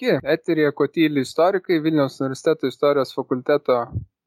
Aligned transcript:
Sveiki, 0.00 0.18
eterija 0.32 0.72
Kotyli 0.72 1.20
istorikai, 1.20 1.80
Vilniaus 1.84 2.20
universiteto 2.20 2.66
istorijos 2.66 3.14
fakulteto 3.14 3.74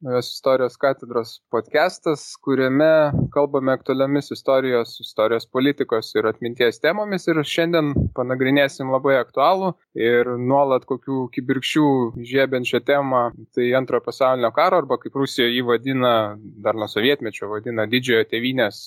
naujos 0.04 0.28
istorijos 0.34 0.76
katedros 0.78 1.42
podcastas, 1.50 2.36
kuriame 2.44 3.12
kalbame 3.34 3.74
aktualiomis 3.74 4.30
istorijos, 4.32 5.00
istorijos 5.02 5.48
politikos 5.48 6.14
ir 6.16 6.28
atminties 6.30 6.78
temomis 6.84 7.26
ir 7.28 7.40
šiandien 7.42 7.94
panagrinėsim 8.14 8.92
labai 8.94 9.16
aktualų 9.18 9.72
ir 9.98 10.30
nuolat 10.38 10.86
kokių 10.86 11.24
kibirkščių 11.34 11.88
žiebiančią 12.34 12.84
temą, 12.86 13.24
tai 13.56 13.72
antrojo 13.80 14.06
pasaulinio 14.12 14.52
karo 14.54 14.84
arba 14.84 15.00
kaip 15.02 15.16
Rusija 15.16 15.48
jį 15.50 15.66
vadina, 15.72 16.14
dar 16.38 16.78
nuo 16.78 16.92
sovietmečio 16.92 17.50
vadina 17.50 17.88
didžiojo 17.90 18.28
tevinės, 18.30 18.84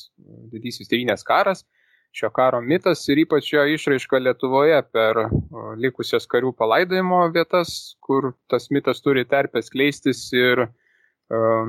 didysis 0.55 0.93
tevinės 0.93 1.27
karas 1.27 1.67
šio 2.17 2.31
karo 2.33 2.63
mitas 2.65 3.05
ir 3.13 3.21
ypač 3.27 3.53
jo 3.53 3.65
išraiška 3.77 4.21
Lietuvoje 4.23 4.81
per 4.93 5.27
likusias 5.81 6.29
karių 6.33 6.55
palaidojimo 6.57 7.27
vietas, 7.35 7.97
kur 8.01 8.33
tas 8.51 8.71
mitas 8.73 9.03
turi 9.05 9.27
terpės 9.29 9.69
kleistis 9.75 10.27
ir 10.37 10.67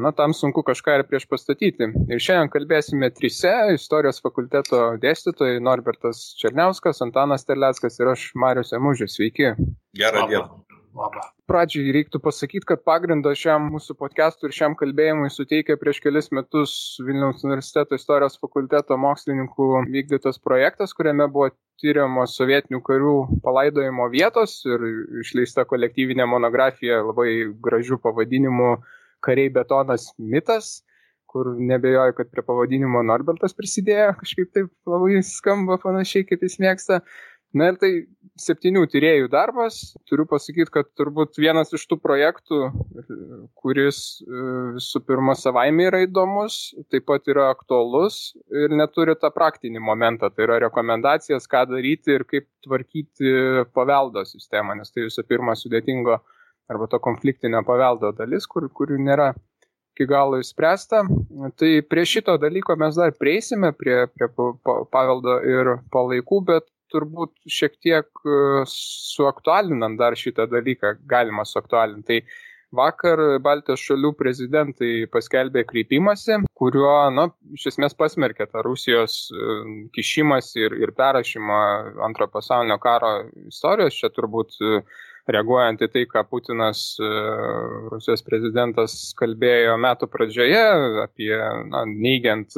na, 0.04 0.12
tam 0.16 0.34
sunku 0.38 0.64
kažką 0.64 1.00
ir 1.00 1.06
prieš 1.10 1.26
pastatyti. 1.30 1.90
Ir 2.14 2.22
šiandien 2.22 2.52
kalbėsime 2.54 3.10
trise 3.18 3.54
istorijos 3.74 4.22
fakulteto 4.24 4.94
dėstytojai 5.02 5.60
Norbertas 5.64 6.24
Černiauskas, 6.42 7.02
Antanas 7.06 7.48
Terleckas 7.48 8.00
ir 8.00 8.14
aš 8.14 8.30
Marius 8.36 8.74
Emužis. 8.78 9.18
Sveiki. 9.18 9.56
Gerą 9.98 10.28
dieną. 10.30 10.77
Labą. 10.98 11.22
Pradžiai 11.48 11.92
reiktų 11.96 12.20
pasakyti, 12.24 12.66
kad 12.68 12.82
pagrindą 12.88 13.32
šiam 13.38 13.70
mūsų 13.74 13.96
podcast'ui 14.00 14.50
ir 14.50 14.56
šiam 14.58 14.76
kalbėjimui 14.80 15.30
suteikė 15.32 15.78
prieš 15.80 16.02
kelis 16.04 16.32
metus 16.36 16.74
Vilniaus 17.06 17.44
universiteto 17.46 18.00
istorijos 18.00 18.40
fakulteto 18.42 18.98
mokslininkų 19.00 19.70
vykdytas 19.94 20.42
projektas, 20.44 20.96
kuriame 20.98 21.30
buvo 21.32 21.52
tyriamos 21.82 22.34
sovietinių 22.40 22.82
karių 22.90 23.16
palaidojimo 23.46 24.10
vietos 24.14 24.58
ir 24.66 24.88
išleista 25.22 25.68
kolektyvinė 25.70 26.26
monografija 26.28 27.04
labai 27.06 27.32
gražių 27.70 28.02
pavadinimų 28.04 28.78
Kariai 29.26 29.50
betonas 29.50 30.12
mitas 30.18 30.82
kur 31.28 31.56
nebejoju, 31.60 32.14
kad 32.18 32.30
prie 32.32 32.44
pavadinimo 32.48 33.04
Norbertas 33.06 33.56
prisidėjo, 33.58 34.14
kažkaip 34.22 34.54
taip 34.56 34.70
labai 34.90 35.20
skamba 35.28 35.78
panašiai, 35.82 36.26
kaip 36.30 36.46
jis 36.46 36.58
mėgsta. 36.64 37.02
Na 37.56 37.70
ir 37.72 37.78
tai 37.80 37.92
septynių 38.38 38.84
tyriejų 38.92 39.30
darbas. 39.32 39.80
Turiu 40.10 40.28
pasakyti, 40.30 40.70
kad 40.74 40.90
turbūt 41.00 41.40
vienas 41.40 41.72
iš 41.74 41.86
tų 41.90 41.98
projektų, 42.04 42.60
kuris 43.58 44.00
e, 44.22 44.44
visų 44.78 45.02
pirma 45.08 45.36
savaime 45.38 45.88
yra 45.90 46.04
įdomus, 46.06 46.76
taip 46.92 47.08
pat 47.10 47.28
yra 47.32 47.50
aktualus 47.54 48.36
ir 48.52 48.76
neturi 48.78 49.18
tą 49.20 49.32
praktinį 49.34 49.82
momentą. 49.84 50.30
Tai 50.34 50.48
yra 50.48 50.62
rekomendacijas, 50.68 51.50
ką 51.50 51.66
daryti 51.72 52.18
ir 52.18 52.28
kaip 52.30 52.48
tvarkyti 52.68 53.34
paveldo 53.76 54.26
sistemą, 54.28 54.78
nes 54.78 54.94
tai 54.94 55.08
visų 55.08 55.26
pirma 55.28 55.58
sudėtingo 55.58 56.20
arba 56.68 56.88
to 56.92 57.00
konfliktinio 57.00 57.64
paveldo 57.66 58.12
dalis, 58.16 58.46
kur, 58.50 58.68
kur 58.76 58.92
nėra 59.00 59.32
iki 59.98 60.06
galo 60.06 60.38
išspręsta. 60.44 61.06
Tai 61.58 61.70
prie 61.90 62.06
šito 62.06 62.36
dalyko 62.38 62.76
mes 62.78 62.98
dar 63.00 63.16
prieisime, 63.18 63.72
prie, 63.74 64.04
prie 64.14 64.28
paveldo 64.94 65.40
ir 65.48 65.78
palaikų, 65.94 66.44
bet 66.52 66.68
turbūt 66.94 67.34
šiek 67.52 67.78
tiek 67.84 68.08
e, 68.26 68.66
suaktualinant 68.72 70.00
dar 70.00 70.18
šitą 70.18 70.48
dalyką 70.52 70.98
galima 71.10 71.46
suaktualinti. 71.48 72.08
Tai 72.08 72.46
vakar 72.78 73.22
Baltijos 73.44 73.84
šalių 73.88 74.12
prezidentai 74.20 74.92
paskelbė 75.12 75.64
kreipimąsi, 75.70 76.42
kuriuo, 76.60 76.96
na, 77.16 77.30
iš 77.56 77.70
esmės 77.72 77.96
pasmerkė 78.00 78.50
tą 78.52 78.64
Rusijos 78.66 79.20
e, 79.32 79.60
kišimas 79.96 80.54
ir, 80.60 80.76
ir 80.76 80.94
perrašymą 80.98 81.60
antrojo 82.08 82.34
pasaulinio 82.34 82.80
karo 82.84 83.12
istorijos. 83.48 84.00
Čia 84.00 84.12
turbūt 84.16 84.60
e, 84.60 84.82
reaguojant 85.28 85.84
į 85.84 85.92
tai, 85.92 86.06
ką 86.08 86.22
Putinas, 86.32 86.82
Rusijos 87.92 88.22
prezidentas, 88.24 88.94
kalbėjo 89.20 89.74
metų 89.84 90.08
pradžioje 90.08 90.62
apie 91.04 91.34
na, 91.68 91.82
neigiant 91.84 92.56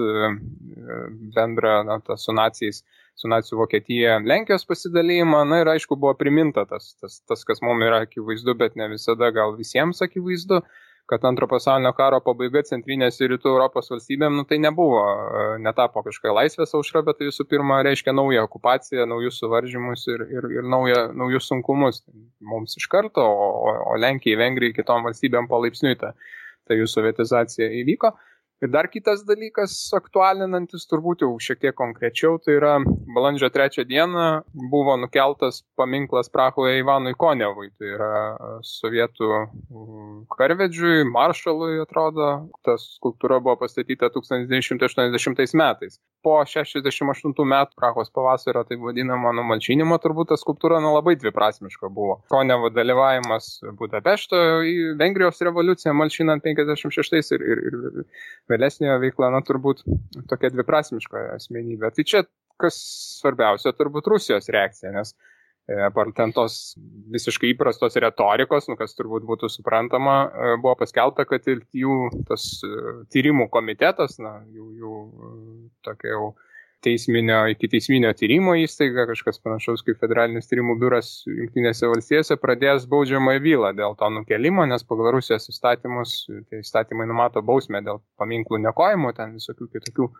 bendrą 1.33 1.79
na, 1.87 1.97
su 2.13 2.35
nacijais 2.37 2.83
su 3.19 3.29
nacijų 3.31 3.59
Vokietija 3.59 4.19
Lenkijos 4.23 4.67
pasidalymą. 4.69 5.43
Na 5.49 5.63
ir 5.63 5.71
aišku, 5.75 5.97
buvo 5.99 6.15
priminta 6.19 6.65
tas, 6.69 6.93
tas, 7.01 7.19
tas 7.27 7.43
kas 7.47 7.63
mums 7.65 7.83
yra 7.87 8.03
akivaizdu, 8.05 8.55
bet 8.59 8.79
ne 8.79 8.87
visada 8.93 9.31
gal 9.35 9.57
visiems 9.59 9.99
akivaizdu, 10.05 10.61
kad 11.09 11.25
antro 11.25 11.47
pasaulinio 11.49 11.89
karo 11.97 12.19
pabaiga 12.21 12.61
centrinės 12.67 13.17
ir 13.19 13.31
rytų 13.33 13.49
Europos 13.49 13.89
valstybėm, 13.89 14.35
nu, 14.37 14.45
tai 14.49 14.59
nebuvo, 14.61 14.99
e, 15.01 15.45
netapo 15.65 16.03
kažkokia 16.05 16.35
laisvės 16.37 16.75
aušra, 16.77 17.01
bet 17.07 17.17
tai 17.19 17.31
visų 17.31 17.47
pirma 17.49 17.79
reiškia 17.87 18.13
naują 18.13 18.43
okupaciją, 18.45 19.07
naujus 19.09 19.41
suvaržymus 19.41 20.05
ir, 20.13 20.25
ir, 20.37 20.49
ir 20.59 20.69
nauja, 20.69 21.07
naujus 21.17 21.49
sunkumus 21.49 22.03
mums 22.51 22.77
iš 22.77 22.85
karto, 22.93 23.25
o, 23.25 23.73
o 23.89 23.97
Lenkijai, 23.97 24.37
Vengrijai, 24.43 24.75
kitom 24.77 25.09
valstybėm 25.09 25.49
palaipsniui 25.49 25.97
ta, 25.97 26.13
ta 26.69 26.77
jų 26.77 26.85
sovietizacija 26.93 27.71
įvyko. 27.81 28.13
Ir 28.59 28.67
dar 28.67 28.89
kitas 28.91 29.21
dalykas, 29.23 29.71
aktualinantis 29.95 30.83
turbūt 30.91 31.21
jau 31.23 31.29
šiek 31.39 31.61
tiek 31.61 31.75
konkrečiau, 31.77 32.35
tai 32.43 32.57
yra 32.57 32.73
balandžio 33.15 33.47
trečią 33.55 33.85
dieną 33.87 34.25
buvo 34.71 34.97
nukeltas 34.99 35.61
paminklas 35.79 36.27
Prahoje 36.33 36.81
Ivanui 36.81 37.15
Konevui, 37.15 37.69
tai 37.79 37.93
yra 37.95 38.09
sovietų 38.67 39.29
karvedžiui, 40.35 41.05
maršalui 41.07 41.79
atrodo. 41.85 42.27
Ta 42.67 42.75
skulptūra 42.83 43.39
buvo 43.39 43.55
pastatyta 43.63 44.11
1980 44.11 45.55
metais. 45.55 45.95
Po 46.19 46.35
68 46.43 47.31
metų 47.53 47.79
Prahos 47.79 48.11
pavasario, 48.11 48.65
tai 48.67 48.75
vadinamo 48.81 49.31
numalšinimo, 49.39 50.01
turbūt 50.03 50.33
ta 50.33 50.39
skulptūra 50.41 50.81
nu, 50.83 50.91
labai 50.97 51.15
dviprasmiška 51.15 51.87
buvo. 51.95 52.19
Konevo 52.27 52.67
dalyvavimas 52.75 53.47
Budapešto 53.79 54.43
į 54.67 54.75
Vengrijos 54.99 55.39
revoliuciją 55.47 55.95
malšinant 55.95 56.43
56 56.43 57.35
ir, 57.39 57.47
ir, 57.55 57.63
ir 57.63 58.03
vėlesnė 58.49 58.97
veikla, 59.01 59.31
na, 59.33 59.41
turbūt 59.45 59.85
tokia 60.29 60.51
dviprasmiška 60.53 61.29
asmenybė. 61.37 61.91
Tai 61.95 62.05
čia 62.07 62.23
kas 62.59 62.77
svarbiausia, 63.19 63.73
turbūt 63.77 64.09
Rusijos 64.11 64.49
reakcija, 64.51 64.91
nes 64.95 65.13
e, 65.15 65.77
apart 65.87 66.15
ten 66.17 66.33
tos 66.35 66.75
visiškai 67.13 67.53
įprastos 67.53 67.95
retorikos, 68.03 68.67
nu, 68.71 68.75
kas 68.79 68.97
turbūt 68.97 69.27
būtų 69.29 69.51
suprantama, 69.53 70.17
e, 70.27 70.51
buvo 70.61 70.75
paskelbta, 70.81 71.25
kad 71.29 71.47
ir 71.51 71.63
jų 71.77 72.01
tas 72.29 72.49
e, 72.67 72.73
tyrimų 73.13 73.47
komitetas, 73.53 74.19
na, 74.23 74.39
jų, 74.51 74.69
jų 74.81 74.99
tokia 75.87 76.15
jau 76.15 76.29
teisminio, 76.85 77.41
iki 77.53 77.69
teisminio 77.71 78.11
tyrimo 78.17 78.55
įstaiga, 78.59 79.05
kažkas 79.09 79.41
panašaus 79.43 79.83
kaip 79.87 79.99
federalinis 80.01 80.49
tyrimų 80.49 80.77
biuras 80.81 81.11
Junktinėse 81.27 81.89
valstijose, 81.91 82.39
pradės 82.41 82.87
baudžiamąją 82.91 83.43
bylą 83.45 83.73
dėl 83.77 83.97
to 83.99 84.09
nukelimo, 84.15 84.65
nes 84.69 84.85
pagal 84.87 85.13
Rusijos 85.17 85.49
įstatymus, 85.51 86.15
tai 86.49 86.63
įstatymai 86.63 87.09
numato 87.09 87.43
bausmę 87.45 87.83
dėl 87.85 88.01
paminklų 88.21 88.63
nekojimo, 88.69 89.13
ten 89.17 89.37
visokių 89.39 89.69
kitokių 89.75 90.11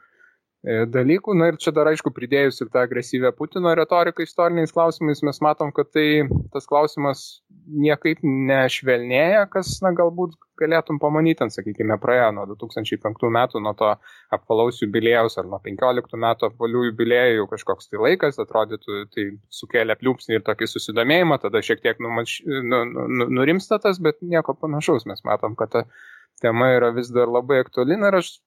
E, 0.59 0.83
dalykų. 0.91 1.35
Na 1.39 1.53
ir 1.53 1.57
čia 1.61 1.71
dar 1.75 1.87
aišku 1.87 2.11
pridėjus 2.11 2.59
ir 2.59 2.69
tą 2.73 2.83
agresyvę 2.83 3.31
Putino 3.37 3.71
retoriką 3.79 4.25
istoriniais 4.25 4.73
klausimais, 4.75 5.21
mes 5.23 5.39
matom, 5.45 5.71
kad 5.75 5.91
tai 5.95 6.25
tas 6.51 6.67
klausimas 6.67 7.21
niekaip 7.69 8.21
nešvelnėja, 8.23 9.45
kas, 9.53 9.77
na, 9.83 9.91
galbūt 9.95 10.35
galėtum 10.59 10.99
pamanyti, 10.99 11.47
sakykime, 11.53 11.95
praėjo 12.01 12.31
nuo 12.35 12.45
2005 12.49 13.29
metų, 13.35 13.61
nuo 13.63 13.73
to 13.79 13.93
apvalaus 14.35 14.81
jubilėjaus 14.83 15.39
ar 15.39 15.47
nuo 15.47 15.61
15 15.63 16.19
metų 16.19 16.49
apvalių 16.49 16.83
jubilėjų 16.89 17.47
kažkoks 17.53 17.91
tai 17.91 18.01
laikas, 18.03 18.41
atrodytų, 18.43 18.99
tai 19.15 19.27
sukėlė 19.61 19.95
pliūpsnį 20.01 20.39
ir 20.39 20.45
tokį 20.49 20.69
susidomėjimą, 20.73 21.39
tada 21.45 21.63
šiek 21.65 21.83
tiek 21.85 22.03
numač, 22.03 22.39
nu, 22.45 22.83
nu, 22.91 23.29
nurimsta 23.39 23.79
tas, 23.83 24.01
bet 24.03 24.19
nieko 24.21 24.57
panašaus. 24.59 25.07
Mes 25.09 25.23
matom, 25.27 25.55
kad 25.59 25.73
ta 25.77 25.85
tema 26.43 26.73
yra 26.75 26.91
vis 26.95 27.11
dar 27.13 27.31
labai 27.31 27.63
aktuali 27.63 27.97
ir 27.99 28.19
aš 28.19 28.37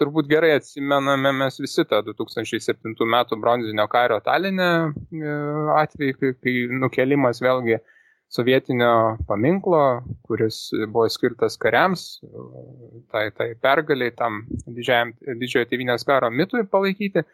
turbūt 0.00 0.28
gerai 0.30 0.54
atsimename 0.56 1.32
mes 1.36 1.58
visi 1.60 1.84
tą 1.88 2.00
2007 2.06 2.94
metų 3.14 3.38
bronzinio 3.40 3.86
kario 3.92 4.18
Talinė 4.24 4.68
e, 4.88 5.34
atvejį, 5.82 6.14
kai 6.40 6.54
nukelimas 6.80 7.42
vėlgi 7.44 7.78
sovietinio 8.32 9.18
paminklo, 9.28 9.82
kuris 10.24 10.64
buvo 10.86 11.04
skirtas 11.12 11.58
kariams, 11.60 12.06
tai, 13.12 13.26
tai 13.36 13.52
pergaliai, 13.60 14.14
tam 14.16 14.42
didžiajam, 14.66 15.12
didžiojo 15.40 15.68
tėvinės 15.70 16.06
karo 16.08 16.30
mitui 16.32 16.64
palaikyti, 16.68 17.26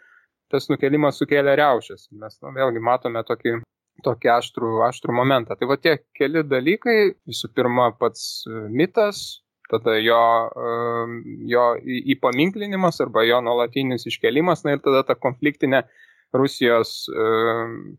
tas 0.50 0.69
nukelimas 0.73 1.21
sukėlė 1.21 1.55
riaušės. 1.61 2.09
Mes 2.19 2.39
nu, 2.43 2.55
vėlgi 2.56 2.83
matome 2.83 3.23
tokį, 3.29 3.59
tokį 4.06 4.33
aštrų, 4.39 4.73
aštrų 4.89 5.15
momentą. 5.15 5.59
Tai 5.59 5.71
va 5.71 5.79
tie 5.79 5.99
keli 6.19 6.43
dalykai, 6.47 6.99
visų 7.29 7.53
pirma, 7.55 7.93
pats 8.01 8.49
mitas, 8.73 9.44
tada 9.71 9.99
jo, 10.01 10.21
jo 11.47 11.65
įpaminklinimas 12.17 12.99
arba 13.05 13.23
jo 13.29 13.39
nuolatinis 13.44 14.09
iškelimas, 14.09 14.65
na 14.65 14.75
ir 14.75 14.83
tada 14.85 15.05
ta 15.06 15.19
konfliktinė 15.19 15.85
Rusijos, 16.37 17.07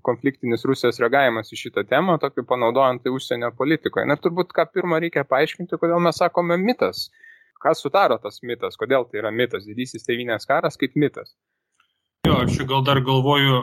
konfliktinis 0.05 0.65
Rusijos 0.69 0.99
reagavimas 1.01 1.49
į 1.53 1.59
šitą 1.63 1.83
temą, 1.89 2.19
tokį 2.21 2.45
panaudojant 2.49 3.01
tai 3.03 3.13
užsienio 3.15 3.49
politikoje. 3.57 4.05
Na 4.05 4.17
ir 4.17 4.23
turbūt 4.23 4.53
ką 4.55 4.67
pirmą 4.73 4.99
reikia 5.01 5.25
paaiškinti, 5.25 5.79
kodėl 5.81 6.01
mes 6.05 6.21
sakome 6.21 6.59
mitas. 6.61 7.07
Kas 7.59 7.81
sudaro 7.83 8.19
tas 8.21 8.39
mitas, 8.45 8.77
kodėl 8.79 9.07
tai 9.09 9.23
yra 9.23 9.33
mitas, 9.35 9.65
didysis 9.67 10.05
tėvinės 10.05 10.47
karas 10.47 10.77
kaip 10.79 10.93
mitas. 10.95 11.33
Jo, 12.27 12.43
aš 12.45 12.61
gal 12.69 12.85
dar 12.85 13.01
galvoju 13.03 13.59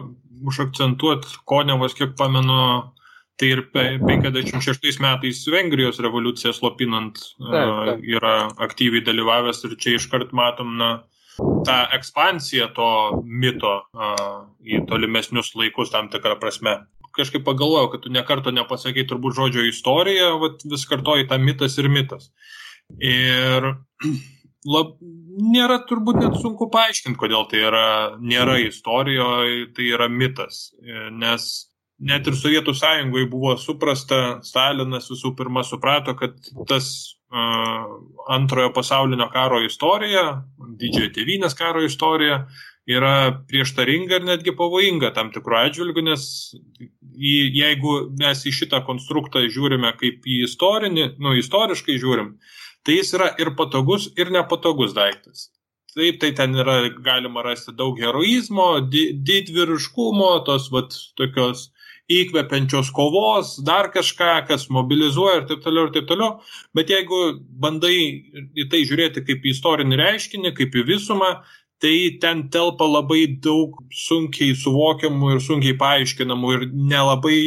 užakcentuoti, 0.51 1.39
Konevas, 1.49 1.95
kiek 1.97 2.17
pamenu, 2.19 2.93
Tai 3.37 3.49
ir 3.53 3.61
56 3.75 4.97
metais 5.05 5.43
Vengrijos 5.53 5.99
revoliuciją 6.01 6.55
slopinant 6.57 7.19
taip, 7.37 7.51
taip. 7.53 8.07
yra 8.17 8.37
aktyviai 8.65 9.05
dalyvavęs 9.05 9.61
ir 9.69 9.75
čia 9.77 9.99
iškart 9.99 10.33
matom, 10.33 10.71
na, 10.81 10.89
tą 11.38 11.79
ekspansiją 11.97 12.69
to 12.77 12.91
mito 13.25 13.73
į 14.65 14.85
tolimesnius 14.88 15.55
laikus 15.59 15.93
tam 15.94 16.11
tikrą 16.12 16.38
prasme. 16.41 16.79
Kažkaip 17.17 17.47
pagalvojau, 17.47 17.91
kad 17.94 18.05
tu 18.05 18.12
nekarto 18.12 18.53
nepasakai 18.53 19.06
turbūt 19.09 19.38
žodžio 19.38 19.65
istorija, 19.71 20.35
vat, 20.41 20.65
vis 20.69 20.85
kartoji 20.88 21.29
tą 21.31 21.38
mitas 21.41 21.79
ir 21.81 21.88
mitas. 21.93 22.29
Ir 23.00 23.71
lab, 24.75 24.97
nėra 25.55 25.81
turbūt 25.88 26.21
net 26.21 26.37
sunku 26.43 26.69
paaiškinti, 26.73 27.19
kodėl 27.21 27.49
tai 27.50 27.65
yra, 27.71 27.87
nėra 28.21 28.59
istorijoje, 28.67 29.71
tai 29.77 29.89
yra 29.97 30.11
mitas. 30.12 30.69
Nes 31.17 31.49
net 31.97 32.29
ir 32.29 32.37
Sovietų 32.37 32.77
sąjungoje 32.77 33.31
buvo 33.32 33.56
suprasta, 33.61 34.43
Stalinas 34.44 35.09
visų 35.09 35.32
pirma 35.39 35.65
suprato, 35.65 36.12
kad 36.19 36.37
tas 36.69 36.91
uh, 36.93 37.16
antrojo 37.31 38.73
pasaulinio 38.73 39.28
karo 39.32 39.61
istorija, 39.64 40.43
didžiojo 40.78 41.11
tėvynės 41.17 41.56
karo 41.58 41.82
istorija 41.84 42.44
yra 42.87 43.43
prieštaringa 43.50 44.20
ir 44.20 44.26
netgi 44.28 44.55
pavojinga 44.55 45.11
tam 45.14 45.32
tikrų 45.34 45.58
atžvilgių, 45.64 46.05
nes 46.06 46.28
į, 47.19 47.34
jeigu 47.58 47.96
mes 48.20 48.44
į 48.46 48.55
šitą 48.61 48.84
konstruktą 48.87 49.43
žiūrime 49.50 49.90
kaip 49.99 50.26
į 50.26 50.44
istorinį, 50.46 51.17
nu, 51.19 51.34
istoriškai 51.40 51.99
žiūrim, 51.99 52.37
tai 52.87 53.00
jis 53.00 53.12
yra 53.19 53.32
ir 53.43 53.56
patogus, 53.58 54.06
ir 54.14 54.31
nepatogus 54.31 54.94
daiktas. 54.94 55.50
Taip, 55.96 56.20
tai 56.20 56.31
ten 56.37 56.52
yra 56.55 56.90
galima 57.00 57.43
rasti 57.43 57.72
daug 57.72 57.96
heroizmo, 57.99 58.82
didvyriškumo, 58.93 60.29
tos 60.46 60.69
vat, 60.70 60.94
tokios 61.17 61.70
įkvepiančios 62.12 62.93
kovos, 62.94 63.56
dar 63.67 63.91
kažką, 63.94 64.47
kas 64.49 64.69
mobilizuoja 64.70 65.41
ir 65.41 65.47
taip 65.50 65.62
toliau 65.64 65.88
ir 65.88 65.94
taip 65.94 66.08
toliau. 66.11 66.41
Bet 66.76 66.91
jeigu 66.93 67.20
bandai 67.62 67.97
į 68.55 68.69
tai 68.70 68.85
žiūrėti 68.87 69.25
kaip 69.26 69.47
į 69.47 69.55
istorinį 69.55 69.99
reiškinį, 70.03 70.53
kaip 70.56 70.76
į 70.76 70.87
visumą, 70.93 71.32
tai 71.82 72.19
ten 72.23 72.47
telpa 72.53 72.87
labai 72.88 73.26
daug 73.43 73.76
sunkiai 73.93 74.55
suvokiamų 74.56 75.35
ir 75.35 75.43
sunkiai 75.44 75.76
paaiškinamų 75.81 76.53
ir 76.55 76.69
nelabai 76.73 77.41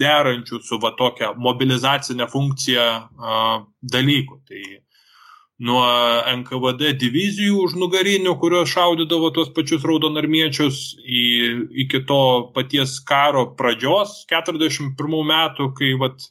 derančių 0.00 0.60
su 0.64 0.78
va 0.82 0.92
tokia 0.98 1.34
mobilizacinė 1.38 2.26
funkcija 2.30 2.86
a, 2.90 3.40
dalykų. 3.82 4.40
Tai 4.48 4.62
nuo 5.60 5.84
NKVD 6.40 6.94
divizijų 7.00 7.58
užnugarinių, 7.66 8.32
kurios 8.40 8.72
šaudydavo 8.72 9.30
tuos 9.36 9.50
pačius 9.56 9.84
raudonarmiečius, 9.86 10.80
į, 11.04 11.24
iki 11.84 12.02
to 12.08 12.20
paties 12.54 12.96
karo 13.06 13.44
pradžios 13.58 14.22
41 14.32 14.96
metų, 15.32 15.70
kai 15.76 15.92
vat, 16.00 16.30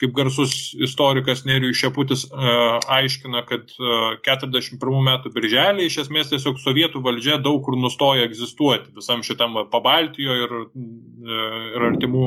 kaip 0.00 0.14
garsus 0.16 0.72
istorikas 0.82 1.44
Nerijus 1.46 1.78
Šeputis 1.78 2.24
uh, 2.26 2.78
aiškina, 2.96 3.44
kad 3.46 3.70
uh, 3.78 4.16
41 4.26 5.04
metų 5.08 5.30
birželį 5.34 5.86
iš 5.86 6.00
esmės 6.04 6.32
tiesiog 6.32 6.58
sovietų 6.62 7.02
valdžia 7.04 7.38
daug 7.42 7.60
kur 7.66 7.78
nustoja 7.78 8.26
egzistuoti 8.26 8.94
visam 8.96 9.22
šitam 9.26 9.56
Pabaltijoje 9.70 10.48
ir, 10.48 10.56
uh, 10.64 11.68
ir 11.76 11.86
artimų 11.90 12.24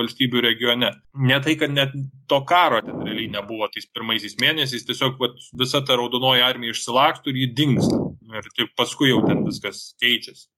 valstybių 0.00 0.44
regione. 0.48 0.94
Ne 1.20 1.40
tai, 1.44 1.58
kad 1.60 1.74
net 1.74 1.92
to 2.30 2.40
karo 2.48 2.80
ten 2.86 3.04
realiai 3.04 3.28
nebuvo 3.32 3.68
tais 3.72 3.88
pirmaisiais 3.90 4.38
mėnesiais, 4.40 4.86
tiesiog 4.88 5.20
vat, 5.20 5.36
visa 5.60 5.84
ta 5.84 5.98
raudonoji 6.00 6.46
armija 6.46 6.76
išsilaktų 6.76 7.34
ir 7.34 7.44
ji 7.44 7.52
dinksta. 7.60 8.00
Ir 8.30 8.48
tik 8.54 8.72
paskui 8.78 9.10
jau 9.10 9.20
ten 9.26 9.44
viskas 9.44 9.90
keičiasi. 10.00 10.48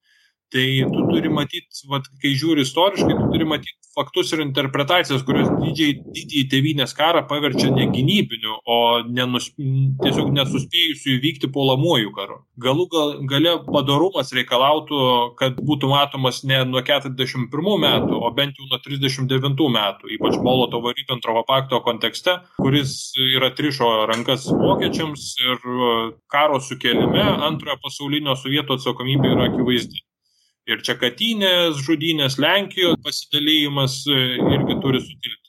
Tai 0.53 0.67
tu 0.93 1.05
turi 1.09 1.31
matyti, 1.33 1.87
kai 2.21 2.31
žiūri 2.37 2.61
istoriškai, 2.61 3.15
tu 3.17 3.29
turi 3.33 3.47
matyti 3.49 3.82
faktus 3.95 4.31
ir 4.33 4.41
interpretacijas, 4.43 5.23
kurios 5.25 5.49
didžiai, 5.61 5.95
didįjį 6.15 6.43
tėvynės 6.51 6.95
karą 6.97 7.23
paverčia 7.29 7.71
ne 7.73 7.87
gynybiniu, 7.93 8.57
o 8.65 8.77
nenus, 9.05 9.51
tiesiog 9.57 10.31
nesuspėjusiu 10.35 11.17
įvykti 11.17 11.49
puolamuoju 11.53 12.13
karu. 12.15 12.39
Galų 12.63 12.87
gal, 12.93 13.13
gale 13.29 13.55
padarumas 13.67 14.33
reikalautų, 14.35 15.01
kad 15.39 15.59
būtų 15.61 15.91
matomas 15.93 16.41
ne 16.47 16.63
nuo 16.69 16.83
41 16.85 17.49
metų, 17.85 18.19
o 18.19 18.31
bent 18.35 18.59
jau 18.59 18.69
nuo 18.69 18.81
39 18.83 19.69
metų, 19.77 20.13
ypač 20.17 20.39
Molotovo-Ribbentropo 20.43 21.45
pakto 21.49 21.81
kontekste, 21.85 22.39
kuris 22.59 23.13
yra 23.17 23.51
trišo 23.55 23.91
rankas 24.09 24.47
vokiečiams 24.49 25.27
ir 25.43 25.67
karo 26.31 26.59
sukėlime 26.63 27.23
antrojo 27.49 27.77
pasaulinio 27.83 28.37
sovietų 28.39 28.79
atsakomybė 28.79 29.35
yra 29.35 29.51
akivaizdi. 29.51 30.01
Ir 30.69 30.79
čia 30.85 30.95
Katynės 30.95 31.81
žudynės, 31.83 32.37
Lenkijos 32.39 32.99
pasidalymas 33.03 33.97
e, 34.07 34.19
irgi 34.55 34.77
turi 34.83 35.01
sutilti. 35.03 35.39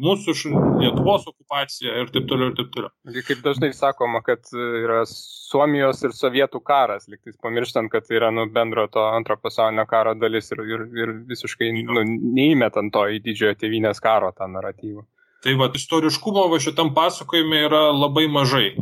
Mūsų 0.00 0.34
Lietuvos 0.78 1.24
okupacija 1.26 1.96
ir 1.98 2.10
taip 2.14 2.28
toliau 2.30 2.52
ir 2.52 2.54
taip 2.54 2.68
toliau. 2.76 2.92
Kaip 3.26 3.40
dažnai 3.42 3.72
sakoma, 3.74 4.20
kad 4.22 4.46
e, 4.54 4.66
yra 4.84 5.00
Suomijos 5.10 6.04
ir 6.06 6.14
Sovietų 6.14 6.60
karas, 6.62 7.08
liktais 7.10 7.34
pamirštant, 7.42 7.90
kad 7.90 8.06
tai 8.06 8.20
yra 8.20 8.28
nu, 8.30 8.44
bendro 8.54 8.84
to 8.94 9.02
antro 9.02 9.34
pasaulinio 9.42 9.88
karo 9.90 10.14
dalis 10.14 10.52
ir, 10.54 10.62
ir, 10.62 10.84
ir 11.02 11.12
visiškai 11.32 11.72
nu, 11.80 12.04
neįmetant 12.38 12.94
to 12.94 13.08
į 13.10 13.18
didžiojo 13.24 13.56
tėvynės 13.64 13.98
karo 14.04 14.30
tą 14.36 14.46
naratyvą. 14.52 15.02
Tai 15.42 15.56
va, 15.58 15.66
istoriškumo 15.74 16.44
va 16.52 16.60
šitam 16.62 16.92
pasakojime 16.94 17.64
yra 17.66 17.88
labai 17.96 18.28
mažai. 18.30 18.76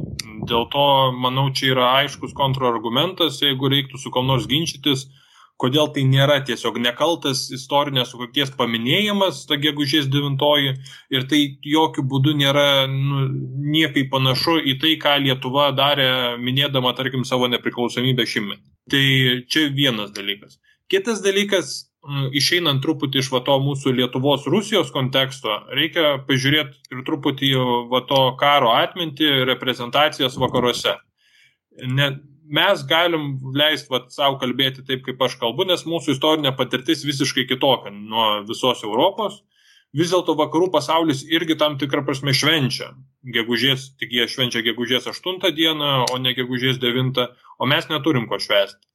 Dėl 0.48 0.68
to, 0.68 0.84
manau, 1.16 1.46
čia 1.54 1.72
yra 1.72 1.88
aiškus 2.02 2.36
kontrargumentas, 2.36 3.40
jeigu 3.40 3.72
reiktų 3.72 4.00
su 4.02 4.12
kam 4.12 4.28
nors 4.28 4.44
ginčytis, 4.50 5.06
kodėl 5.58 5.90
tai 5.94 6.04
nėra 6.06 6.38
tiesiog 6.46 6.78
nekaltas 6.82 7.48
istorinės 7.54 8.12
sukakties 8.12 8.52
paminėjimas, 8.58 9.42
ta 9.50 9.58
gegužės 9.60 10.06
9 10.12 10.38
ir 11.14 11.26
tai 11.30 11.40
jokių 11.66 12.04
būdų 12.12 12.36
nėra 12.38 12.86
nu, 12.92 13.26
niekai 13.74 14.06
panašu 14.12 14.58
į 14.62 14.78
tai, 14.82 14.94
ką 15.02 15.18
Lietuva 15.24 15.72
darė 15.76 16.38
minėdama, 16.38 16.94
tarkim, 16.94 17.26
savo 17.26 17.50
nepriklausomybę 17.50 18.26
šimtmetį. 18.26 18.64
Tai 18.88 19.04
čia 19.50 19.68
vienas 19.74 20.14
dalykas. 20.14 20.60
Kitas 20.88 21.20
dalykas, 21.20 21.88
išeinant 22.38 22.80
truputį 22.84 23.20
iš 23.20 23.32
va 23.34 23.42
to 23.44 23.58
mūsų 23.60 23.92
Lietuvos 23.98 24.46
Rusijos 24.48 24.92
konteksto, 24.94 25.58
reikia 25.74 26.16
pažiūrėti 26.28 26.94
ir 26.94 27.04
truputį 27.04 27.52
va 27.90 28.00
to 28.08 28.22
karo 28.40 28.72
atminti 28.78 29.26
reprezentacijas 29.48 30.38
vakaruose. 30.40 30.96
Ne, 31.82 32.12
mes 32.48 32.82
galim 32.88 33.36
leisti 33.54 34.00
savo 34.14 34.38
kalbėti 34.40 34.84
taip, 34.86 35.04
kaip 35.06 35.20
aš 35.22 35.36
kalbu, 35.40 35.66
nes 35.68 35.84
mūsų 35.88 36.16
istorinė 36.16 36.54
patirtis 36.56 37.04
visiškai 37.06 37.46
kitokia 37.50 37.92
nuo 37.94 38.42
visos 38.48 38.82
Europos. 38.86 39.42
Vis 39.96 40.10
dėlto 40.12 40.34
vakarų 40.36 40.68
pasaulis 40.72 41.22
irgi 41.32 41.56
tam 41.60 41.78
tikrą 41.80 42.02
prasme 42.04 42.34
švenčia. 42.36 42.90
Gegužės, 43.24 43.88
tik 44.00 44.12
jie 44.12 44.26
švenčia 44.28 44.60
gegužės 44.66 45.08
8 45.08 45.40
dieną, 45.56 45.92
o 46.12 46.18
ne 46.20 46.34
gegužės 46.36 46.80
9, 46.82 47.24
o 47.58 47.68
mes 47.68 47.88
neturim 47.88 48.28
ko 48.28 48.36
švęsti. 48.40 48.87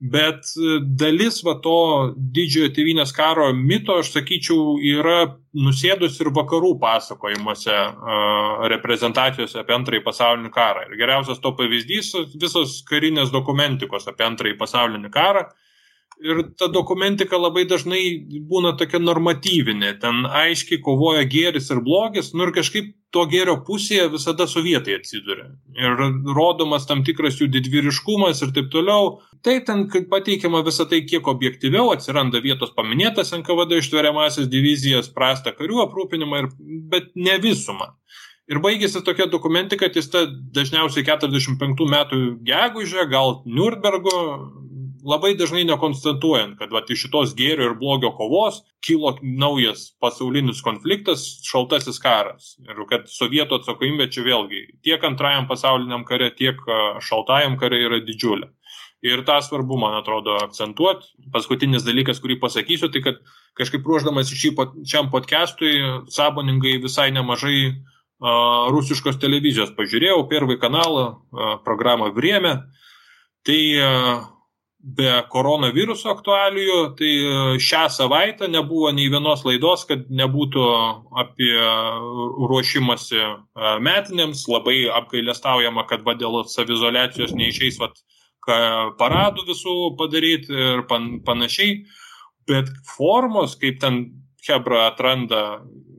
Bet 0.00 0.48
e, 0.56 0.78
dalis 0.80 1.42
va 1.44 1.58
to 1.60 1.76
didžiojo 2.16 2.70
tėvynės 2.72 3.12
karo 3.12 3.50
mito, 3.52 3.98
aš 4.00 4.14
sakyčiau, 4.14 4.78
yra 4.80 5.34
nusėdus 5.52 6.16
ir 6.22 6.30
vakarų 6.32 6.76
pasakojimuose, 6.80 7.74
reprezentacijose 8.70 9.58
apie 9.60 9.74
antrąjį 9.74 10.04
pasaulinį 10.06 10.52
karą. 10.54 10.86
Ir 10.88 11.00
geriausias 11.00 11.42
to 11.42 11.52
pavyzdys- 11.58 12.14
visos 12.44 12.78
karinės 12.88 13.32
dokumentikos 13.34 14.08
apie 14.08 14.24
antrąjį 14.24 14.56
pasaulinį 14.62 15.10
karą, 15.12 15.44
ir 16.20 16.42
ta 16.58 16.68
dokumentika 16.68 17.38
labai 17.40 17.64
dažnai 17.68 18.02
būna 18.50 18.74
tokia 18.78 19.00
normatyvinė, 19.02 19.94
ten 20.02 20.26
aiškiai 20.26 20.80
kovoja 20.84 21.24
gėris 21.28 21.70
ir 21.72 21.82
blogis, 21.84 22.32
nu 22.34 22.46
ir 22.46 22.54
kažkaip 22.56 22.92
to 23.14 23.24
gėrio 23.30 23.56
pusėje 23.66 24.06
visada 24.12 24.46
sovietai 24.50 24.98
atsiduria. 25.00 25.48
Ir 25.74 26.04
rodomas 26.36 26.86
tam 26.86 27.02
tikras 27.06 27.40
jų 27.40 27.50
didvyriškumas 27.56 28.42
ir 28.44 28.54
taip 28.54 28.70
toliau. 28.72 29.18
Tai 29.44 29.56
ten 29.66 29.86
pateikiama 30.10 30.60
visą 30.66 30.84
tai 30.88 31.00
kiek 31.08 31.26
objektyviau, 31.32 31.90
atsiranda 31.94 32.42
vietos 32.44 32.74
paminėtas 32.76 33.32
NKVD 33.38 33.80
ištveriamasis 33.80 34.50
divizijas, 34.52 35.08
prastą 35.14 35.54
karių 35.56 35.86
aprūpinimą, 35.86 36.42
ir, 36.44 36.50
bet 36.92 37.10
ne 37.16 37.38
visumą. 37.40 37.94
Ir 38.50 38.58
baigėsi 38.58 39.00
tokia 39.06 39.28
dokumentika, 39.30 39.86
ties 39.94 40.08
ta 40.10 40.24
dažniausiai 40.26 41.06
45 41.06 41.86
metų 41.92 42.18
gegužė, 42.46 43.04
gal 43.10 43.38
Nürnbergo, 43.46 44.16
labai 45.06 45.34
dažnai 45.38 45.64
nekonstatuojant, 45.68 46.58
kad 46.60 46.72
vat, 46.74 46.90
iš 46.90 47.06
šitos 47.06 47.34
gėrio 47.38 47.70
ir 47.70 47.76
blogio 47.80 48.12
kovos 48.16 48.62
kilo 48.84 49.12
naujas 49.22 49.90
pasaulinis 50.00 50.62
konfliktas, 50.64 51.24
šaltasis 51.46 52.00
karas. 52.02 52.54
Ir 52.64 52.84
kad 52.90 53.08
sovietų 53.10 53.60
atsakomybė 53.60 54.08
čia 54.12 54.24
vėlgi 54.26 54.62
tiek 54.86 55.04
antrajam 55.04 55.48
pasauliniam 55.50 56.06
kare, 56.08 56.30
tiek 56.36 56.60
šaltajam 57.04 57.58
kare 57.60 57.82
yra 57.86 58.00
didžiulė. 58.04 58.50
Ir 59.00 59.22
tą 59.24 59.38
svarbu, 59.40 59.78
man 59.80 59.94
atrodo, 59.96 60.34
akcentuoti. 60.44 61.08
Paskutinis 61.32 61.86
dalykas, 61.86 62.18
kurį 62.20 62.36
pasakysiu, 62.42 62.90
tai 62.92 63.00
kad 63.04 63.22
kažkaip 63.56 63.86
ruoždamas 63.86 64.28
šiam 64.28 65.08
podcastui, 65.12 65.78
sąmoningai 66.12 66.74
visai 66.82 67.08
nemažai 67.16 67.70
uh, 67.70 68.68
rusiškos 68.74 69.16
televizijos 69.22 69.72
pažiūrėjau, 69.78 70.20
pirmąjį 70.28 70.60
kanalą, 70.60 71.06
uh, 71.08 71.54
programą 71.64 72.10
Vriemė. 72.12 72.58
Tai 73.48 73.60
uh, 73.80 74.28
be 74.80 75.08
koronaviruso 75.32 76.08
aktualijų, 76.14 76.78
tai 76.98 77.10
šią 77.60 77.82
savaitę 77.92 78.48
nebuvo 78.48 78.92
nei 78.96 79.10
vienos 79.12 79.44
laidos, 79.44 79.84
kad 79.88 80.06
nebūtų 80.08 80.64
apie 81.20 81.52
ruošimasi 82.50 83.20
metinėms. 83.84 84.46
Labai 84.48 84.78
apgailestaujama, 85.00 85.84
kad 85.90 86.06
va, 86.06 86.16
dėl 86.16 86.42
savizolacijos 86.48 87.36
neišeis 87.36 87.80
va, 87.82 87.90
paradų 89.00 89.44
visų 89.50 89.76
padaryti 90.00 90.56
ir 90.56 90.86
pan, 90.88 91.18
panašiai. 91.26 91.82
Bet 92.48 92.72
formos, 92.96 93.58
kaip 93.60 93.82
ten 93.82 94.02
Hebra 94.40 94.86
atranda 94.88 95.40
uh, 95.60 95.90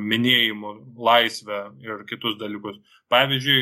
minėjimų, 0.00 0.72
laisvę 0.96 1.60
ir 1.84 2.04
kitus 2.08 2.38
dalykus. 2.40 2.78
Pavyzdžiui, 3.12 3.60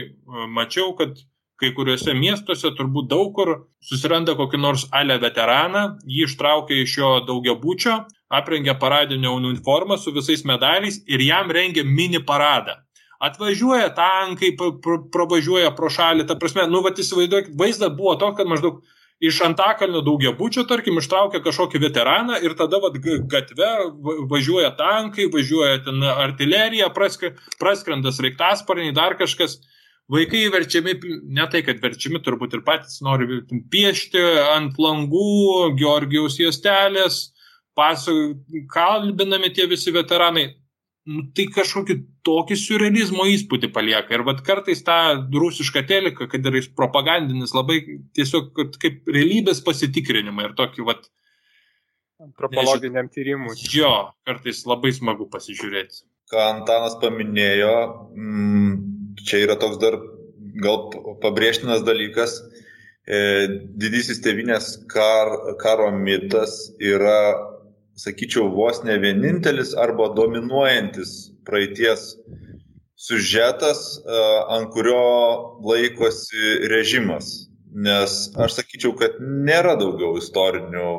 mačiau, 0.54 0.94
kad 0.98 1.18
kai 1.58 1.72
kuriuose 1.76 2.14
miestuose 2.14 2.70
turbūt 2.78 3.08
daug 3.10 3.32
kur 3.34 3.54
susiranda 3.84 4.36
kokį 4.38 4.60
nors 4.62 4.86
ale 4.94 5.18
veteraną, 5.22 5.84
jį 6.06 6.28
ištraukia 6.28 6.82
iš 6.84 6.98
jo 7.00 7.12
daugiabučio, 7.28 7.96
aprengia 8.40 8.76
paradinę 8.78 9.32
uniformą 9.34 9.98
su 9.98 10.14
visais 10.14 10.44
medaliais 10.44 11.00
ir 11.06 11.24
jam 11.24 11.50
rengia 11.50 11.84
mini 11.84 12.20
paradą. 12.24 12.78
Atvažiuoja 13.18 13.88
tankai, 13.96 14.52
pravažiuoja 15.12 15.72
pro 15.74 15.90
šalį, 15.90 16.28
ta 16.28 16.36
prasme, 16.38 16.68
nu, 16.70 16.84
va, 16.84 16.92
įsivaizduokit, 16.94 17.56
vaizdas 17.58 17.90
buvo 17.98 18.14
toks, 18.20 18.36
kad 18.38 18.46
maždaug 18.46 18.78
iš 19.18 19.40
Antakalnio 19.42 20.04
daugiabučio, 20.06 20.62
tarkim, 20.70 21.00
ištraukia 21.02 21.40
kažkokį 21.42 21.80
veteraną 21.88 22.38
ir 22.46 22.54
tada 22.58 22.78
vat, 22.82 23.00
gatve 23.02 23.70
važiuoja 24.30 24.70
tankai, 24.78 25.26
važiuoja 25.32 25.80
ten 25.88 26.06
artilerija, 26.12 26.92
praskrenda 26.94 28.14
sraigtasparniai, 28.14 28.94
dar 28.94 29.18
kažkas. 29.18 29.58
Vaikai 30.08 30.46
verčiami, 30.52 30.94
ne 31.36 31.44
tai, 31.52 31.60
kad 31.66 31.82
verčiami, 31.82 32.22
turbūt 32.24 32.56
ir 32.56 32.62
patys 32.64 33.02
nori 33.04 33.42
piešti 33.72 34.22
ant 34.54 34.78
langų, 34.80 35.74
Georgijaus 35.76 36.38
juostelės, 36.40 37.18
pasakojami, 37.76 38.64
kalbinami 38.72 39.52
tie 39.52 39.68
visi 39.68 39.92
veteranai 39.92 40.46
nu, 41.08 41.24
tai 41.36 41.46
kažkokį 41.52 41.96
tokį 42.26 42.56
surrealizmo 42.60 43.24
įspūdį 43.32 43.70
palieka. 43.74 44.12
Ir 44.14 44.24
vad 44.26 44.42
kartais 44.46 44.82
tą 44.84 44.98
rusišką 45.32 45.84
teliką, 45.88 46.28
kad 46.30 46.48
yra 46.50 46.60
propagandinis, 46.76 47.54
labai 47.56 47.80
tiesiog 48.16 48.50
kaip 48.80 49.08
realybės 49.08 49.62
pasitikrinimą 49.64 50.50
ir 50.50 50.58
tokį 50.58 50.86
vad. 50.88 51.08
Antropologiniam 52.18 53.08
tyrimui. 53.14 53.54
Jo, 53.70 54.10
kartais 54.26 54.64
labai 54.66 54.90
smagu 54.96 55.28
pasižiūrėti. 55.30 56.02
Ką 56.28 56.44
Antanas 56.58 56.98
paminėjo, 57.00 57.74
mm, 58.18 58.72
čia 59.26 59.44
yra 59.46 59.58
toks 59.60 59.78
dar 59.82 59.98
gal 60.62 60.88
pabrėžtinas 61.22 61.84
dalykas. 61.86 62.38
E, 63.08 63.20
didysis 63.80 64.20
tevinės 64.24 64.74
kar, 64.90 65.30
karo 65.62 65.88
mitas 65.94 66.68
yra 66.76 67.38
sakyčiau, 67.98 68.50
vos 68.52 68.82
ne 68.84 68.98
vienintelis 69.00 69.72
arba 69.80 70.10
dominuojantis 70.16 71.14
praeities 71.48 72.12
sužetas, 72.98 74.02
e, 74.02 74.24
ant 74.58 74.70
kurio 74.74 75.04
laikosi 75.64 76.58
režimas. 76.70 77.48
Nes 77.68 78.14
aš 78.40 78.58
sakyčiau, 78.58 78.94
kad 78.98 79.18
nėra 79.20 79.76
daugiau 79.80 80.16
istorinių 80.20 80.92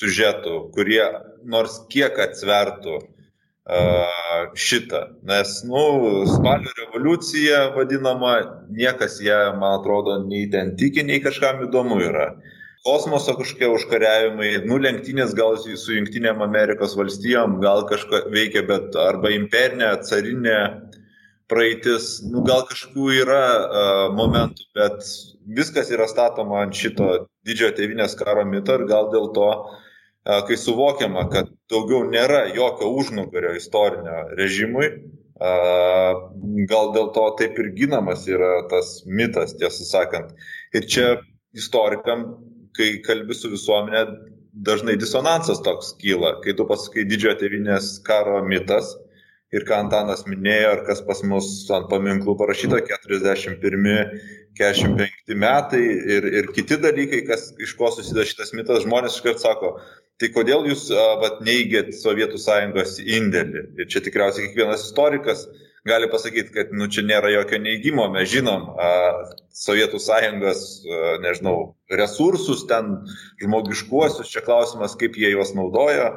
sužetų, 0.00 0.54
kurie 0.74 1.02
nors 1.44 1.76
kiek 1.92 2.16
atsvertų 2.24 2.94
uh, 2.96 4.48
šitą. 4.56 5.02
Nes, 5.28 5.60
nu, 5.68 5.82
spalio 6.30 6.72
revoliucija 7.00 7.74
vadinama, 7.76 8.64
niekas 8.70 9.20
ją, 9.20 9.56
man 9.58 9.80
atrodo, 9.80 10.18
nei 10.28 10.50
ten 10.50 10.76
tiki, 10.76 11.02
nei 11.04 11.20
kažkam 11.20 11.64
įdomu 11.66 12.00
yra. 12.00 12.36
Kosmoso 12.84 13.34
kažkokie 13.36 13.68
užkariavimai, 13.68 14.64
nu, 14.64 14.78
lenktynės 14.80 15.34
gal 15.36 15.58
su 15.60 15.92
Junktinėm 15.92 16.40
Amerikos 16.40 16.96
valstijom, 16.96 17.60
gal 17.60 17.84
kažką 17.88 18.30
veikia, 18.32 18.62
bet 18.64 18.96
arba 18.96 19.32
imperinė, 19.36 19.98
carinė 20.08 20.56
praeitis, 21.48 22.22
nu, 22.24 22.42
gal 22.42 22.64
kažkokių 22.68 23.10
yra 23.20 23.44
uh, 23.58 24.14
momentų, 24.16 24.64
bet 24.74 25.04
viskas 25.44 25.90
yra 25.90 26.08
statoma 26.08 26.62
ant 26.64 26.74
šito 26.74 27.26
didžiojo 27.44 27.74
tėvinės 27.76 28.16
karo 28.16 28.46
mito 28.48 28.78
ir 28.78 28.86
gal 28.88 29.10
dėl 29.12 29.28
to, 29.36 29.50
uh, 29.50 30.40
kai 30.48 30.56
suvokiama, 30.56 31.28
kad 31.28 31.52
daugiau 31.68 32.06
nėra 32.08 32.46
jokio 32.54 32.88
užnugario 32.96 33.52
istorinio 33.60 34.30
režimui, 34.38 34.94
gal 35.40 36.92
dėl 36.94 37.10
to 37.16 37.26
taip 37.40 37.58
ir 37.62 37.72
ginamas 37.76 38.26
yra 38.28 38.68
tas 38.68 39.00
mitas, 39.06 39.56
tiesą 39.56 39.86
sakant. 39.88 40.34
Ir 40.76 40.84
čia 40.84 41.06
istorikam 41.56 42.26
kai 42.76 42.90
kalbi 43.04 43.36
su 43.36 43.50
visuomenė, 43.52 44.04
dažnai 44.66 44.96
disonansas 45.00 45.62
toks 45.66 45.94
kyla, 46.00 46.36
kai 46.44 46.54
tu 46.58 46.66
pasakai 46.68 47.06
didžiojo 47.08 47.38
tevinės 47.42 47.92
karo 48.06 48.40
mitas 48.46 48.92
ir 49.54 49.64
ką 49.66 49.80
Antanas 49.84 50.24
minėjo, 50.28 50.74
ar 50.74 50.84
kas 50.86 51.00
pas 51.06 51.22
mus 51.26 51.48
ant 51.74 51.88
paminklų 51.90 52.36
parašyta 52.38 52.82
41, 52.86 54.12
45 54.58 55.38
metai 55.42 55.82
ir, 56.16 56.28
ir 56.40 56.50
kiti 56.54 56.78
dalykai, 56.82 57.24
kas, 57.26 57.50
iš 57.58 57.74
ko 57.78 57.90
susideda 57.94 58.26
šitas 58.28 58.54
mitas, 58.54 58.84
žmonės 58.86 59.18
iškart 59.18 59.42
sako, 59.42 59.74
tai 60.20 60.28
kodėl 60.34 60.68
jūs 60.68 60.88
vat, 61.22 61.40
neįgėt 61.46 61.94
Sovietų 61.96 62.38
sąjungos 62.40 62.98
indėlį. 63.00 63.64
Ir 63.80 63.90
čia 63.90 64.02
tikriausiai 64.04 64.48
kiekvienas 64.48 64.84
istorikas 64.90 65.46
gali 65.88 66.10
pasakyti, 66.12 66.52
kad 66.52 66.74
nu, 66.76 66.88
čia 66.92 67.04
nėra 67.06 67.30
jokio 67.32 67.60
neįgymo, 67.62 68.08
mes 68.12 68.28
žinom 68.30 68.66
a, 68.76 68.90
Sovietų 69.56 70.00
sąjungos, 70.02 70.64
a, 70.84 71.14
nežinau, 71.24 71.54
resursus 71.96 72.66
ten 72.68 72.98
žmogiškuosius, 73.40 74.28
čia 74.32 74.44
klausimas, 74.44 74.96
kaip 75.00 75.16
jie 75.16 75.32
juos 75.32 75.54
naudoja, 75.56 76.10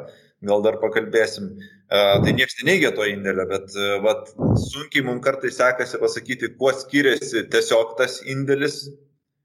gal 0.44 0.66
dar 0.66 0.82
pakalbėsim. 0.84 1.54
A, 1.88 2.20
tai 2.26 2.36
niekas 2.36 2.60
neneigia 2.60 2.92
to 2.96 3.08
indėlio, 3.08 3.48
bet 3.50 3.72
a, 3.80 3.96
vat, 4.04 4.34
sunkiai 4.68 5.06
mums 5.08 5.24
kartais 5.24 5.56
sekasi 5.62 6.02
pasakyti, 6.02 6.52
kuo 6.60 6.76
skiriasi 6.76 7.48
tiesiog 7.54 7.96
tas 8.02 8.20
indėlis 8.28 8.84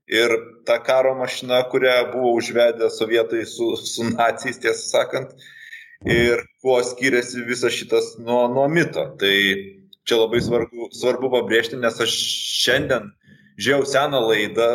ir 0.08 0.34
ta 0.66 0.78
karo 0.82 1.14
mašina, 1.18 1.62
kurią 1.70 2.12
buvo 2.12 2.32
užvedę 2.40 2.90
sovietai 2.90 3.44
su, 3.46 3.74
su 3.76 4.08
nacijais, 4.10 4.60
tiesą 4.62 4.88
sakant, 4.92 5.34
ir 6.06 6.44
kuo 6.62 6.80
skiriasi 6.84 7.44
visas 7.48 7.76
šitas 7.76 8.16
nuo, 8.18 8.46
nuo 8.52 8.68
mito. 8.72 9.04
Tai 9.20 9.34
čia 10.08 10.20
labai 10.22 10.40
svarbu, 10.44 10.90
svarbu 10.96 11.30
pabrėžti, 11.36 11.80
nes 11.80 12.00
aš 12.00 12.14
šiandien 12.64 13.12
žiūrėjau 13.58 13.88
seną 13.90 14.20
laidą, 14.22 14.68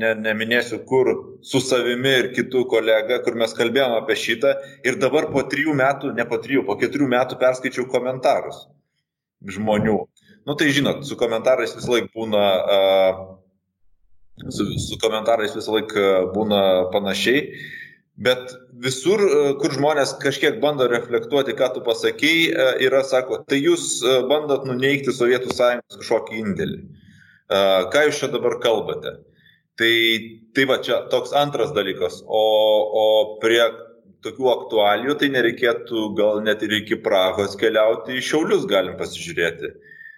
ne, 0.00 0.10
neminėsiu 0.18 0.80
kur, 0.88 1.10
su 1.46 1.60
savimi 1.62 2.10
ir 2.18 2.30
kitų 2.34 2.64
kolega, 2.70 3.20
kur 3.22 3.38
mes 3.38 3.54
kalbėjome 3.54 4.00
apie 4.00 4.16
šitą 4.18 4.56
ir 4.86 4.98
dabar 5.02 5.30
po 5.32 5.44
trijų 5.46 5.76
metų, 5.78 6.10
ne 6.18 6.26
po 6.26 6.40
trijų, 6.42 6.64
po 6.66 6.76
keturių 6.80 7.06
metų 7.14 7.38
perskaičiau 7.40 7.86
komentarus 7.92 8.64
žmonių. 9.46 9.98
Nu 10.44 10.56
tai 10.58 10.72
žinot, 10.74 11.04
su 11.06 11.16
komentarais 11.20 11.72
vis 11.76 11.86
laik 11.88 12.10
būna, 12.16 12.42
su, 14.50 14.66
su 14.78 14.98
komentarais 15.02 15.56
vis 15.56 15.70
laik 15.70 15.96
būna 16.34 16.60
panašiai. 16.94 17.48
Bet 18.14 18.52
visur, 18.78 19.18
e, 19.26 19.38
kur 19.58 19.72
žmonės 19.74 20.14
kažkiek 20.22 20.60
bando 20.62 20.86
reflektuoti, 20.90 21.56
ką 21.58 21.72
tu 21.74 21.80
pasakėjai, 21.82 22.42
e, 22.46 22.66
yra, 22.86 23.02
sako, 23.02 23.40
tai 23.50 23.58
jūs 23.58 23.86
e, 24.06 24.20
bandot 24.30 24.68
nuneikti 24.68 25.14
Sovietų 25.14 25.50
sąjungos 25.50 25.98
kažkokį 25.98 26.42
indėlį. 26.44 26.82
Ką 27.92 28.02
jūs 28.06 28.18
čia 28.22 28.28
dabar 28.32 28.54
kalbate? 28.62 29.10
Tai, 29.78 29.90
tai 30.56 30.64
va 30.70 30.78
čia 30.82 31.02
toks 31.12 31.34
antras 31.36 31.74
dalykas. 31.76 32.22
O, 32.24 32.40
o 33.02 33.04
prie 33.42 33.60
tokių 34.24 34.48
aktualijų 34.52 35.16
tai 35.20 35.28
nereikėtų 35.34 36.06
gal 36.16 36.40
net 36.46 36.64
ir 36.64 36.72
iki 36.78 36.96
Prahos 37.04 37.58
keliauti, 37.60 38.16
į 38.16 38.24
Šiaulius 38.24 38.64
galim 38.70 38.96
pasižiūrėti. 38.96 39.74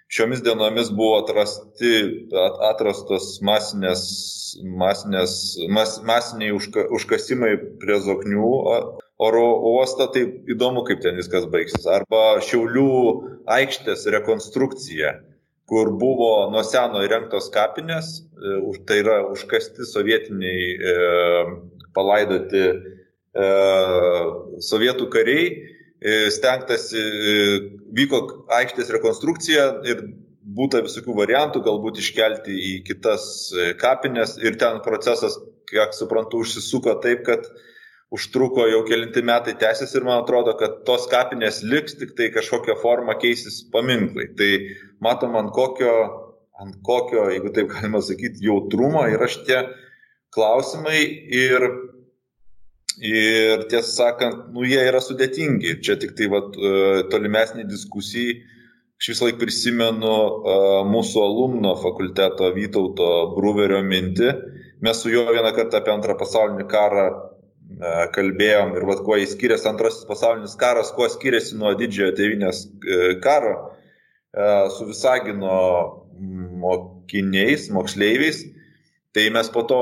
Šiomis 0.07 0.39
dienomis 0.43 0.89
buvo 0.95 1.17
atrasti, 1.19 1.93
atrastos 2.69 3.37
masinės 3.43 4.05
masinės, 4.63 5.33
mas, 5.69 5.97
masiniai 6.05 6.53
užka, 6.55 6.87
užkasimai 6.93 7.55
prie 7.81 7.99
Zoknių 8.03 8.49
oro 9.17 9.45
uosto, 9.73 10.07
tai 10.13 10.25
įdomu, 10.49 10.83
kaip 10.87 11.01
ten 11.03 11.17
viskas 11.19 11.47
baigsis. 11.51 11.87
Arba 11.89 12.39
Šiaulių 12.45 12.89
aikštės 13.57 14.05
rekonstrukcija, 14.13 15.17
kur 15.67 15.91
buvo 15.99 16.47
nuo 16.53 16.63
seno 16.63 17.03
įrengtos 17.05 17.49
kapinės, 17.53 18.21
e, 18.37 18.59
tai 18.87 19.01
yra 19.03 19.19
užkasti 19.33 19.87
sovietiniai 19.89 20.67
e, 20.75 20.95
palaidoti 21.97 22.63
e, 22.67 23.49
sovietų 24.63 25.09
kariai, 25.11 25.49
stengtasi, 26.03 27.01
e, 27.01 27.59
vyko 27.97 28.21
aikštės 28.53 28.91
rekonstrukcija 28.93 29.67
ir 29.89 30.03
būta 30.57 30.83
visokių 30.85 31.15
variantų, 31.17 31.63
galbūt 31.65 32.01
iškelti 32.01 32.53
į 32.53 32.73
kitas 32.87 33.49
e, 33.51 33.71
kapines 33.79 34.37
ir 34.37 34.59
ten 34.61 34.79
procesas, 34.85 35.39
kiek 35.67 35.95
suprantu, 35.97 36.43
užsisuko 36.45 36.93
taip, 37.03 37.25
kad 37.27 37.49
užtruko 38.13 38.67
jau 38.69 38.85
kelinti 38.87 39.23
metai 39.25 39.57
tęsis 39.59 39.91
ir 39.97 40.05
man 40.07 40.21
atrodo, 40.21 40.53
kad 40.59 40.83
tos 40.87 41.09
kapinės 41.11 41.59
liks, 41.65 41.97
tik 41.99 42.13
tai 42.15 42.29
kažkokią 42.31 42.77
formą 42.79 43.17
keisis 43.19 43.65
paminklai. 43.73 44.29
Tai 44.37 44.51
matom, 45.03 45.35
ant 45.35 45.51
kokio, 45.55 45.97
ant 46.61 46.77
kokio, 46.87 47.25
jeigu 47.33 47.51
taip 47.57 47.73
galima 47.73 47.99
sakyti, 48.05 48.45
jautrumo 48.47 49.03
yra 49.11 49.27
šitie 49.27 49.65
klausimai 50.31 51.01
ir, 51.35 51.67
ir 53.01 53.65
tiesą 53.69 53.89
sakant, 53.93 54.47
nu, 54.53 54.65
jie 54.65 54.81
yra 54.89 55.01
sudėtingi. 55.03 55.77
Čia 55.85 55.97
tik 56.01 56.15
tai 56.17 56.29
vat, 56.33 56.55
e, 56.57 57.03
tolimesnė 57.11 57.67
diskusija. 57.69 58.37
Aš 58.97 59.11
vis 59.11 59.19
laik 59.21 59.35
prisimenu 59.37 60.09
uh, 60.09 60.79
mūsų 60.89 61.19
alumno 61.21 61.75
fakulteto 61.77 62.47
Vytauto 62.55 63.09
Bruverio 63.35 63.83
mintį. 63.85 64.31
Mes 64.81 64.97
su 65.03 65.11
juo 65.13 65.27
vieną 65.29 65.51
kartą 65.53 65.77
apie 65.77 65.91
antrą 65.93 66.15
pasaulinį 66.17 66.65
karą 66.71 67.03
uh, 67.13 68.07
kalbėjom 68.15 68.73
ir 68.73 68.87
vad 68.89 69.03
kuo 69.05 69.19
jis 69.21 69.35
skiriasi 69.35 69.69
antrasis 69.69 70.07
pasaulinis 70.09 70.57
karas, 70.57 70.89
kuo 70.97 71.05
skiriasi 71.13 71.59
nuo 71.61 71.75
didžiojo 71.77 72.15
tėvinės 72.17 72.63
uh, 72.65 73.11
karo 73.21 73.53
su 74.73 74.85
Visagino 74.85 75.53
mokiniais, 76.61 77.69
moksleiviais. 77.73 78.43
Tai 79.15 79.23
mes 79.33 79.47
po 79.49 79.63
to 79.65 79.79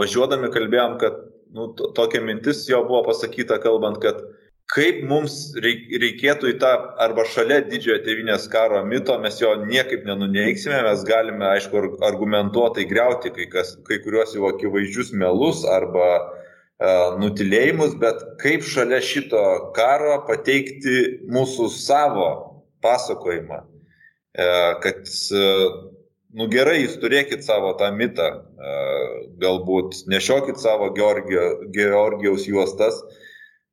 važiuodami 0.00 0.48
kalbėjom, 0.50 0.96
kad 0.98 1.27
nu, 1.54 1.72
tokia 1.96 2.20
mintis 2.24 2.66
jo 2.68 2.82
buvo 2.88 3.04
pasakyta, 3.08 3.58
kalbant, 3.62 4.00
kad 4.02 4.20
kaip 4.68 5.00
mums 5.08 5.36
reikėtų 5.64 6.52
į 6.52 6.56
tą 6.60 6.72
arba 7.00 7.24
šalia 7.28 7.62
didžiojo 7.64 8.02
tėvinės 8.04 8.48
karo 8.52 8.82
mito, 8.84 9.16
mes 9.22 9.40
jo 9.40 9.54
niekaip 9.62 10.04
nenuneiksime, 10.08 10.82
mes 10.84 11.04
galime, 11.08 11.46
aišku, 11.54 11.84
argumentuotai 12.04 12.84
greuti 12.90 13.32
kai, 13.34 13.48
kas, 13.52 13.76
kai 13.88 14.00
kuriuos 14.04 14.36
jau 14.36 14.50
akivaizdžius 14.50 15.14
melus 15.16 15.64
arba 15.72 16.08
uh, 16.20 17.16
nutilėjimus, 17.22 17.96
bet 18.02 18.20
kaip 18.42 18.66
šalia 18.68 19.00
šito 19.04 19.44
karo 19.78 20.20
pateikti 20.28 21.24
mūsų 21.32 21.70
savo 21.72 22.28
pasakojimą, 22.84 23.62
uh, 23.64 24.72
kad 24.84 25.00
uh, 25.08 25.64
nu 26.36 26.48
gerai, 26.52 26.82
jūs 26.82 26.98
turėkit 27.00 27.44
savo 27.46 27.72
tą 27.78 27.88
mitą, 27.96 28.28
galbūt 29.40 30.04
nešiokit 30.10 30.60
savo 30.60 30.90
Georgio, 30.96 31.64
Georgijaus 31.74 32.46
juostas, 32.48 33.00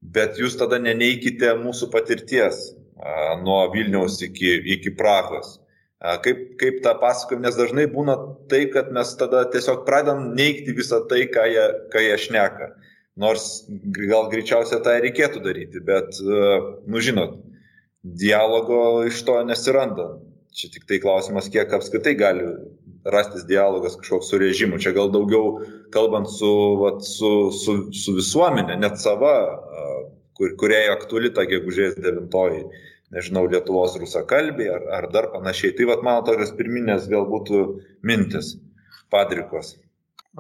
bet 0.02 0.40
jūs 0.40 0.58
tada 0.60 0.80
neneikite 0.80 1.56
mūsų 1.60 1.90
patirties 1.94 2.72
nuo 3.44 3.66
Vilniaus 3.74 4.22
iki, 4.24 4.58
iki 4.78 4.94
Prahos. 4.96 5.60
Kaip, 6.22 6.42
kaip 6.62 6.82
tą 6.86 6.92
pasakojim, 7.02 7.42
nes 7.42 7.56
dažnai 7.58 7.88
būna 7.90 8.14
tai, 8.52 8.66
kad 8.70 8.92
mes 8.94 9.16
tada 9.18 9.46
tiesiog 9.50 9.86
pradedam 9.88 10.36
neikti 10.38 10.76
visą 10.78 11.00
tai, 11.10 11.24
ką 11.32 11.46
jie, 11.50 11.64
ką 11.94 12.04
jie 12.04 12.18
šneka. 12.28 12.68
Nors 13.18 13.66
gal 13.96 14.28
greičiausiai 14.30 14.84
tą 14.86 14.98
reikėtų 15.02 15.42
daryti, 15.42 15.82
bet, 15.88 16.20
nu 16.86 17.02
žinot, 17.02 17.40
dialogo 18.04 19.06
iš 19.08 19.24
to 19.26 19.40
nesiranda. 19.48 20.12
Čia 20.56 20.70
tik 20.72 20.86
tai 20.88 21.02
klausimas, 21.04 21.50
kiek 21.52 21.74
apskritai 21.76 22.14
gali 22.16 22.46
rastis 23.12 23.44
dialogas 23.46 23.98
kažkoks 24.00 24.30
su 24.32 24.40
režimu. 24.40 24.80
Čia 24.80 24.94
gal 24.96 25.12
daugiau 25.12 25.60
kalbant 25.94 26.30
su, 26.32 26.52
vat, 26.80 27.04
su, 27.04 27.32
su, 27.52 27.76
su 27.94 28.16
visuomenė, 28.16 28.78
net 28.80 28.96
sava, 29.02 29.36
kur, 30.40 30.56
kuriai 30.60 30.90
aktuali 30.94 31.34
ta 31.36 31.46
gegužės 31.50 32.00
devintoji, 32.00 32.64
nežinau, 33.16 33.46
Lietuvos 33.52 33.98
rusakalbė 34.02 34.70
ar, 34.78 34.88
ar 35.00 35.10
dar 35.14 35.30
panašiai. 35.36 35.76
Tai 35.78 35.92
vat 35.92 36.06
mano 36.08 36.24
tokios 36.28 36.56
pirminės 36.58 37.10
galbūt 37.12 37.52
mintis, 38.08 38.56
padrikos. 39.14 39.76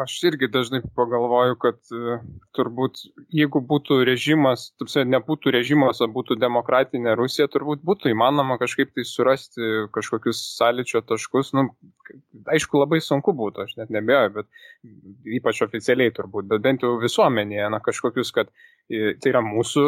Aš 0.03 0.15
irgi 0.27 0.47
dažnai 0.51 0.81
pagalvoju, 0.95 1.55
kad 1.61 1.77
uh, 1.95 2.23
turbūt 2.57 2.99
jeigu 3.35 3.61
būtų 3.63 4.01
režimas, 4.07 4.67
tarsi 4.79 5.05
nebūtų 5.07 5.53
režimas, 5.55 6.01
o 6.03 6.07
būtų 6.11 6.35
demokratinė 6.41 7.13
Rusija, 7.15 7.47
turbūt 7.51 7.83
būtų 7.87 8.11
įmanoma 8.11 8.57
kažkaip 8.59 8.91
tai 8.95 9.05
surasti 9.07 9.85
kažkokius 9.95 10.41
sąlyčio 10.57 10.99
taškus. 11.07 11.53
Nu, 11.55 11.69
aišku, 12.51 12.81
labai 12.83 12.99
sunku 13.03 13.35
būtų, 13.37 13.67
aš 13.67 13.77
net 13.79 13.93
nebejoju, 13.95 14.33
bet 14.41 15.31
ypač 15.39 15.63
oficialiai 15.63 16.11
turbūt, 16.15 16.49
bet 16.51 16.65
bent 16.65 16.83
jau 16.83 16.97
visuomenėje, 16.99 17.69
na, 17.71 17.79
kažkokius, 17.83 18.33
kad 18.35 18.51
Tai 18.85 19.31
yra 19.31 19.39
mūsų 19.41 19.83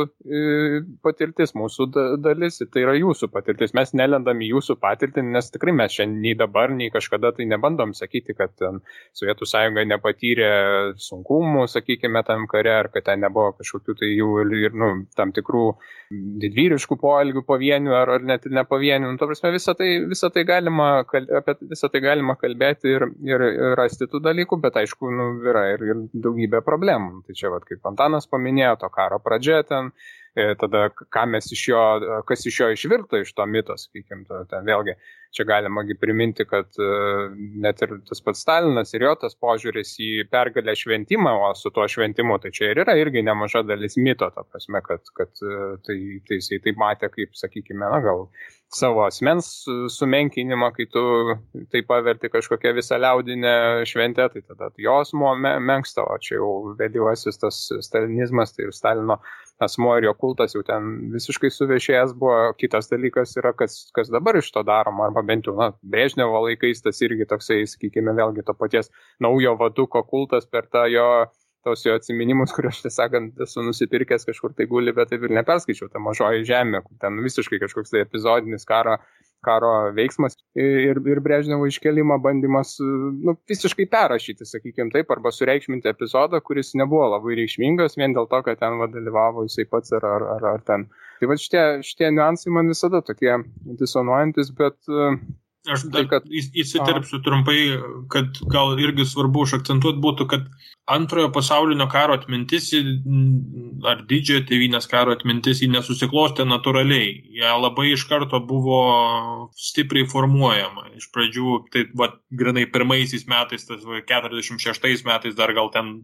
patirtis, 1.05 1.51
mūsų 1.53 1.85
dalis, 2.17 2.55
tai 2.73 2.81
yra 2.81 2.95
jūsų 2.97 3.27
patirtis. 3.29 3.75
Mes 3.77 3.91
nelendam 3.93 4.39
į 4.41 4.47
jūsų 4.55 4.75
patirtį, 4.81 5.21
nes 5.35 5.51
tikrai 5.53 5.75
mes 5.77 5.93
šiandien 5.93 6.23
nei 6.23 6.37
dabar, 6.39 6.73
nei 6.73 6.89
kažkada 6.89 7.29
tai 7.37 7.45
nebandom 7.45 7.93
sakyti, 7.93 8.33
kad 8.37 8.57
Sovietų 9.13 9.45
sąjunga 9.45 9.83
nepatyrė 9.91 10.49
sunkumų, 10.97 11.67
sakykime, 11.69 12.23
tam 12.25 12.47
kare, 12.49 12.73
ar 12.73 12.89
kad 12.93 13.05
ten 13.11 13.21
nebuvo 13.21 13.51
kažkokių 13.59 13.95
tai 13.99 14.09
jų 14.15 14.31
ir, 14.63 14.73
nu, 14.73 14.89
tam 15.19 15.35
tikrų 15.35 15.67
didvyriškų 16.41 16.97
poelgių 16.97 17.45
pavienių, 17.45 17.93
ar, 17.99 18.15
ar 18.17 18.25
net 18.25 18.49
ne 18.49 18.65
pavienių. 18.65 19.13
Nu, 19.13 19.21
prasme, 19.21 19.53
visą 19.53 19.77
tai, 19.77 19.91
visą 20.09 20.31
tai 20.33 20.41
galima, 20.49 20.89
apie 21.03 21.57
visą 21.69 21.91
tai 21.93 22.01
galima 22.01 22.37
kalbėti 22.41 22.95
ir, 22.95 23.07
ir 23.29 23.45
rasti 23.77 24.09
tų 24.09 24.25
dalykų, 24.25 24.57
bet 24.65 24.81
aišku, 24.81 25.13
nu, 25.13 25.29
yra 25.45 25.67
ir, 25.75 25.85
ir 25.85 26.03
daugybė 26.17 26.65
problemų. 26.65 27.21
Tai 27.27 27.37
čia, 27.37 27.53
vat, 27.53 27.69
kaip 27.69 27.85
Antanas 27.93 28.25
paminėjo, 28.31 28.73
to 28.87 28.93
karo 28.95 29.19
pradžia 29.19 29.59
ten, 29.67 29.91
tada 30.63 30.87
ką 30.95 31.27
mes 31.35 31.51
iš 31.51 31.67
jo, 31.73 31.83
kas 32.27 32.45
iš 32.47 32.59
jo 32.63 32.71
išvirto 32.73 33.19
iš 33.19 33.35
to 33.35 33.45
mito, 33.49 33.75
sakykime, 33.77 34.25
ten 34.49 34.67
vėlgi 34.67 34.95
čia 35.35 35.45
galima 35.47 35.83
priminti, 35.99 36.45
kad 36.45 36.65
e, 36.79 36.89
net 37.63 37.81
ir 37.81 37.97
tas 38.07 38.21
pats 38.23 38.41
Stalinas 38.45 38.93
ir 38.93 39.05
jo 39.07 39.13
tas 39.21 39.35
požiūris 39.35 39.95
į 40.03 40.11
pergalę 40.31 40.75
šventimą, 40.77 41.33
o 41.47 41.53
su 41.55 41.71
tuo 41.73 41.87
šventimu, 41.89 42.39
tai 42.43 42.51
čia 42.55 42.71
ir 42.71 42.83
yra 42.85 42.97
irgi 42.99 43.23
nemaža 43.25 43.63
dalis 43.67 43.97
mito, 43.97 44.29
ta 44.33 44.43
prasme, 44.43 44.81
kad, 44.85 45.03
kad 45.17 45.33
e, 45.41 45.57
tai, 45.87 45.97
tai 46.27 46.39
jisai 46.41 46.61
taip 46.63 46.79
matė, 46.81 47.11
kaip, 47.13 47.35
sakykime, 47.37 47.85
na, 47.85 48.01
gal 48.03 48.27
savo 48.73 49.05
asmens 49.05 49.47
sumenkinimą, 49.95 50.71
kai 50.75 50.87
tu 50.91 51.03
tai 51.71 51.83
paverti 51.87 52.31
kažkokią 52.33 52.73
visą 52.75 52.99
liaudinę 52.99 53.85
šventę, 53.87 54.27
tai 54.33 54.43
tada 54.43 54.71
jos 54.83 55.13
muo 55.15 55.33
menksta, 55.39 56.03
o 56.03 56.17
čia 56.19 56.35
jau 56.41 56.75
vėlyvasis 56.79 57.39
tas 57.39 57.61
stalinizmas, 57.87 58.55
tai 58.55 58.67
ir 58.67 58.75
Stalino 58.75 59.21
asmo 59.63 59.95
ir 59.97 60.07
jo 60.07 60.13
kultas 60.17 60.55
jau 60.55 60.61
ten 60.65 60.89
visiškai 61.13 61.49
suvešėjęs 61.53 62.13
buvo. 62.19 62.53
Kitas 62.59 62.91
dalykas 62.91 63.35
yra, 63.41 63.53
kas, 63.57 63.79
kas 63.95 64.11
dabar 64.13 64.37
iš 64.39 64.51
to 64.53 64.63
daroma, 64.67 65.07
arba 65.09 65.23
bent 65.25 65.49
jau, 65.49 65.55
na, 65.57 65.71
Brežnevo 65.81 66.43
laikais 66.45 66.83
tas 66.85 67.01
irgi 67.05 67.27
toksai, 67.29 67.63
sakykime, 67.69 68.13
vėlgi 68.17 68.45
to 68.47 68.55
paties 68.57 68.91
naujo 69.23 69.57
vaduko 69.59 70.03
kultas 70.07 70.45
per 70.49 70.69
tą 70.71 70.87
jo 70.91 71.09
tos 71.67 71.83
jo 71.83 71.95
atsiminimus, 71.97 72.53
kur 72.55 72.69
aš 72.69 72.79
tiesąkant 72.85 73.41
esu 73.43 73.63
nusipirkęs 73.65 74.27
kažkur 74.29 74.53
tai 74.55 74.67
guli, 74.71 74.93
bet 74.95 75.11
taip 75.11 75.25
ir 75.27 75.33
neperskaičiau, 75.35 75.89
ta 75.91 75.99
mažoji 76.03 76.45
žemė, 76.47 76.83
ten 77.01 77.19
visiškai 77.25 77.59
kažkoks 77.63 77.91
tai 77.91 78.05
epizodinis 78.05 78.67
karo, 78.69 78.95
karo 79.45 79.71
veiksmas 79.95 80.37
ir, 80.57 80.99
ir 80.99 81.21
Brežnevo 81.23 81.67
iškelimo 81.69 82.17
bandymas 82.23 82.75
nu, 82.81 83.37
visiškai 83.49 83.87
perrašyti, 83.91 84.47
sakykime 84.47 84.93
taip, 84.93 85.11
arba 85.13 85.31
sureikšminti 85.33 85.91
epizodą, 85.91 86.41
kuris 86.43 86.73
nebuvo 86.79 87.07
labai 87.13 87.37
reikšmingas 87.41 87.97
vien 87.99 88.15
dėl 88.17 88.29
to, 88.31 88.41
kad 88.45 88.61
ten 88.61 88.79
va, 88.81 88.89
dalyvavo 88.91 89.45
jisai 89.47 89.67
pats 89.71 89.93
ar, 89.97 90.07
ar, 90.07 90.27
ar, 90.37 90.47
ar 90.55 90.63
ten. 90.67 90.87
Tai 91.19 91.31
va 91.31 91.37
šitie, 91.39 91.65
šitie 91.85 92.11
niuansai 92.13 92.53
man 92.53 92.71
visada 92.71 93.01
tokie 93.05 93.33
disonuojantis, 93.79 94.53
bet 94.57 94.77
uh, 94.91 95.17
Aš 95.67 95.83
tai, 95.91 96.03
kad... 96.07 96.25
įsiterpsiu 96.31 97.19
trumpai, 97.25 97.57
kad 98.11 98.39
gal 98.51 98.77
irgi 98.79 99.05
svarbu 99.07 99.43
užakcentuoti 99.43 99.99
būtų, 100.03 100.27
kad 100.31 100.45
antrojo 100.87 101.29
pasaulinio 101.35 101.89
karo 101.91 102.15
atmintis 102.15 102.69
ar 103.87 104.05
didžiojo 104.07 104.45
tėvynės 104.47 104.87
karo 104.91 105.15
atmintis 105.15 105.61
jį 105.63 105.71
nesusiklostė 105.75 106.47
natūraliai. 106.47 107.11
Jie 107.35 107.51
labai 107.59 107.89
iš 107.91 108.07
karto 108.09 108.39
buvo 108.39 108.79
stipriai 109.59 110.07
formuojama. 110.07 110.87
Iš 110.99 111.11
pradžių, 111.15 111.59
tai 111.73 111.85
va, 111.99 112.13
grinai 112.31 112.67
pirmaisiais 112.71 113.27
metais, 113.27 113.67
tas 113.67 113.83
va, 113.83 113.99
46 114.07 115.05
metais 115.07 115.37
dar 115.37 115.55
gal 115.57 115.71
ten 115.75 115.99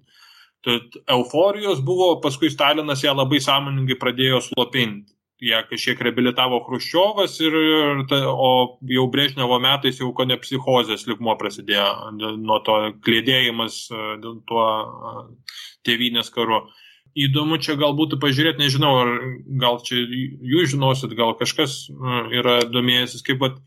euforijos 1.12 1.82
buvo, 1.84 2.17
paskui 2.23 2.52
Stalinas 2.52 3.04
ją 3.04 3.15
labai 3.15 3.41
sąmoningai 3.43 3.99
pradėjo 3.99 4.43
slopinti 4.45 5.12
ją 5.43 5.60
kažkiek 5.69 6.01
reabilitavo 6.08 6.62
Hruščiovas, 6.67 7.36
ir, 7.43 7.58
ir 7.58 8.03
ta, 8.10 8.21
o 8.29 8.79
jau 8.89 9.06
Brežnevo 9.12 9.60
metais 9.63 9.99
jau 10.01 10.12
ko 10.15 10.27
ne 10.29 10.38
psichozės 10.41 11.06
likmo 11.10 11.36
prasidėjo 11.39 12.13
nuo 12.39 12.60
to 12.65 12.77
klėdėjimas 13.06 13.86
dėl 14.23 14.39
tuo 14.49 14.65
tėvynės 15.88 16.32
karu. 16.34 16.63
Įdomu 17.13 17.60
čia 17.62 17.75
galbūt 17.77 18.15
pažiūrėti, 18.21 18.63
nežinau, 18.63 18.93
ar 19.03 19.12
gal 19.62 19.77
čia 19.86 19.99
jūs 20.01 20.71
žinosit, 20.71 21.13
gal 21.17 21.36
kažkas 21.38 21.84
yra 22.34 22.63
domėjęsis, 22.65 23.21
kaip 23.27 23.43
pat 23.43 23.60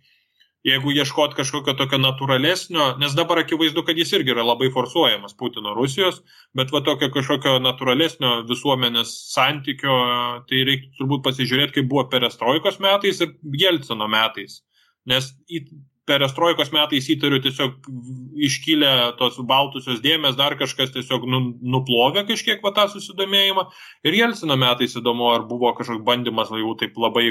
jeigu 0.67 0.93
ieškot 0.97 1.37
kažkokio 1.39 1.77
tokio 1.79 1.99
natūralesnio, 2.03 2.89
nes 3.01 3.15
dabar 3.15 3.43
akivaizdu, 3.45 3.85
kad 3.87 3.99
jis 3.99 4.13
irgi 4.19 4.35
yra 4.35 4.45
labai 4.47 4.73
forsuojamas 4.75 5.37
Putino 5.39 5.75
Rusijos, 5.77 6.23
bet 6.59 6.73
va 6.75 6.83
tokio 6.87 7.09
kažkokio 7.15 7.57
natūralesnio 7.63 8.41
visuomenės 8.49 9.13
santykio, 9.31 9.99
tai 10.51 10.65
reikia 10.67 10.91
turbūt 10.99 11.23
pasižiūrėti, 11.27 11.79
kaip 11.79 11.91
buvo 11.91 12.09
perestroikos 12.11 12.81
metais 12.83 13.23
ir 13.23 13.37
Jelcino 13.63 14.11
metais. 14.11 14.65
Nes 15.07 15.31
į 15.47 15.63
perestroikos 16.07 16.71
metais 16.75 17.07
įtariu 17.11 17.41
tiesiog 17.43 17.89
iškilę 18.47 18.93
tos 19.19 19.39
baltusios 19.47 20.03
dėmės, 20.03 20.39
dar 20.39 20.55
kažkas 20.59 20.93
tiesiog 20.95 21.27
nu, 21.31 21.41
nuplovė 21.63 22.27
kažkiek 22.29 22.63
va 22.63 22.73
tą 22.75 22.87
susidomėjimą. 22.91 23.69
Ir 24.07 24.19
Jelcino 24.19 24.59
metais 24.59 24.95
įdomu, 24.99 25.31
ar 25.35 25.47
buvo 25.51 25.75
kažkoks 25.79 26.07
bandymas 26.07 26.51
jau 26.55 26.75
taip 26.79 26.99
labai 26.99 27.31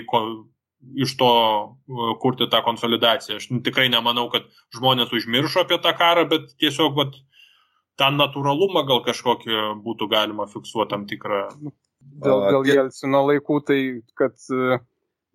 iš 0.93 1.15
to 1.19 1.31
e, 1.31 2.09
kurti 2.21 2.47
tą 2.51 2.61
konsolidaciją. 2.65 3.39
Aš 3.39 3.47
tikrai 3.65 3.87
nemanau, 3.93 4.27
kad 4.33 4.47
žmonės 4.75 5.13
užmiršo 5.15 5.65
apie 5.65 5.79
tą 5.81 5.95
karą, 5.97 6.27
bet 6.31 6.51
tiesiog 6.61 6.97
vat, 6.99 7.17
tą 7.99 8.11
natūralumą 8.15 8.85
gal 8.87 9.01
kažkokį 9.05 9.61
būtų 9.85 10.09
galima 10.11 10.47
fiksuoti 10.51 10.91
tam 10.91 11.05
tikrą. 11.09 11.45
Dėl, 12.25 12.43
dėl 12.51 12.67
Jelcino 12.69 13.23
laikų, 13.31 13.59
tai 13.65 13.79
kad 14.19 14.35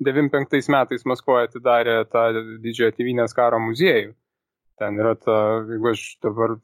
95 0.00 0.70
metais 0.72 1.04
Maskvoje 1.08 1.48
atidarė 1.48 2.02
tą 2.12 2.28
didžiojo 2.62 2.94
tėvynės 2.96 3.36
karo 3.36 3.60
muziejų. 3.62 4.14
Ten 4.80 4.96
yra 4.96 5.12
ta, 5.20 5.34
jeigu 5.68 5.90
aš 5.90 6.02
dabar 6.24 6.54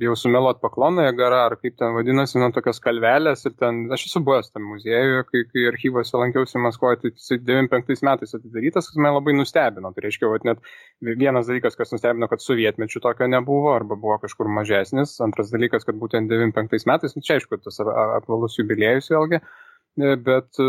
bijau 0.00 0.16
sumelot 0.18 0.58
paklonoje 0.62 1.12
gara, 1.14 1.44
ar 1.46 1.54
kaip 1.60 1.76
ten 1.78 1.92
vadinasi, 1.94 2.40
nu, 2.42 2.48
tokios 2.56 2.80
kalvelės 2.82 3.46
ir 3.46 3.54
ten, 3.60 3.84
aš 3.94 4.08
esu 4.08 4.22
buvęs 4.26 4.50
tam 4.50 4.64
muziejuje, 4.72 5.20
kai, 5.28 5.42
kai 5.52 5.66
archyvose 5.70 6.18
lankiausi 6.18 6.62
Maskvoje, 6.64 6.98
tai 7.02 7.12
jisai 7.12 7.38
95 7.46 8.02
metais 8.08 8.34
atidarytas, 8.38 8.88
kas 8.90 8.98
mane 8.98 9.14
labai 9.14 9.36
nustebino. 9.38 9.92
Tai 9.94 10.06
reiškia, 10.06 10.30
vat, 10.32 10.48
net 10.48 10.66
vienas 11.22 11.46
dalykas, 11.50 11.78
kas 11.78 11.94
nustebino, 11.94 12.26
kad 12.32 12.42
sovietmečių 12.42 13.04
tokio 13.06 13.30
nebuvo, 13.30 13.70
arba 13.76 13.94
buvo 13.94 14.18
kažkur 14.24 14.50
mažesnis. 14.58 15.14
Antras 15.22 15.54
dalykas, 15.54 15.86
kad 15.86 16.00
būtent 16.00 16.32
95 16.32 16.90
metais, 16.90 17.14
nu 17.14 17.22
čia 17.22 17.38
aišku, 17.38 17.62
tas 17.62 17.78
apvalus 17.86 18.58
jubiliejus 18.58 19.12
vėlgi. 19.14 19.38
E, 19.38 19.63
bet, 19.96 20.58
e, 20.58 20.66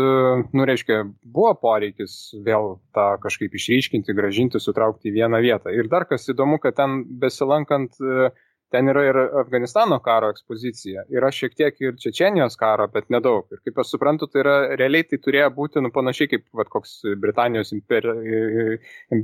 nu, 0.52 0.66
reiškia, 0.68 1.00
buvo 1.26 1.52
poreikis 1.58 2.34
vėl 2.46 2.76
tą 2.94 3.06
kažkaip 3.22 3.54
išryškinti, 3.58 4.14
gražinti, 4.14 4.62
sutraukti 4.62 5.10
į 5.10 5.16
vieną 5.20 5.40
vietą. 5.42 5.74
Ir 5.74 5.90
dar 5.90 6.06
kas 6.06 6.28
įdomu, 6.30 6.60
kad 6.62 6.78
ten 6.78 7.00
besilankant 7.22 7.98
uh, 8.02 8.30
Ten 8.74 8.90
yra 8.90 9.02
ir 9.06 9.16
Afganistano 9.40 9.98
karo 10.02 10.32
ekspozicija, 10.34 11.04
yra 11.14 11.30
šiek 11.30 11.54
tiek 11.54 11.76
ir 11.84 11.94
Čečenijos 12.02 12.58
karo, 12.58 12.88
bet 12.90 13.06
nedaug. 13.14 13.44
Ir 13.54 13.60
kaip 13.62 13.78
aš 13.78 13.92
suprantu, 13.94 14.26
tai 14.30 14.42
yra 14.42 14.54
realiai 14.80 15.06
tai 15.06 15.20
turėjo 15.22 15.52
būti 15.54 15.82
nu, 15.84 15.92
panašiai 15.94 16.32
kaip 16.32 16.44
vat, 16.58 16.70
koks 16.72 16.96
Britanijos 17.22 17.70
imper, 17.76 18.08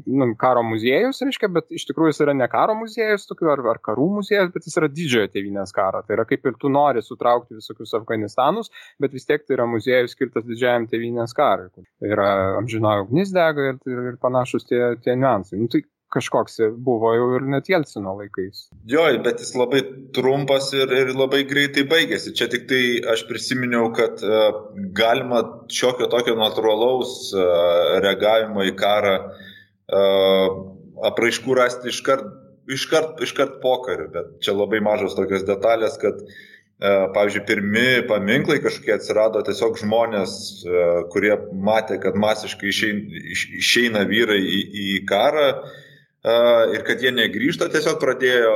nu, 0.07 0.29
karo 0.39 0.63
muziejus, 0.67 1.25
reiškia, 1.27 1.51
bet 1.57 1.75
iš 1.75 1.89
tikrųjų 1.91 2.13
jis 2.13 2.23
yra 2.27 2.37
ne 2.39 2.47
karo 2.53 2.77
muziejus, 2.79 3.27
tokiu, 3.31 3.51
ar, 3.53 3.65
ar 3.75 3.81
karų 3.83 4.09
muziejus, 4.21 4.53
bet 4.55 4.69
jis 4.69 4.79
yra 4.79 4.91
didžiojo 4.93 5.33
tėvynės 5.35 5.75
karo. 5.75 6.05
Tai 6.07 6.17
yra 6.19 6.27
kaip 6.29 6.47
ir 6.47 6.59
tu 6.63 6.71
nori 6.73 7.03
sutraukti 7.03 7.59
visokius 7.59 7.97
Afganistanus, 7.99 8.71
bet 9.03 9.17
vis 9.17 9.27
tiek 9.27 9.43
tai 9.43 9.59
yra 9.59 9.67
muziejus 9.71 10.15
skirtas 10.15 10.47
didžiajam 10.47 10.87
tėvynės 10.93 11.35
karui. 11.35 11.69
Yra 12.07 12.29
amžinojo 12.61 13.09
ugnis 13.09 13.35
dega 13.35 13.73
ir, 13.73 13.83
ir, 13.91 14.07
ir 14.13 14.23
panašus 14.23 14.71
tie, 14.71 14.83
tie 15.03 15.19
niuansai. 15.19 15.59
Nu, 15.59 15.71
tai 15.73 15.83
kažkoks 16.13 16.61
buvo 16.85 17.13
jau 17.17 17.29
ir 17.39 17.47
net 17.55 17.71
Jelcino 17.71 18.15
laikais. 18.19 18.67
Jo, 18.91 19.05
bet 19.25 19.41
jis 19.43 19.55
labai 19.59 19.83
trumpas 20.17 20.71
ir, 20.77 20.93
ir 20.93 21.15
labai 21.17 21.43
greitai 21.49 21.87
baigėsi. 21.89 22.35
Čia 22.39 22.51
tik 22.53 22.69
tai 22.71 22.83
aš 23.15 23.25
prisiminiau, 23.31 23.91
kad 23.97 24.23
uh, 24.27 24.61
galima 24.97 25.43
šiokio 25.73 26.11
tokio 26.13 26.37
natūralaus 26.39 27.33
uh, 27.35 27.99
reagavimo 28.05 28.67
į 28.69 28.77
karą 28.79 29.17
uh, 29.25 30.63
apraiškų 31.11 31.59
rasti 31.59 31.93
iškart, 31.93 32.25
iškart, 32.71 33.21
iškart 33.27 33.61
pokariu, 33.65 34.09
bet 34.15 34.39
čia 34.45 34.55
labai 34.57 34.83
mažos 34.85 35.17
tokios 35.19 35.47
detalės, 35.49 35.99
kad 36.03 36.21
Pavyzdžiui, 36.83 37.45
pirmi 37.47 37.89
paminklai 38.11 38.57
kažkokie 38.59 38.97
atsirado 38.97 39.39
tiesiog 39.47 39.77
žmonės, 39.79 40.33
kurie 41.15 41.37
matė, 41.55 42.01
kad 42.03 42.17
masiškai 42.19 42.73
išeina, 42.73 43.21
išeina 43.61 44.03
vyrai 44.11 44.41
į, 44.43 44.59
į 44.83 44.97
karą, 45.07 45.45
ir 46.23 46.85
kad 46.87 47.03
jie 47.03 47.11
negrįžta, 47.15 47.67
tiesiog 47.73 47.99
pradėjo 48.03 48.55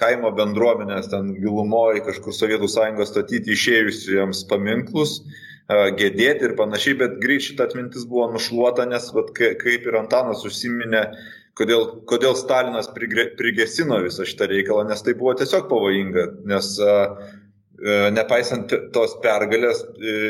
kaimo 0.00 0.32
bendruomenės 0.34 1.12
ten 1.12 1.30
gilumoje 1.38 2.02
kažkur 2.08 2.34
Sovietų 2.34 2.68
sąjungos 2.70 3.12
statyti 3.12 3.54
išėjusiems 3.54 4.42
paminklus, 4.50 5.20
gedėti 5.70 6.48
ir 6.48 6.56
panašiai, 6.58 6.96
bet 6.98 7.20
greit 7.22 7.46
šitą 7.46 7.68
atmintis 7.68 8.08
buvo 8.10 8.26
nušluota, 8.34 8.88
nes 8.90 9.06
vat, 9.14 9.30
kaip 9.36 9.86
ir 9.86 9.96
Antanas 10.00 10.42
užsiminė, 10.44 11.04
kodėl, 11.56 11.86
kodėl 12.10 12.34
Stalinas 12.36 12.90
prigesino 12.90 14.00
visą 14.02 14.26
šitą 14.26 14.50
reikalą, 14.50 14.88
nes 14.90 15.06
tai 15.06 15.14
buvo 15.14 15.36
tiesiog 15.38 15.70
pavojinga, 15.70 16.26
nes 16.50 16.72
nepaisant 18.14 18.74
tos 18.94 19.14
pergalės, 19.22 19.84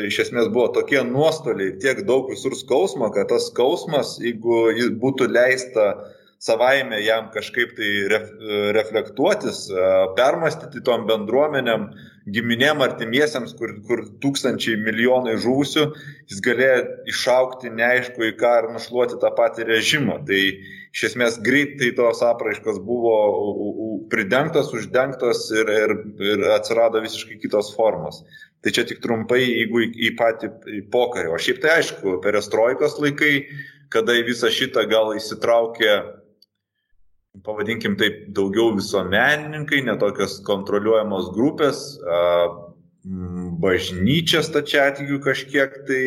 iš 0.05 0.19
esmės 0.27 0.51
buvo 0.53 0.69
tokie 0.77 1.01
nuostoliai, 1.07 1.73
tiek 1.81 2.03
daug 2.05 2.29
visur 2.29 2.53
skausmo, 2.57 3.09
kad 3.15 3.31
tas 3.33 3.49
skausmas, 3.49 4.15
jeigu 4.21 4.69
būtų 5.01 5.29
leista 5.33 5.89
uh, 5.95 6.14
savaime 6.45 6.99
jam 7.01 7.29
kažkaip 7.33 7.73
tai 7.77 7.91
ref, 8.11 8.27
reflektuotis, 8.77 9.65
permastyti 10.17 10.83
tom 10.85 11.07
bendruomenėm, 11.09 11.87
giminėm 12.35 12.81
artimiesiems, 12.85 13.53
kur, 13.57 13.75
kur 13.85 14.01
tūkstančiai 14.21 14.79
milijonai 14.81 15.35
žuvusių, 15.41 15.85
jis 16.31 16.41
galėjo 16.45 16.79
išaukti 17.11 17.73
neaišku 17.73 18.31
į 18.31 18.33
ką 18.39 18.53
ir 18.61 18.71
nušluoti 18.73 19.19
tą 19.21 19.31
patį 19.37 19.67
režimą. 19.69 20.19
Tai 20.29 20.41
iš 20.95 21.03
esmės 21.11 21.37
greitai 21.45 21.91
tos 21.97 22.23
apraiškos 22.25 22.81
buvo 22.87 23.15
pridengtos, 24.09 24.73
uždengtos 24.73 25.47
ir, 25.53 25.69
ir, 25.69 25.95
ir 26.33 26.49
atsirado 26.55 27.01
visiškai 27.05 27.39
kitos 27.43 27.73
formos. 27.77 28.23
Tai 28.65 28.73
čia 28.73 28.85
tik 28.89 29.01
trumpai, 29.03 29.43
jeigu 29.43 29.83
į, 29.85 29.89
į 30.07 30.13
patį 30.17 30.51
į 30.79 30.83
pokarį. 30.93 31.33
O 31.35 31.41
šiaip 31.41 31.61
tai 31.61 31.79
aišku, 31.79 32.19
perestroikos 32.25 32.97
laikai, 33.01 33.35
kada 33.93 34.15
į 34.17 34.25
visą 34.31 34.49
šitą 34.49 34.87
gal 34.89 35.13
įsitraukė 35.13 35.91
pavadinkim 37.43 37.97
taip, 37.99 38.25
daugiau 38.35 38.73
visuomenininkai, 38.77 39.81
netokios 39.87 40.39
kontroliuojamos 40.47 41.31
grupės, 41.35 41.83
bažnyčia 43.61 44.41
stačiatikių 44.45 45.19
kažkiek 45.23 45.75
tai 45.87 46.03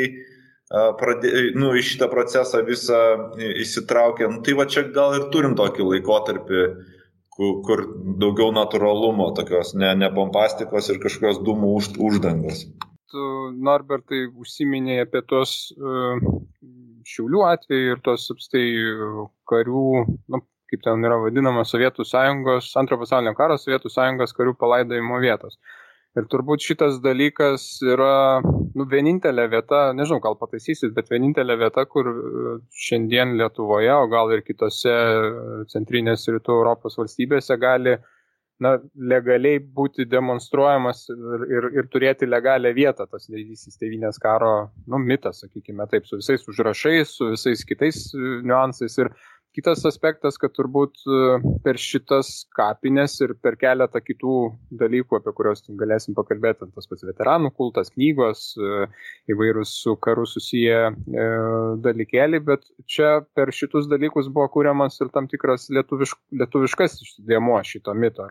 pradė, 0.69 1.33
nu, 1.57 1.73
į 1.79 1.85
šitą 1.87 2.09
procesą 2.12 2.62
visą 2.67 3.01
įsitraukė. 3.38 4.29
Nu, 4.33 4.43
tai 4.45 4.57
va 4.59 4.69
čia 4.69 4.85
gal 4.95 5.17
ir 5.17 5.29
turim 5.33 5.55
tokį 5.59 5.87
laikotarpį, 5.93 6.64
kur, 7.37 7.55
kur 7.64 7.85
daugiau 8.21 8.51
natūralumo, 8.57 9.31
tokios 9.38 9.75
ne, 9.79 9.95
ne 9.97 10.11
pompastikos 10.14 10.91
ir 10.93 11.01
kažkokios 11.05 11.41
dūmų 11.47 11.73
už, 11.79 11.93
uždangos. 12.11 12.67
Tu, 13.09 13.25
Norbertai, 13.64 14.27
užsiminėjai 14.37 15.07
apie 15.07 15.23
tos 15.25 15.53
uh, 15.79 16.19
šiaulių 17.09 17.45
atveju 17.49 17.95
ir 17.95 18.03
tos 18.05 18.29
apstai 18.35 18.67
karių, 19.49 19.85
nu, 20.35 20.43
kaip 20.70 20.85
ten 20.85 21.04
yra 21.04 21.18
vadinama 21.22 21.64
Sovietų 21.66 22.07
sąjungos, 22.07 22.70
antro 22.81 22.98
pasaulinio 23.00 23.35
karo 23.38 23.59
Sovietų 23.61 23.92
sąjungos 23.92 24.35
karių 24.37 24.57
palaidojimo 24.61 25.20
vietos. 25.24 25.59
Ir 26.16 26.26
turbūt 26.33 26.64
šitas 26.64 26.98
dalykas 27.04 27.64
yra 27.85 28.40
nu, 28.42 28.87
vienintelė 28.90 29.44
vieta, 29.52 29.88
nežinau, 29.96 30.22
gal 30.24 30.38
pataisysit, 30.40 30.94
bet 30.96 31.11
vienintelė 31.12 31.59
vieta, 31.61 31.85
kur 31.90 32.09
e, 32.11 32.54
šiandien 32.87 33.37
Lietuvoje, 33.38 33.92
o 33.92 34.07
gal 34.11 34.33
ir 34.35 34.42
kitose 34.46 34.94
e, 34.94 35.66
centrinės 35.72 36.26
rytų 36.33 36.57
Europos 36.62 36.98
valstybėse 36.98 37.59
gali 37.61 37.98
na, 38.64 38.74
legaliai 39.12 39.61
būti 39.61 40.09
demonstruojamas 40.11 41.04
ir, 41.14 41.46
ir, 41.59 41.68
ir 41.78 41.90
turėti 41.92 42.26
legalią 42.26 42.72
vietą 42.74 43.07
tas 43.11 43.28
didysis 43.31 43.78
tevinės 43.78 44.18
karo 44.22 44.52
nu, 44.87 44.98
mitas, 44.98 45.44
sakykime 45.44 45.87
taip, 45.92 46.09
su 46.09 46.18
visais 46.18 46.46
užrašais, 46.50 47.14
su 47.20 47.33
visais 47.35 47.64
kitais 47.68 48.09
e, 48.16 48.40
niuansais. 48.48 48.98
Ir 49.04 49.12
Kitas 49.56 49.80
aspektas, 49.88 50.37
kad 50.38 50.52
turbūt 50.52 51.00
e, 51.08 51.18
per 51.64 51.78
šitas 51.80 52.44
kapines 52.54 53.14
ir 53.24 53.32
per 53.42 53.56
keletą 53.58 54.02
kitų 54.04 54.34
dalykų, 54.82 55.18
apie 55.18 55.32
kuriuos 55.38 55.64
galėsim 55.80 56.14
pakalbėti, 56.14 56.68
tas 56.74 56.90
pats 56.90 57.06
veteranų 57.08 57.50
kultas, 57.56 57.88
knygos, 57.94 58.42
e, 58.61 58.88
įvairūs 59.32 59.72
su 59.82 59.94
karu 60.04 60.26
susiję 60.28 60.82
e, 60.90 61.28
dalykėliai, 61.87 62.42
bet 62.44 62.68
čia 62.87 63.14
per 63.34 63.54
šitus 63.56 63.88
dalykus 63.88 64.28
buvo 64.34 64.50
kūriamas 64.58 65.00
ir 65.00 65.11
tam 65.14 65.30
tikras 65.32 65.70
lietuvišk, 65.72 66.20
lietuviškas 66.42 67.00
dėmo 67.30 67.56
šito 67.64 67.96
mito, 67.96 68.28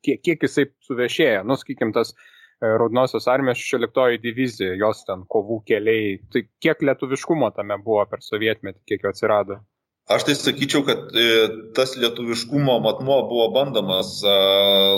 kiek, 0.00 0.24
kiek 0.24 0.48
jisai 0.48 0.70
suvešėja, 0.88 1.44
nu, 1.44 1.60
sakykim, 1.60 1.92
tas 1.92 2.16
Raudonosios 2.64 3.26
armijos 3.28 3.60
16 3.60 4.22
divizija, 4.22 4.72
jos 4.80 5.02
ten 5.04 5.26
kovų 5.28 5.60
keliai, 5.68 6.16
tai 6.32 6.46
kiek 6.62 6.80
lietuviškumo 6.88 7.50
tame 7.52 7.76
buvo 7.84 8.06
per 8.08 8.24
sovietmetį, 8.24 8.80
kiek 8.88 9.04
jo 9.04 9.12
atsirado? 9.12 9.60
Aš 10.04 10.26
tai 10.28 10.34
sakyčiau, 10.36 10.82
kad 10.84 11.14
e, 11.16 11.28
tas 11.72 11.94
lietuviškumo 11.96 12.74
matmuo 12.84 13.22
buvo 13.24 13.46
bandomas 13.54 14.18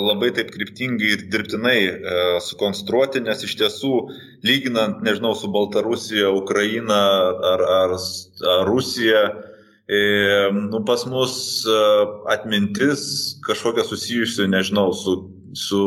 labai 0.03 0.33
taip 0.35 0.49
kryptingai 0.51 1.12
ir 1.14 1.21
dirbtinai 1.31 1.77
e, 1.79 2.14
sukonstruoti, 2.42 3.23
nes 3.23 3.45
iš 3.47 3.53
tiesų, 3.61 3.92
lyginant, 4.42 5.05
nežinau, 5.07 5.31
su 5.38 5.47
Baltarusija, 5.55 6.33
Ukraina 6.35 6.99
ar, 7.53 7.62
ar, 7.77 7.95
ar 7.95 8.66
Rusija, 8.66 9.23
e, 9.87 10.01
nu, 10.57 10.83
pas 10.88 11.07
mus 11.07 11.37
atmintis 12.35 13.07
kažkokia 13.47 13.87
susijusi, 13.87 14.49
nežinau, 14.51 14.90
su, 14.90 15.21
su 15.55 15.85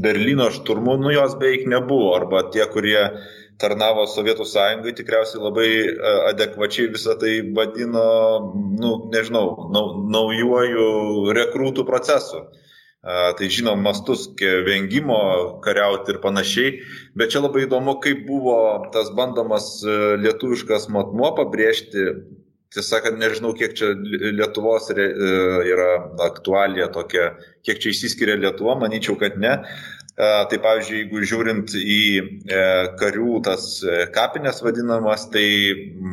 Berlyno 0.00 0.48
šturmu, 0.56 0.96
nu 1.04 1.12
jos 1.12 1.36
beveik 1.36 1.68
nebuvo, 1.68 2.14
arba 2.16 2.46
tie, 2.48 2.64
kurie 2.72 3.04
tarnavo 3.60 4.06
Sovietų 4.10 4.46
sąjungai, 4.48 4.94
tikriausiai 4.98 5.42
labai 5.42 5.68
e, 5.68 5.92
adekvačiai 6.30 6.90
visą 6.94 7.16
tai 7.20 7.36
vadino, 7.56 8.06
nu, 8.80 8.94
nežinau, 9.12 9.70
nau, 9.74 9.84
naujuoju 10.10 11.30
rekrūtų 11.36 11.84
procesu. 11.88 12.42
E, 12.46 13.20
tai 13.38 13.48
žinom 13.52 13.80
mastus 13.84 14.26
vengimo 14.66 15.20
kariauti 15.64 16.14
ir 16.14 16.20
panašiai, 16.24 16.74
bet 17.16 17.32
čia 17.34 17.44
labai 17.44 17.66
įdomu, 17.68 17.98
kaip 18.04 18.26
buvo 18.28 18.58
tas 18.94 19.12
bandomas 19.16 19.72
e, 19.84 19.98
lietuviškas 20.24 20.90
matmuo 20.92 21.34
pabrėžti 21.38 22.12
tiesą 22.70 22.86
sakant, 22.86 23.18
nežinau, 23.18 23.50
kiek 23.58 23.72
čia 23.74 23.90
Lietuvos 24.30 24.90
yra 24.94 25.88
aktualija 26.22 26.86
tokia, 26.94 27.32
kiek 27.66 27.80
čia 27.82 27.90
išsiskiria 27.90 28.36
Lietuva, 28.38 28.76
manyčiau, 28.78 29.16
kad 29.18 29.38
ne. 29.42 29.56
Tai 30.20 30.58
pavyzdžiui, 30.60 30.98
jeigu 30.98 31.22
žiūrint 31.24 31.72
į 31.80 32.00
karių 33.00 33.38
tas 33.46 33.62
kapinės 34.12 34.58
vadinamas, 34.60 35.24
tai 35.32 35.46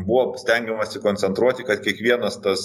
buvo 0.08 0.38
stengiamasi 0.40 1.02
koncentruoti, 1.04 1.66
kad 1.68 1.84
kiekvienas 1.84 2.40
tas 2.46 2.64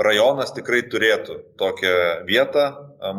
rajonas 0.00 0.56
tikrai 0.56 0.86
turėtų 0.88 1.36
tokią 1.60 1.92
vietą 2.30 2.64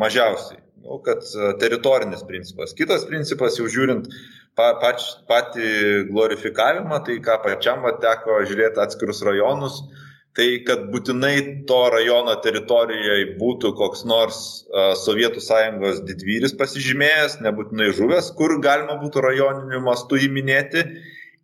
mažiausiai 0.01 0.57
nu, 0.83 0.99
kad 1.05 1.17
e, 1.17 1.53
teritorinis 1.59 2.23
principas. 2.27 2.75
Kitas 2.77 3.05
principas, 3.09 3.57
jau 3.59 3.69
žiūrint 3.71 4.09
pa, 4.57 4.73
pač, 4.81 5.05
patį 5.29 6.07
glorifikavimą, 6.09 7.01
tai 7.05 7.19
ką 7.23 7.37
pačiam 7.45 7.85
teko 8.03 8.41
žiūrėti 8.49 8.81
atskirus 8.83 9.23
rajonus, 9.27 9.81
tai 10.37 10.47
kad 10.67 10.85
būtinai 10.93 11.35
to 11.67 11.79
rajono 11.91 12.33
teritorijoje 12.43 13.33
būtų 13.39 13.73
koks 13.79 14.05
nors 14.07 14.37
uh, 14.71 14.93
Sovietų 14.99 15.43
sąjungos 15.43 16.03
didvyris 16.07 16.55
pasižymėjęs, 16.59 17.39
nebūtinai 17.43 17.89
žuvęs, 17.97 18.31
kur 18.37 18.55
galima 18.63 18.95
būtų 19.01 19.25
rajoniniu 19.27 19.81
mastu 19.83 20.21
įminėti 20.27 20.85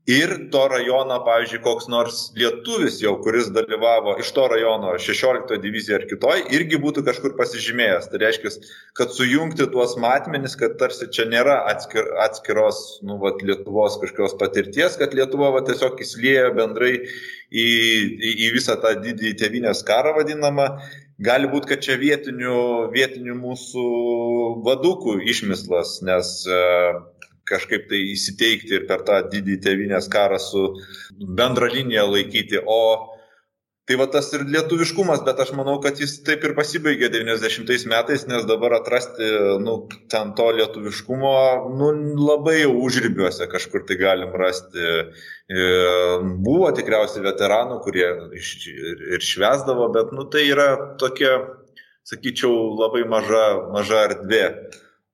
ir 0.07 0.31
to 0.51 0.61
rajono, 0.71 1.17
pavyzdžiui, 1.25 1.59
koks 1.65 1.89
nors 1.91 2.19
lietuvis 2.39 3.01
jau, 3.03 3.17
kuris 3.23 3.49
dalyvavo 3.51 4.13
iš 4.21 4.29
to 4.35 4.45
rajono 4.53 4.93
16 5.03 5.57
divizijoje 5.63 5.97
ar 5.99 6.05
kitoj, 6.07 6.43
irgi 6.55 6.79
būtų 6.79 7.03
kažkur 7.07 7.33
pasižymėjęs. 7.39 8.07
Tai 8.11 8.21
reiškia, 8.21 8.53
kad 8.97 9.11
sujungti 9.15 9.67
tuos 9.73 9.97
matmenis, 9.99 10.55
kad 10.59 10.77
tarsi 10.79 11.09
čia 11.11 11.27
nėra 11.27 11.57
atskir, 11.73 12.07
atskiros 12.23 13.01
nu, 13.03 13.19
vat, 13.23 13.43
Lietuvos 13.47 13.99
kažkokios 13.99 14.37
patirties, 14.39 14.95
kad 14.99 15.15
Lietuva 15.17 15.51
vat, 15.57 15.67
tiesiog 15.67 15.99
įsiliejo 16.03 16.53
bendrai 16.55 16.93
į, 16.95 17.67
į, 17.67 18.31
į 18.47 18.53
visą 18.55 18.79
tą 18.79 18.95
didįjį 19.03 19.35
tėvinės 19.43 19.83
karą 19.87 20.15
vadinamą. 20.21 20.69
Gali 21.19 21.49
būti, 21.51 21.73
kad 21.73 21.83
čia 21.83 21.97
vietinių, 21.99 22.57
vietinių 22.93 23.35
mūsų 23.41 23.85
vadukų 24.63 25.17
išmislas, 25.33 25.97
nes 26.05 26.33
uh, 26.45 26.99
kažkaip 27.47 27.87
tai 27.91 28.01
įsiteikti 28.13 28.79
ir 28.79 28.87
per 28.89 29.05
tą 29.07 29.21
didį 29.31 29.59
tevinės 29.63 30.09
karą 30.11 30.39
su 30.41 30.65
bendra 31.17 31.69
linija 31.71 32.05
laikyti. 32.07 32.59
O 32.65 32.81
tai 33.87 33.95
va 33.95 34.07
tas 34.11 34.27
ir 34.35 34.43
lietuviškumas, 34.51 35.21
bet 35.23 35.37
aš 35.39 35.53
manau, 35.55 35.77
kad 35.83 35.99
jis 36.01 36.17
taip 36.27 36.43
ir 36.43 36.53
pasibaigė 36.57 37.07
90 37.13 37.87
metais, 37.87 38.25
nes 38.27 38.43
dabar 38.49 38.75
atrasti, 38.81 39.29
nu, 39.63 39.77
ten 40.11 40.33
to 40.35 40.49
lietuviškumo, 40.57 41.31
nu, 41.79 41.91
labai 42.19 42.57
jau 42.65 42.73
užribiuose 42.83 43.47
kažkur 43.51 43.85
tai 43.87 43.95
galim 44.01 44.35
rasti. 44.35 44.89
Buvo 46.43 46.73
tikriausiai 46.75 47.23
veteranų, 47.29 47.79
kurie 47.85 48.09
ir 48.35 49.23
švesdavo, 49.23 49.87
bet, 49.95 50.11
nu, 50.17 50.27
tai 50.35 50.43
yra 50.49 50.67
tokia, 50.99 51.37
sakyčiau, 52.07 52.75
labai 52.83 53.07
maža, 53.07 53.45
maža 53.71 54.03
erdvė. 54.09 54.43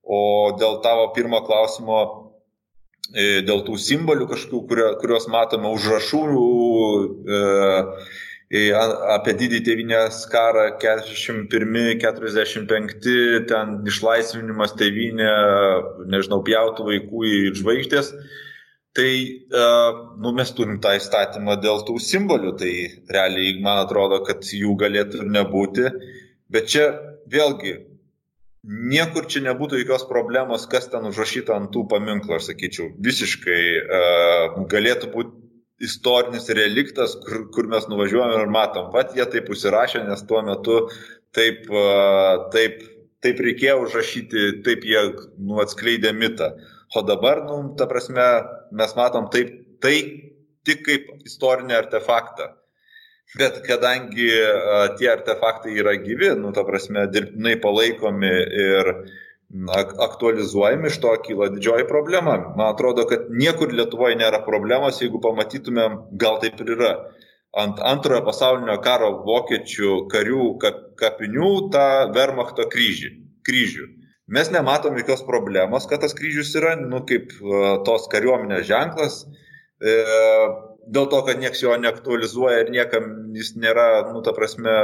O 0.03 0.19
dėl 0.59 0.81
tavo 0.83 1.11
pirmo 1.13 1.45
klausimo, 1.45 2.01
dėl 3.11 3.65
tų 3.67 3.75
simbolių 3.77 4.27
kažkokių, 4.31 4.95
kuriuos 5.01 5.27
matome 5.31 5.67
užrašų 5.75 6.21
e, 6.23 6.25
e, 8.49 8.73
apie 9.15 9.33
didį 9.41 9.59
tėvinės 9.67 10.15
karą 10.31 10.65
41-45, 10.81 13.45
ten 13.49 13.65
išlaisvinimas 13.85 14.71
tėvinė, 14.79 15.33
nežinau, 16.07 16.39
pjautų 16.47 16.81
vaikų 16.89 17.19
į 17.27 17.29
žvaigždės. 17.59 18.07
Tai 18.93 19.11
nu, 20.21 20.29
mes 20.37 20.49
turim 20.53 20.77
tą 20.77 20.93
įstatymą 20.99 21.57
dėl 21.57 21.81
tų 21.87 21.95
simbolių, 21.97 22.51
tai 22.61 22.73
realiai 23.09 23.57
man 23.65 23.81
atrodo, 23.87 24.21
kad 24.21 24.45
jų 24.45 24.77
galėtų 24.77 25.17
ir 25.23 25.31
nebūti. 25.33 25.89
Bet 26.53 26.69
čia 26.69 26.93
vėlgi 27.25 27.73
Niekur 28.63 29.25
čia 29.27 29.41
nebūtų 29.43 29.81
jokios 29.81 30.05
problemos, 30.07 30.63
kas 30.71 30.85
ten 30.87 31.03
užrašyta 31.09 31.51
ant 31.57 31.73
tų 31.75 31.81
paminklų, 31.91 32.37
aš 32.37 32.45
sakyčiau. 32.53 32.93
Visiškai 33.03 33.63
uh, 33.81 34.61
galėtų 34.71 35.09
būti 35.11 35.83
istorinis 35.83 36.47
reliktas, 36.55 37.17
kur, 37.25 37.49
kur 37.51 37.67
mes 37.67 37.89
nuvažiuojame 37.91 38.39
ir 38.45 38.53
matom, 38.55 38.87
pat 38.93 39.11
jie 39.17 39.25
taip 39.27 39.51
užsirašė, 39.51 40.05
nes 40.07 40.23
tuo 40.29 40.39
metu 40.47 40.77
taip, 41.35 41.67
uh, 41.75 42.47
taip, 42.55 42.79
taip 43.25 43.43
reikėjo 43.43 43.81
užrašyti, 43.83 44.45
taip 44.63 44.87
jie 44.87 45.03
nu, 45.11 45.59
atskleidė 45.59 46.15
mitą. 46.15 46.53
O 46.95 47.03
dabar, 47.03 47.43
nu, 47.49 47.59
ta 47.75 47.89
prasme, 47.91 48.29
mes 48.71 48.95
matom 48.95 49.27
taip, 49.33 49.51
tai 49.83 49.97
tik 50.63 50.87
kaip 50.87 51.11
istorinį 51.27 51.81
artefaktą. 51.83 52.53
Bet 53.39 53.63
kadangi 53.65 54.29
tie 54.99 55.09
artefaktai 55.09 55.73
yra 55.81 55.95
gyvi, 55.97 56.29
nu, 56.37 56.51
ta 56.53 56.61
prasme, 56.67 57.07
dirbtinai 57.09 57.55
palaikomi 57.61 58.29
ir 58.65 58.91
ak 59.73 59.93
aktualizuojami, 60.01 60.89
iš 60.89 60.99
to 61.01 61.13
kyla 61.25 61.49
didžioji 61.53 61.87
problema. 61.89 62.37
Man 62.57 62.73
atrodo, 62.73 63.05
kad 63.09 63.29
niekur 63.29 63.73
Lietuvoje 63.73 64.17
nėra 64.17 64.41
problemos, 64.45 65.01
jeigu 65.01 65.21
pamatytumėm, 65.21 65.99
gal 66.21 66.39
taip 66.41 66.61
ir 66.61 66.73
yra. 66.77 66.93
Ant 67.53 67.81
antrojo 67.85 68.23
pasaulinio 68.25 68.79
karo 68.81 69.11
vokiečių 69.27 70.07
karių 70.09 70.45
kap, 70.61 70.79
kapinių 70.97 71.51
tą 71.73 71.87
Wehrmachto 72.15 72.65
kryžį, 72.69 73.11
kryžių. 73.45 73.85
Mes 74.33 74.49
nematom 74.49 74.97
jokios 74.97 75.21
problemos, 75.27 75.85
kad 75.89 76.01
tas 76.01 76.15
kryžius 76.17 76.55
yra, 76.57 76.73
nu, 76.79 77.03
kaip 77.05 77.33
tos 77.85 78.07
kariuomenės 78.09 78.65
ženklas. 78.69 79.19
E, 79.83 79.93
dėl 80.87 81.07
to, 81.11 81.21
kad 81.27 81.39
nieks 81.39 81.63
jo 81.63 81.75
neaktualizuoja 81.79 82.63
ir 82.63 82.73
niekam 82.73 83.09
jis 83.37 83.53
nėra, 83.59 84.11
nu, 84.11 84.21
ta 84.25 84.33
prasme, 84.35 84.75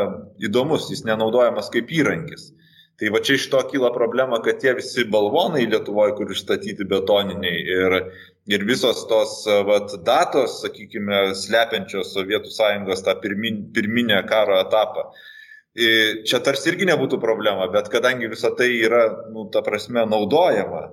įdomus, 0.44 0.90
jis 0.94 1.06
nenaudojamas 1.08 1.72
kaip 1.74 1.92
įrankis. 1.92 2.52
Tai 3.00 3.14
va 3.16 3.22
čia 3.24 3.38
iš 3.40 3.46
to 3.52 3.60
kyla 3.72 3.94
problema, 3.96 4.42
kad 4.44 4.60
tie 4.60 4.74
visi 4.76 5.06
balvonai 5.08 5.64
Lietuvoje, 5.72 6.18
kur 6.18 6.32
išstatyti 6.34 6.88
betoniniai 6.88 7.62
ir, 7.76 7.96
ir 8.52 8.66
visos 8.68 9.06
tos 9.08 9.46
vat, 9.68 9.94
datos, 10.04 10.58
sakykime, 10.66 11.30
slepiančios 11.40 12.12
Sovietų 12.12 12.52
sąjungos 12.52 13.06
tą 13.06 13.16
pirmin, 13.24 13.70
pirminę 13.76 14.20
karo 14.28 14.60
etapą, 14.60 15.08
čia 16.28 16.42
tarsi 16.44 16.74
irgi 16.74 16.90
nebūtų 16.90 17.22
problema, 17.24 17.70
bet 17.72 17.88
kadangi 17.94 18.28
visa 18.28 18.52
tai 18.58 18.68
yra, 18.82 19.06
nu, 19.32 19.48
ta 19.54 19.64
prasme, 19.64 20.04
naudojama 20.04 20.90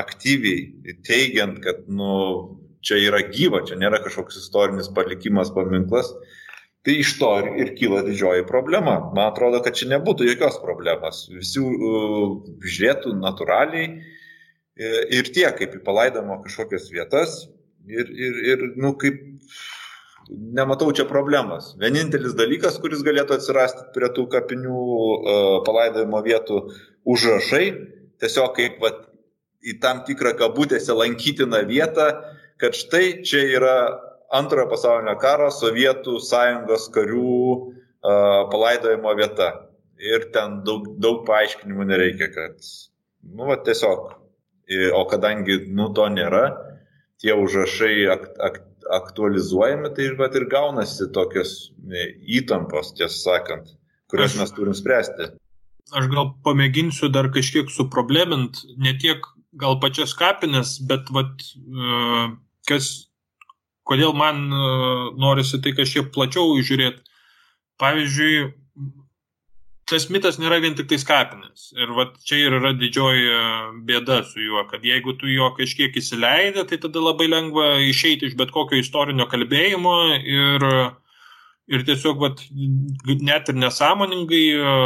aktyviai, 0.00 0.96
teigiant, 1.06 1.62
kad, 1.62 1.84
nu, 1.86 2.10
čia 2.84 2.98
yra 3.00 3.22
gyva, 3.28 3.62
čia 3.68 3.78
nėra 3.80 4.00
kažkoks 4.04 4.38
istorinis 4.40 4.90
palikimas, 4.94 5.52
paminklas. 5.54 6.12
Tai 6.80 6.94
iš 6.96 7.12
to 7.20 7.28
ir, 7.42 7.48
ir 7.60 7.72
kyla 7.76 8.00
didžioji 8.06 8.46
problema. 8.48 8.96
Man 9.12 9.26
atrodo, 9.26 9.60
kad 9.64 9.76
čia 9.76 9.90
nebūtų 9.90 10.30
jokios 10.30 10.56
problemos. 10.62 11.26
Visi 11.32 11.60
uh, 11.60 12.38
žiūrėtų 12.64 13.12
natūraliai 13.20 13.90
e, 13.90 14.92
ir 15.18 15.28
tiek, 15.28 15.52
kaip 15.58 15.76
į 15.76 15.82
palaidamo 15.84 16.38
kažkokias 16.46 16.88
vietas. 16.94 17.42
Ir, 17.84 18.08
ir, 18.08 18.40
ir 18.54 18.64
nu, 18.80 18.94
kaip 19.00 19.20
nematau 20.30 20.88
čia 20.96 21.04
problemos. 21.08 21.74
Vienintelis 21.80 22.32
dalykas, 22.38 22.80
kuris 22.80 23.04
galėtų 23.04 23.36
atsirasti 23.36 23.90
prie 23.92 24.08
tų 24.16 24.24
kapinių 24.32 24.80
uh, 24.80 25.54
palaidojimo 25.68 26.24
vietų 26.24 26.62
užrašai, 27.12 27.64
tiesiog 28.24 28.52
kaip 28.56 28.80
vat, 28.80 29.04
į 29.60 29.76
tam 29.82 30.04
tikrą 30.08 30.32
kabutėse 30.38 30.96
lankytiną 30.96 31.64
vietą, 31.68 32.08
kad 32.60 32.76
štai 32.76 33.20
čia 33.26 33.42
yra 33.56 33.76
antrojo 34.34 34.68
pasaulinio 34.70 35.16
karo 35.20 35.50
Sovietų 35.54 36.20
sąjungos 36.22 36.88
karių 36.94 37.34
uh, 37.56 38.46
palaidojimo 38.52 39.14
vieta. 39.18 39.50
Ir 40.00 40.30
ten 40.32 40.62
daug, 40.64 40.86
daug 41.02 41.26
paaiškinimų 41.28 41.84
nereikia, 41.90 42.30
kad, 42.32 42.56
nu, 43.26 43.44
va, 43.50 43.58
tiesiog. 43.60 44.14
O 44.96 45.00
kadangi, 45.10 45.58
nu, 45.74 45.90
to 45.92 46.06
nėra, 46.08 46.44
tie 47.20 47.34
užrašai 47.36 48.06
ak, 48.14 48.22
ak, 48.40 48.56
aktualizuojami, 48.96 49.90
tai 49.96 50.08
va, 50.16 50.30
ir 50.32 50.46
gaunasi 50.48 51.10
tokios 51.12 51.52
įtampos, 52.38 52.94
tiesą 52.96 53.18
sakant, 53.18 53.74
kurias 54.08 54.38
mes 54.38 54.54
turim 54.56 54.76
spręsti. 54.78 55.34
Aš 55.90 56.06
gal 56.12 56.30
pamėginsiu 56.46 57.10
dar 57.12 57.28
kažkiek 57.34 57.68
suproblemint, 57.74 58.62
ne 58.78 58.94
tiek 59.02 59.26
gal 59.60 59.80
pačias 59.82 60.14
kapines, 60.16 60.78
bet 60.86 61.10
vat, 61.12 61.44
uh, 61.66 62.30
kas, 62.70 62.90
kodėl 63.88 64.14
man 64.16 64.46
e, 64.46 64.64
norisi 65.20 65.60
tai 65.62 65.74
kažkiek 65.76 66.10
plačiau 66.14 66.56
žiūrėti. 66.62 67.02
Pavyzdžiui, 67.80 68.50
tas 69.90 70.06
mitas 70.12 70.38
nėra 70.38 70.60
vien 70.62 70.76
tik 70.78 70.88
tai 70.90 71.00
skapinis. 71.02 71.70
Ir 71.74 71.92
va 71.96 72.06
čia 72.26 72.38
ir 72.44 72.56
yra 72.60 72.72
didžioji 72.78 73.26
e, 73.34 73.44
bėda 73.88 74.20
su 74.28 74.42
juo, 74.44 74.64
kad 74.70 74.84
jeigu 74.86 75.16
tu 75.18 75.30
jo 75.30 75.50
kažkiek 75.58 75.96
įsileidai, 75.98 76.66
tai 76.70 76.78
tada 76.82 77.02
labai 77.02 77.28
lengva 77.30 77.72
išeiti 77.82 78.30
iš 78.30 78.36
bet 78.38 78.52
kokio 78.54 78.78
istorinio 78.80 79.26
kalbėjimo 79.30 79.96
ir, 80.20 80.68
ir 81.70 81.86
tiesiog 81.88 82.22
vat, 82.22 82.44
net 83.10 83.50
ir 83.50 83.58
nesąmoningai 83.64 84.44
e, 84.54 84.76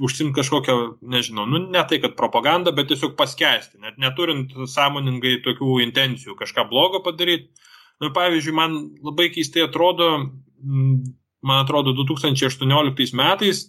užsimti 0.00 0.36
kažkokią, 0.36 0.76
nežinau, 1.00 1.46
nu 1.48 1.62
ne 1.72 1.82
tai, 1.88 2.00
kad 2.02 2.16
propagandą, 2.18 2.72
bet 2.76 2.90
tiesiog 2.92 3.16
paskesti, 3.16 3.80
net 3.80 3.96
neturint 4.00 4.52
sąmoningai 4.68 5.38
tokių 5.44 5.80
intencijų 5.86 6.36
kažką 6.38 6.66
blogo 6.68 7.00
padaryti. 7.04 7.48
Nu, 8.00 8.12
pavyzdžiui, 8.16 8.56
man 8.56 8.76
labai 9.04 9.28
keistai 9.32 9.66
atrodo, 9.66 10.08
man 10.60 11.62
atrodo, 11.64 11.92
2018 11.96 13.16
metais 13.16 13.66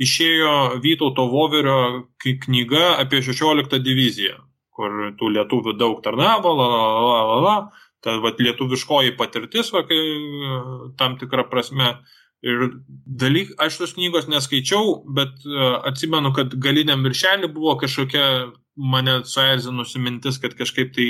išėjo 0.00 0.80
Vytauto 0.84 1.26
Voverio 1.30 1.78
knyga 2.20 2.96
apie 3.00 3.22
16 3.24 3.80
diviziją, 3.84 4.40
kur 4.74 5.14
tų 5.18 5.30
lietuvių 5.36 5.76
daug 5.78 6.00
tarnavo, 6.04 6.54
la, 6.58 6.68
la, 6.72 6.84
la, 7.08 7.22
la, 7.30 7.40
la. 7.44 7.56
ta 8.04 8.18
vat, 8.20 8.40
lietuviškoji 8.40 9.14
patirtis, 9.16 9.70
va, 9.72 9.84
kai, 9.88 10.00
tam 11.00 11.16
tikrą 11.20 11.46
prasme. 11.48 11.94
Ir 12.44 12.66
dalyk, 13.22 13.54
aš 13.62 13.78
tos 13.80 13.94
knygos 13.96 14.26
neskaičiau, 14.28 14.98
bet 15.16 15.46
uh, 15.48 15.78
atsimenu, 15.88 16.34
kad 16.36 16.52
galiniam 16.60 17.04
viršelį 17.06 17.48
buvo 17.54 17.78
kažkokia 17.80 18.26
mane 18.76 19.20
suerzinusi 19.24 20.00
mintis, 20.02 20.38
kad 20.42 20.54
kažkaip 20.58 20.92
tai, 20.94 21.06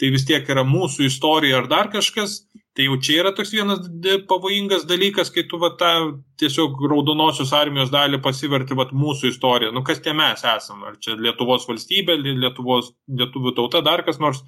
tai 0.00 0.10
vis 0.14 0.24
tiek 0.28 0.48
yra 0.48 0.64
mūsų 0.64 1.06
istorija 1.06 1.60
ar 1.60 1.68
dar 1.70 1.90
kažkas, 1.92 2.40
tai 2.76 2.86
jau 2.86 2.96
čia 3.04 3.18
yra 3.20 3.34
toks 3.36 3.52
vienas 3.52 3.84
pavojingas 4.28 4.86
dalykas, 4.88 5.30
kai 5.32 5.44
tu 5.48 5.60
va, 5.60 5.74
tą 5.78 5.92
tiesiog 6.40 6.80
raudonosios 6.88 7.52
armijos 7.56 7.92
dalį 7.92 8.22
pasiverti 8.24 8.78
va, 8.78 8.88
mūsų 8.96 9.34
istoriją. 9.34 9.74
Nu, 9.76 9.84
kas 9.84 10.00
tie 10.04 10.16
mes 10.16 10.40
esame? 10.40 10.88
Ar 10.88 10.96
čia 11.04 11.18
Lietuvos 11.20 11.68
valstybė, 11.68 12.16
Lietuvos, 12.32 12.94
lietuvių 13.20 13.54
tauta, 13.60 13.84
dar 13.84 14.04
kas 14.08 14.20
nors. 14.22 14.40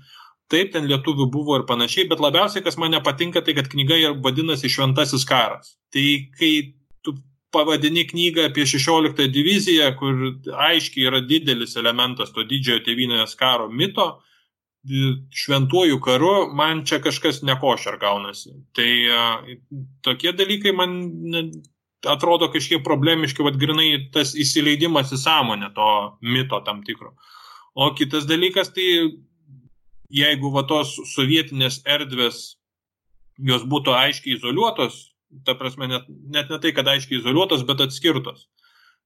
Taip, 0.52 0.74
ten 0.74 0.84
lietuvių 0.90 1.26
buvo 1.32 1.56
ir 1.56 1.64
panašiai, 1.68 2.08
bet 2.10 2.20
labiausiai, 2.20 2.62
kas 2.64 2.76
man 2.76 2.92
nepatinka, 2.92 3.40
tai 3.44 3.54
kad 3.56 3.70
knyga 3.72 4.12
vadinasi 4.24 4.68
Šventasis 4.68 5.24
karas. 5.28 5.76
Tai 5.94 6.04
kai 6.36 6.52
pavadini 7.54 8.04
knygą 8.06 8.48
apie 8.50 8.66
16 8.66 9.28
diviziją, 9.32 9.90
kur 9.98 10.22
aiškiai 10.68 11.08
yra 11.08 11.22
didelis 11.24 11.76
elementas 11.80 12.32
to 12.34 12.44
didžiojo 12.50 12.82
tėvynės 12.86 13.36
karo 13.40 13.68
mito, 13.70 14.08
šventuoju 15.44 16.00
karu, 16.04 16.32
man 16.56 16.82
čia 16.88 16.98
kažkas 17.04 17.40
nekošer 17.46 17.96
gaunasi. 18.02 18.52
Tai 18.76 18.88
a, 19.16 19.22
tokie 20.04 20.34
dalykai 20.36 20.74
man 20.76 20.98
atrodo 22.04 22.50
kažkiek 22.52 22.82
problemiški, 22.84 23.44
vad 23.46 23.56
grinai 23.60 24.10
tas 24.12 24.34
įsileidimas 24.36 25.14
į 25.14 25.20
sąmonę 25.22 25.70
to 25.76 25.92
mito 26.20 26.60
tam 26.66 26.82
tikro. 26.84 27.14
O 27.74 27.88
kitas 27.96 28.28
dalykas, 28.28 28.74
tai 28.74 28.90
jeigu 30.14 30.50
va 30.54 30.64
tos 30.68 30.94
sovietinės 31.14 31.80
erdvės, 31.96 32.56
jos 33.50 33.64
būtų 33.66 33.94
aiškiai 33.98 34.36
izoliuotos, 34.38 35.00
ta 35.46 35.56
prasme, 35.58 35.88
net, 35.90 36.06
net 36.08 36.52
ne 36.52 36.60
tai, 36.62 36.74
kad 36.76 36.88
aiškiai 36.90 37.18
izoliuotos, 37.18 37.64
bet 37.66 37.82
atskirtos. 37.88 38.46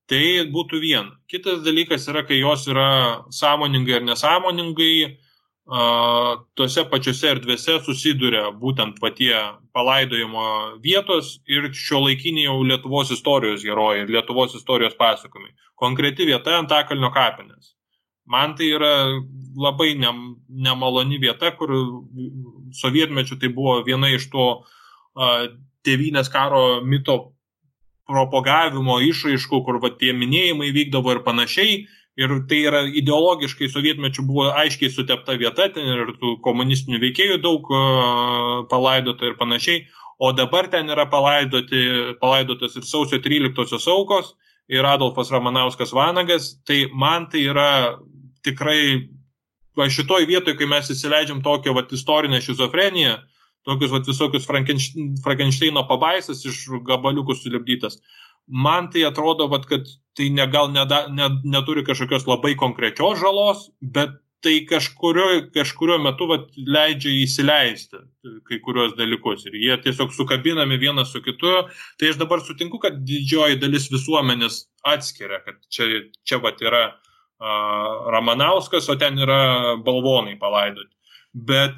Tai 0.09 0.21
būtų 0.53 0.81
viena. 0.81 1.17
Kitas 1.29 1.63
dalykas 1.65 2.07
yra, 2.09 2.25
kai 2.25 2.41
jos 2.41 2.65
yra 2.69 2.89
sąmoningai 3.35 3.99
ar 3.99 4.05
nesąmoningai, 4.09 4.93
uh, 5.05 5.17
tose 6.57 6.85
pačiose 6.89 7.29
erdvėse 7.35 7.77
susiduria 7.85 8.47
būtent 8.57 8.97
patie 9.01 9.35
palaidojimo 9.77 10.81
vietos 10.85 11.37
ir 11.45 11.69
šio 11.77 12.01
laikiniai 12.07 12.49
jau 12.49 12.63
Lietuvos 12.65 13.13
istorijos 13.13 13.67
herojai 13.69 14.07
Lietuvos 14.09 14.57
istorijos 14.57 14.97
pasakojimai. 14.97 15.53
Konkreti 15.77 16.25
vieta 16.25 16.57
Antakalnio 16.57 17.13
kapinės. 17.13 17.78
Man 18.29 18.55
tai 18.59 18.71
yra 18.77 18.93
labai 19.59 19.95
ne, 19.99 20.13
nemaloni 20.49 21.19
vieta, 21.23 21.51
kur 21.57 21.73
sovietmečių 22.77 23.39
tai 23.41 23.51
buvo 23.55 23.79
viena 23.87 24.11
iš 24.13 24.29
to 24.33 24.47
uh, 24.61 25.47
tėvynės 25.87 26.31
karo 26.33 26.81
mito 26.85 27.19
propagavimo 28.09 28.99
išraiškų, 29.05 29.63
kur 29.65 29.79
va, 29.83 29.93
tie 30.01 30.15
minėjimai 30.17 30.73
vykdavo 30.77 31.17
ir 31.17 31.23
panašiai. 31.27 31.87
Ir 32.19 32.33
tai 32.51 32.59
yra 32.67 32.81
ideologiškai 32.99 33.69
sovietmečių 33.71 34.25
buvo 34.27 34.49
aiškiai 34.59 34.91
sutepta 34.91 35.37
vieta, 35.39 35.69
ten 35.71 35.87
ir 35.87 36.17
tų 36.19 36.33
komunistinių 36.43 36.99
veikėjų 37.05 37.37
daug 37.45 37.69
palaidota 38.73 39.29
ir 39.29 39.37
panašiai. 39.39 39.85
O 40.19 40.33
dabar 40.35 40.67
ten 40.67 40.91
yra 40.91 41.07
palaidoti, 41.07 42.17
palaidotas 42.19 42.75
ir 42.75 42.89
sausio 42.89 43.21
13-osios 43.23 43.87
aukos 43.93 44.33
ir 44.67 44.89
Adolfas 44.89 45.31
Ramanauskas 45.31 45.95
Vanagas. 45.95 46.57
Tai 46.67 46.81
man 46.91 47.29
tai 47.31 47.45
yra 47.53 47.71
tikrai, 48.49 48.83
va 49.79 49.89
šitoj 49.93 50.27
vietoje, 50.29 50.57
kai 50.59 50.69
mes 50.71 50.91
įsileidžiam 50.93 51.43
tokią 51.45 51.75
va, 51.77 51.85
istorinę 51.95 52.41
šizofreniją, 52.45 53.17
tokius 53.69 53.93
vat, 53.95 54.09
visokius 54.09 54.49
Frankensteino 54.49 55.85
pabaisas 55.89 56.45
iš 56.49 56.65
gabaliukų 56.89 57.37
sulibdytas. 57.37 58.01
Man 58.49 58.89
tai 58.93 59.05
atrodo, 59.05 59.49
vat, 59.53 59.67
kad 59.69 59.85
tai 60.17 60.31
ne, 60.33 60.47
gal 60.51 60.73
neda, 60.73 61.05
ne, 61.13 61.29
neturi 61.45 61.85
kažkokios 61.85 62.25
labai 62.31 62.55
konkrečios 62.59 63.21
žalos, 63.21 63.69
bet 63.83 64.17
tai 64.45 64.61
kažkurio, 64.71 65.51
kažkurio 65.55 65.99
metu 66.03 66.29
vat, 66.31 66.47
leidžia 66.57 67.11
įsileisti 67.25 68.01
kai 68.47 68.61
kurios 68.63 68.95
dalykus 68.99 69.45
ir 69.49 69.57
jie 69.59 69.77
tiesiog 69.83 70.13
sukabinami 70.15 70.79
vienas 70.79 71.13
su 71.13 71.23
kitu. 71.25 71.55
Tai 71.99 72.13
aš 72.13 72.21
dabar 72.21 72.43
sutinku, 72.45 72.79
kad 72.83 73.01
didžioji 73.09 73.59
dalis 73.61 73.89
visuomenės 73.93 74.63
atskiria, 74.87 75.43
kad 75.45 75.59
čia, 75.75 75.89
čia 76.25 76.41
vat, 76.45 76.63
yra 76.63 76.85
Ramanauskas, 77.39 78.89
o 78.91 78.97
ten 78.99 79.19
yra 79.19 79.77
balvonai 79.85 80.37
palaidoti. 80.41 80.95
Bet 81.35 81.77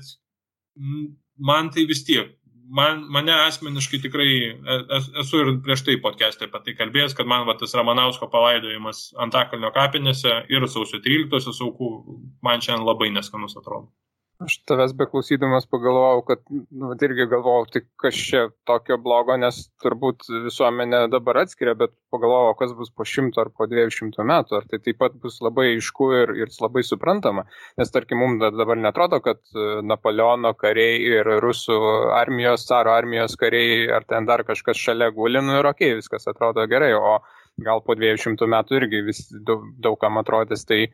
man 1.37 1.71
tai 1.71 1.85
vis 1.89 2.05
tiek, 2.07 2.31
man, 2.71 3.05
mane 3.13 3.35
asmeniškai 3.35 4.01
tikrai, 4.05 4.33
e, 4.55 5.01
esu 5.23 5.43
ir 5.43 5.53
prieš 5.65 5.85
tai 5.87 5.99
podcast'e 6.03 6.49
apie 6.49 6.63
tai 6.65 6.77
kalbėjęs, 6.79 7.17
kad 7.19 7.29
man 7.29 7.47
va, 7.49 7.57
tas 7.59 7.75
Ramanausko 7.77 8.31
palaidojimas 8.33 9.11
Antakalnio 9.21 9.73
kapinėse 9.75 10.45
ir 10.53 10.69
sausio 10.69 11.03
13 11.05 11.65
aukų 11.67 11.91
man 12.47 12.63
šiandien 12.65 12.87
labai 12.87 13.11
neskanus 13.15 13.59
atrodo. 13.61 13.91
Aš 14.41 14.55
tavęs 14.65 14.95
beklausydamas 14.97 15.67
pagalvojau, 15.69 16.21
kad, 16.25 16.41
nu, 16.51 16.95
irgi 17.05 17.27
galvojau, 17.29 17.67
tai 17.75 17.83
kas 18.01 18.17
čia 18.17 18.47
tokio 18.69 18.97
blogo, 19.05 19.35
nes 19.37 19.59
turbūt 19.85 20.25
visuomenė 20.47 21.03
dabar 21.13 21.43
atskiria, 21.43 21.75
bet 21.83 21.93
pagalvojau, 22.15 22.55
kas 22.57 22.73
bus 22.79 22.89
po 22.97 23.05
šimto 23.05 23.43
ar 23.43 23.51
po 23.53 23.69
dviejų 23.69 23.93
šimtų 23.99 24.25
metų, 24.31 24.57
ar 24.57 24.69
tai 24.71 24.81
taip 24.87 24.97
pat 25.03 25.19
bus 25.21 25.37
labai 25.45 25.67
aišku 25.75 26.09
ir, 26.23 26.33
ir 26.41 26.55
labai 26.65 26.85
suprantama. 26.89 27.45
Nes, 27.77 27.93
tarkim, 27.93 28.23
mums 28.25 28.41
dabar 28.41 28.81
netrodo, 28.81 29.21
kad 29.27 29.43
e, 29.53 29.67
Napoleono 29.85 30.55
kariai 30.57 30.97
ir 31.11 31.29
rusų 31.45 31.77
armijos, 32.17 32.65
caro 32.71 32.97
armijos 32.97 33.37
kariai, 33.41 33.91
ar 33.93 34.09
ten 34.09 34.31
dar 34.31 34.47
kažkas 34.49 34.81
šalia 34.81 35.11
gulinu 35.13 35.61
ir 35.61 35.69
okei, 35.75 35.99
viskas 36.01 36.25
atrodo 36.33 36.65
gerai, 36.71 36.95
o 36.97 37.19
gal 37.61 37.85
po 37.85 37.93
dviejų 37.99 38.25
šimtų 38.25 38.49
metų 38.57 38.81
irgi 38.81 39.05
vis 39.05 39.27
daug, 39.45 39.69
daugam 39.85 40.17
atrodys 40.21 40.65
tai 40.65 40.87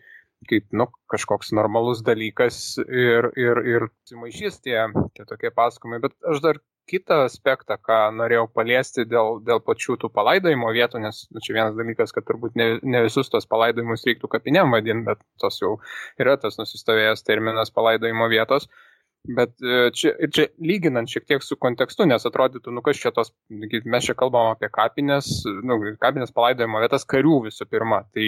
kaip 0.51 0.67
nu, 0.77 0.87
kažkoks 1.13 1.53
normalus 1.57 2.03
dalykas 2.07 2.79
ir, 2.85 3.31
ir, 3.41 3.61
ir 3.67 3.91
sumaišys 4.09 4.61
tie, 4.65 4.79
tie 5.17 5.27
tokie 5.29 5.53
pasakojimai. 5.55 6.03
Bet 6.05 6.17
aš 6.31 6.43
dar 6.45 6.61
kitą 6.87 7.25
aspektą, 7.27 7.79
ką 7.83 7.99
norėjau 8.15 8.45
paliesti 8.55 9.07
dėl, 9.11 9.41
dėl 9.47 9.59
pačių 9.67 9.97
tų 10.03 10.11
palaidojimo 10.15 10.71
vietų, 10.77 11.01
nes 11.03 11.25
nu, 11.35 11.43
čia 11.43 11.57
vienas 11.57 11.75
dalykas, 11.79 12.15
kad 12.15 12.29
turbūt 12.29 12.55
ne, 12.61 12.69
ne 12.87 13.03
visus 13.09 13.33
tos 13.33 13.49
palaidojimus 13.51 14.07
reiktų 14.07 14.31
kapinėm 14.37 14.77
vadinti, 14.77 15.09
bet 15.09 15.25
tos 15.43 15.59
jau 15.63 15.79
yra 16.23 16.37
tas 16.39 16.61
nusistovėjęs 16.61 17.27
terminas 17.27 17.75
palaidojimo 17.75 18.31
vietos. 18.31 18.69
Uh, 18.71 18.86
Bet 19.27 19.53
e, 19.63 19.91
čia, 19.97 20.13
čia 20.33 20.47
lyginant 20.63 21.11
šiek 21.11 21.27
tiek 21.27 21.45
su 21.45 21.59
kontekstu, 21.59 22.07
nes 22.07 22.27
atrodytų, 22.29 22.73
nu 22.75 22.83
kas 22.85 23.01
čia 23.01 23.11
tos, 23.15 23.33
mes 23.51 24.07
čia 24.07 24.15
kalbam 24.19 24.53
apie 24.53 24.71
kapinės, 24.73 25.31
nu, 25.67 25.79
kapinės 26.03 26.35
palaidojimo 26.37 26.83
vietas 26.85 27.07
karių 27.09 27.41
visų 27.49 27.67
pirma. 27.71 28.03
Tai 28.15 28.27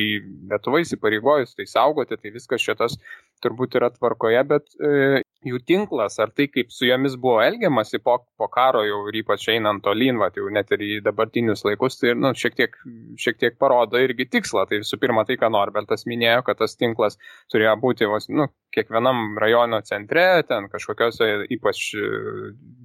Lietuva 0.50 0.82
įsipareigojus 0.82 1.54
tai 1.58 1.68
saugoti, 1.70 2.18
tai 2.18 2.34
viskas 2.34 2.64
šitas 2.64 2.98
turbūt 3.44 3.78
yra 3.78 3.92
tvarkoje, 3.94 4.42
bet 4.50 4.74
e, 4.82 5.22
jų 5.46 5.60
tinklas, 5.66 6.18
ar 6.18 6.32
tai 6.34 6.48
kaip 6.50 6.72
su 6.74 6.88
jomis 6.88 7.14
buvo 7.20 7.38
elgiamasi 7.44 8.00
po, 8.02 8.16
po 8.38 8.48
karo 8.50 8.82
jau 8.86 9.04
ir 9.10 9.20
ypač 9.20 9.46
einant 9.52 9.84
tolyn, 9.84 10.18
va, 10.18 10.30
jau 10.34 10.48
net 10.50 10.72
ir 10.74 10.82
į 10.82 10.90
dabartinius 11.06 11.62
laikus, 11.66 12.00
tai 12.00 12.16
nu, 12.18 12.32
šiek, 12.34 12.56
tiek, 12.58 12.74
šiek 13.20 13.38
tiek 13.38 13.58
parodo 13.60 14.00
irgi 14.02 14.26
tikslą. 14.32 14.66
Tai 14.68 14.80
visų 14.82 14.98
pirma, 14.98 15.24
tai 15.28 15.38
ką 15.38 15.50
Norbertas 15.54 16.08
minėjo, 16.10 16.42
kad 16.46 16.58
tas 16.58 16.74
tinklas 16.78 17.18
turėjo 17.52 17.76
būti 17.82 18.08
vos, 18.10 18.26
nu, 18.32 18.48
kiekvienam 18.74 19.38
rajono 19.40 19.80
centre, 19.86 20.42
ten 20.48 20.66
kažkokiose 20.72 21.28
ypač 21.54 21.84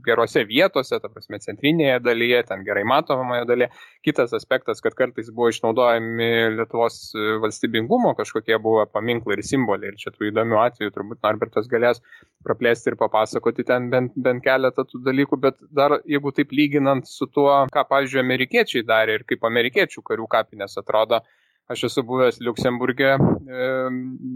gerose 0.06 0.46
vietose, 0.48 1.00
ta 1.02 1.10
prasme 1.10 1.40
centrinėje 1.44 1.98
dalyje, 2.06 2.44
ten 2.52 2.64
gerai 2.68 2.86
matomoje 2.88 3.48
dalyje. 3.50 3.72
Kitas 4.06 4.36
aspektas, 4.38 4.84
kad 4.84 4.96
kartais 5.00 5.32
buvo 5.34 5.50
išnaudojami 5.52 6.30
Lietuvos 6.60 7.00
valstybingumo 7.44 8.14
kažkokie 8.20 8.60
buvo 8.62 8.86
paminklai 8.94 9.40
ir 9.40 9.46
simboliai. 9.48 9.94
Ir 9.94 10.00
čia 10.00 10.14
tų 10.14 10.30
įdomių 10.30 10.62
atvejų 10.68 10.94
turbūt 10.96 11.24
Norbertas 11.26 11.70
galės 11.72 12.04
praplėsti 12.46 12.92
ir 12.92 12.98
papasakoti 13.00 13.66
ten 13.68 13.90
bent, 13.94 14.14
bent 14.16 14.44
keletą 14.44 14.86
tų 14.90 15.02
dalykų, 15.06 15.40
bet 15.46 15.62
dar 15.72 16.00
jeigu 16.10 16.34
taip 16.36 16.52
lyginant 16.56 17.08
su 17.10 17.28
tuo, 17.28 17.50
ką, 17.74 17.86
pavyzdžiui, 17.90 18.22
amerikiečiai 18.24 18.86
darė 18.88 19.20
ir 19.20 19.26
kaip 19.30 19.48
amerikiečių 19.50 20.04
karių 20.10 20.28
kapinės 20.36 20.78
atrodo, 20.82 21.24
aš 21.72 21.88
esu 21.90 22.04
buvęs 22.08 22.42
Luksemburgė, 22.44 23.16
e, 23.16 23.68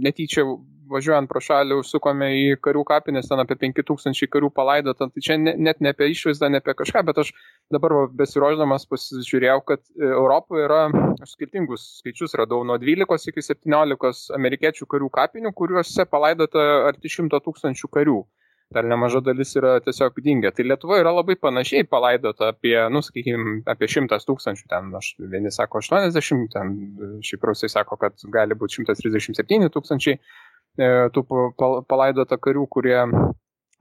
netyčia 0.07 0.45
važiuojant 0.87 1.27
pro 1.29 1.41
šalį 1.43 1.77
užsukome 1.81 2.29
į 2.37 2.43
karių 2.63 2.83
kapinės, 2.87 3.27
ten 3.27 3.41
apie 3.43 3.57
5000 3.59 4.29
karių 4.31 4.49
palaidota, 4.55 5.09
tai 5.11 5.23
čia 5.23 5.37
ne, 5.41 5.53
net 5.67 5.81
ne 5.83 5.91
apie 5.91 6.09
išvaizdą, 6.13 6.49
ne 6.51 6.61
apie 6.61 6.75
kažką, 6.79 7.03
bet 7.09 7.19
aš 7.23 7.33
dabar 7.73 7.95
pasiruošdamas 8.17 8.87
pasižiūrėjau, 8.91 9.59
kad 9.67 9.83
Europoje 9.99 10.63
yra, 10.67 10.81
skirtingus 11.27 11.85
skaičius 11.99 12.37
radau, 12.39 12.63
nuo 12.67 12.79
12 12.79 13.31
iki 13.33 13.43
17 13.49 14.31
amerikiečių 14.37 14.87
karių 14.87 15.11
kapinių, 15.19 15.53
kuriuose 15.57 16.07
palaidota 16.07 16.67
arti 16.87 17.11
100 17.11 17.43
tūkstančių 17.49 17.91
karių. 17.91 18.21
Dar 18.73 18.87
nemaža 18.87 19.21
dalis 19.23 19.53
yra 19.59 19.77
tiesiog 19.83 20.19
dingę. 20.23 20.51
Tai 20.55 20.65
Lietuva 20.67 20.99
yra 21.01 21.13
labai 21.15 21.37
panašiai 21.39 21.87
palaidota 21.87 22.51
apie, 22.51 22.75
nu, 22.91 23.01
sakykime, 23.05 23.61
apie 23.71 23.87
100 23.93 24.19
tūkstančių, 24.27 24.67
ten 24.73 24.91
aš, 24.99 25.13
vieni 25.33 25.51
sako 25.53 25.81
80, 25.83 26.49
ten 26.53 26.75
šiaip 27.23 27.47
rusai 27.47 27.71
sako, 27.71 27.99
kad 28.01 28.27
gali 28.33 28.57
būti 28.59 28.81
137 28.83 29.71
tūkstančiai 29.73 30.17
e, 30.17 30.91
tų 31.15 31.25
palaidota 31.87 32.39
karių, 32.41 32.67
kurie 32.71 32.99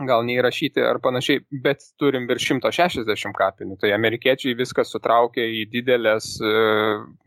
gal 0.04 0.24
neįrašyti 0.28 0.82
ar 0.84 0.98
panašiai, 1.00 1.40
bet 1.64 1.80
turim 2.00 2.26
virš 2.28 2.50
160 2.52 3.32
kapinių. 3.36 3.78
Tai 3.80 3.92
amerikiečiai 3.96 4.56
viskas 4.58 4.90
sutraukė 4.92 5.46
į 5.60 5.62
didelės 5.72 6.34
e, 6.44 6.50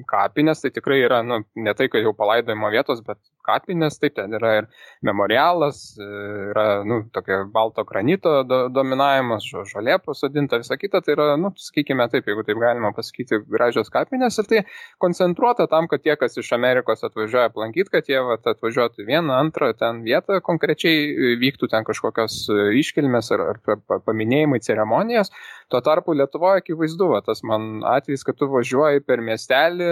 kapinės, 0.09 0.61
tai 0.61 0.70
tikrai 0.76 0.99
yra, 1.01 1.24
nu, 1.26 1.39
ne 1.57 1.74
tai, 1.74 1.88
kad 1.89 2.05
jau 2.05 2.13
palaidojimo 2.17 2.70
vietos, 2.70 3.01
bet 3.05 3.17
kapinės, 3.49 3.97
taip, 3.97 4.13
ten 4.20 4.38
yra 4.38 4.51
ir 4.59 4.67
memorialas, 5.05 5.82
e, 5.97 6.09
yra, 6.51 6.67
nu, 6.86 6.99
tokia 7.15 7.39
balto 7.49 7.86
granito 7.89 8.43
do, 8.45 8.61
dominavimas, 8.74 9.49
žolė 9.72 9.97
pasodinta, 10.05 10.61
visa 10.61 10.78
kita, 10.78 11.01
tai 11.01 11.15
yra, 11.17 11.32
nu, 11.41 11.49
sakykime 11.57 12.05
taip, 12.13 12.30
jeigu 12.30 12.45
taip 12.45 12.61
galima 12.61 12.93
pasakyti, 12.93 13.41
gražios 13.49 13.89
kapinės. 13.93 14.38
Ir 14.43 14.51
tai 14.51 14.63
koncentruota 15.01 15.65
tam, 15.74 15.89
kad 15.89 16.05
tie, 16.05 16.13
kas 16.22 16.38
iš 16.38 16.53
Amerikos 16.53 17.01
atvažiuoja 17.07 17.49
aplankyti, 17.49 17.89
kad 17.97 18.13
jie 18.13 18.22
vat, 18.30 18.45
atvažiuotų 18.53 19.09
vieną, 19.09 19.34
antrą 19.41 19.74
ten 19.74 20.03
vietą, 20.05 20.38
konkrečiai 20.45 21.34
vyktų 21.41 21.74
ten 21.74 21.88
kažkokios 21.88 22.43
iškilmės 22.80 23.32
ar, 23.36 23.45
ar 23.53 24.03
paminėjimai, 24.07 24.62
ceremonijos. 24.66 25.32
Tuo 25.70 25.82
tarpu 25.86 26.16
Lietuvoje 26.18 26.64
akivaizdu, 26.64 27.12
va, 27.12 27.22
tas 27.26 27.43
man 27.45 27.84
atvejis, 27.86 28.24
kad 28.26 28.39
tu 28.39 28.47
važiuoji 28.49 29.03
per 29.05 29.22
miestelį 29.22 29.89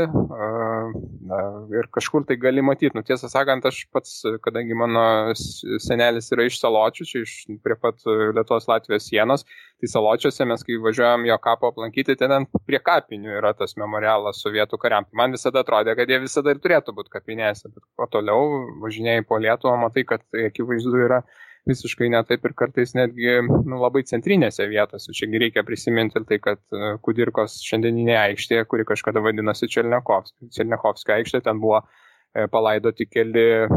na, 1.28 1.40
ir 1.76 1.90
kažkur 1.94 2.26
tai 2.28 2.38
gali 2.42 2.64
matyti. 2.66 2.96
Nu, 2.98 3.04
tiesą 3.06 3.30
sakant, 3.32 3.66
aš 3.70 3.84
pats, 3.94 4.20
kadangi 4.46 4.78
mano 4.78 5.34
senelis 5.36 6.32
yra 6.34 6.48
iš 6.48 6.60
Saločių, 6.62 7.08
čia 7.10 7.24
iš 7.26 7.36
prie 7.64 7.78
pat 7.80 8.02
Lietuvos 8.08 8.68
Latvijos 8.70 9.08
sienos, 9.10 9.46
tai 9.78 9.92
Saločiuose 9.92 10.48
mes, 10.50 10.64
kai 10.66 10.80
važiuojam 10.82 11.28
jo 11.30 11.38
kapo 11.44 11.72
aplankyti, 11.72 12.18
ten 12.20 12.48
prie 12.66 12.82
kapinių 12.84 13.38
yra 13.40 13.54
tas 13.58 13.78
memorialas 13.80 14.42
sovietų 14.44 14.80
kariam. 14.82 15.08
Man 15.18 15.36
visada 15.36 15.62
atrodė, 15.62 15.98
kad 16.00 16.10
jie 16.10 16.22
visada 16.24 16.54
ir 16.54 16.62
turėtų 16.64 16.96
būti 16.98 17.14
kapinėse, 17.14 17.70
bet 17.70 17.84
kuo 17.94 18.10
toliau 18.12 18.64
važinėjai 18.84 19.28
po 19.28 19.42
Lietuvą, 19.42 19.78
matai, 19.86 20.08
kad 20.10 20.26
tai 20.32 20.50
akivaizdu 20.52 21.06
yra 21.06 21.22
visiškai 21.68 22.10
ne 22.14 22.22
taip 22.28 22.46
ir 22.48 22.56
kartais 22.58 22.94
netgi 22.98 23.38
nu, 23.48 23.80
labai 23.82 24.04
centrinėse 24.08 24.66
vietose. 24.72 25.14
Čiagi 25.16 25.42
reikia 25.44 25.64
prisiminti 25.68 26.24
tai, 26.28 26.40
kad 26.44 26.62
e, 26.72 26.96
Kudirkos 27.04 27.60
šiandieninė 27.68 28.18
aikštė, 28.24 28.64
kuri 28.72 28.88
kažkada 28.88 29.24
vadinosi 29.26 29.70
Černiachovskio 29.72 31.16
aikštė, 31.18 31.44
ten 31.46 31.62
buvo 31.64 31.84
e, 31.84 32.48
palaidoti 32.54 33.10
keli 33.12 33.46
e, 33.46 33.70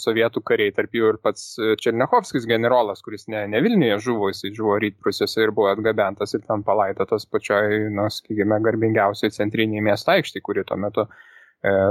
sovietų 0.00 0.44
kariai, 0.50 0.74
tarp 0.76 0.94
jų 0.96 1.14
ir 1.14 1.20
pats 1.24 1.54
Černiachovskis 1.84 2.48
generolas, 2.50 3.02
kuris 3.06 3.28
ne, 3.32 3.46
ne 3.50 3.64
Vilniuje 3.64 3.98
žuvo, 4.10 4.30
jisai 4.34 4.52
žuvo 4.56 4.78
rytprusiuose 4.82 5.46
ir 5.46 5.54
buvo 5.56 5.72
atgabentas 5.72 6.36
ir 6.36 6.46
ten 6.46 6.66
palaidotas 6.66 7.28
pačioj, 7.30 7.90
nu, 7.94 8.10
sakykime, 8.12 8.62
garbingiausiai 8.68 9.34
centriniai 9.36 9.84
miesto 9.90 10.16
aikštė, 10.16 10.44
kuri 10.44 10.66
tuo 10.68 10.80
metu 10.80 11.08
E, 11.08 11.29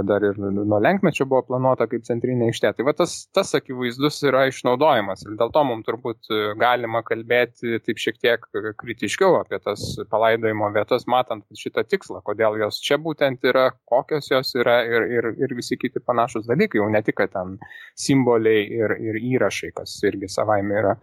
dar 0.04 0.24
ir 0.26 0.38
nuo 0.40 0.80
lenkmečio 0.82 1.28
buvo 1.30 1.44
planuota 1.46 1.86
kaip 1.90 2.02
centrinė 2.08 2.48
aikštė. 2.50 2.72
Tai 2.78 2.86
va 2.88 2.94
tas, 2.98 3.14
tas 3.36 3.54
akivaizdus 3.58 4.18
yra 4.26 4.48
išnaudojimas 4.50 5.28
ir 5.28 5.36
dėl 5.38 5.52
to 5.54 5.64
mums 5.68 5.86
turbūt 5.86 6.32
e, 6.34 6.40
galima 6.60 7.04
kalbėti 7.06 7.78
taip 7.86 8.02
šiek 8.02 8.18
tiek 8.18 8.48
kritiškiau 8.82 9.38
apie 9.44 9.62
tas 9.62 9.84
palaidojimo 10.10 10.72
vietas, 10.74 11.06
matant 11.06 11.46
šitą 11.54 11.86
tikslą, 11.86 12.24
kodėl 12.26 12.58
jos 12.64 12.82
čia 12.82 12.98
būtent 12.98 13.46
yra, 13.46 13.70
kokios 13.90 14.32
jos 14.34 14.56
yra 14.58 14.82
ir, 14.90 15.06
ir, 15.20 15.32
ir 15.38 15.56
visi 15.58 15.78
kiti 15.78 16.02
panašus 16.02 16.50
dalykai, 16.50 16.82
jau 16.82 16.90
ne 16.90 17.06
tik 17.06 17.22
ten 17.30 17.58
simboliai 18.00 18.66
ir, 18.82 18.98
ir 18.98 19.22
įrašai, 19.36 19.74
kas 19.78 20.00
irgi 20.08 20.32
savaime 20.34 20.82
yra, 20.82 20.98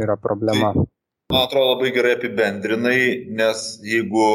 yra 0.00 0.16
problema. 0.16 0.72
Tai 0.72 0.95
Man 1.32 1.42
atrodo 1.42 1.72
labai 1.72 1.90
gerai 1.90 2.12
apibendrinai, 2.14 3.00
nes 3.38 3.62
jeigu 3.82 4.26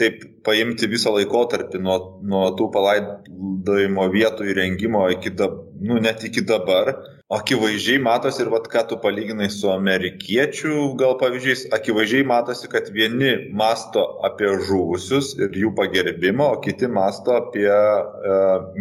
taip 0.00 0.22
paimti 0.46 0.88
visą 0.88 1.12
laikotarpį 1.12 1.80
nuo, 1.84 1.98
nuo 2.24 2.46
tų 2.56 2.70
palaidojimo 2.72 4.06
vietų 4.14 4.48
įrengimo 4.54 5.02
iki, 5.12 5.34
da, 5.36 5.50
nu, 5.84 5.98
net 6.00 6.24
iki 6.24 6.46
dabar, 6.48 6.94
akivaizdžiai 7.36 8.00
matosi 8.00 8.40
ir 8.46 8.52
vat, 8.54 8.70
ką 8.72 8.86
tu 8.88 8.96
palyginai 9.02 9.50
su 9.52 9.68
amerikiečių 9.74 10.88
gal 11.02 11.18
pavyzdžiais, 11.20 11.66
akivaizdžiai 11.76 12.24
matosi, 12.32 12.72
kad 12.72 12.88
vieni 12.96 13.34
masto 13.52 14.06
apie 14.24 14.54
žuvusius 14.70 15.34
ir 15.36 15.52
jų 15.52 15.74
pagerbimą, 15.76 16.48
o 16.56 16.62
kiti 16.64 16.88
masto 16.88 17.36
apie 17.36 17.68
e, 17.68 18.38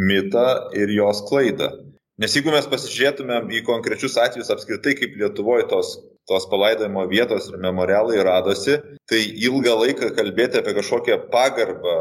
mitą 0.08 0.48
ir 0.72 0.96
jos 0.96 1.26
klaidą. 1.28 1.74
Nes 2.18 2.34
jeigu 2.34 2.56
mes 2.56 2.72
pasižiūrėtumėm 2.72 3.52
į 3.60 3.66
konkrečius 3.68 4.16
atvejus 4.24 4.56
apskritai, 4.56 4.96
kaip 4.98 5.20
Lietuvoje 5.20 5.68
tos 5.70 5.98
tos 6.28 6.48
palaidojimo 6.52 7.06
vietos 7.10 7.50
ir 7.52 7.60
memorialai 7.64 8.22
radosi, 8.28 8.80
tai 9.08 9.22
ilgą 9.48 9.78
laiką 9.82 10.12
kalbėti 10.18 10.60
apie 10.60 10.76
kažkokią 10.78 11.22
pagarbą 11.34 11.98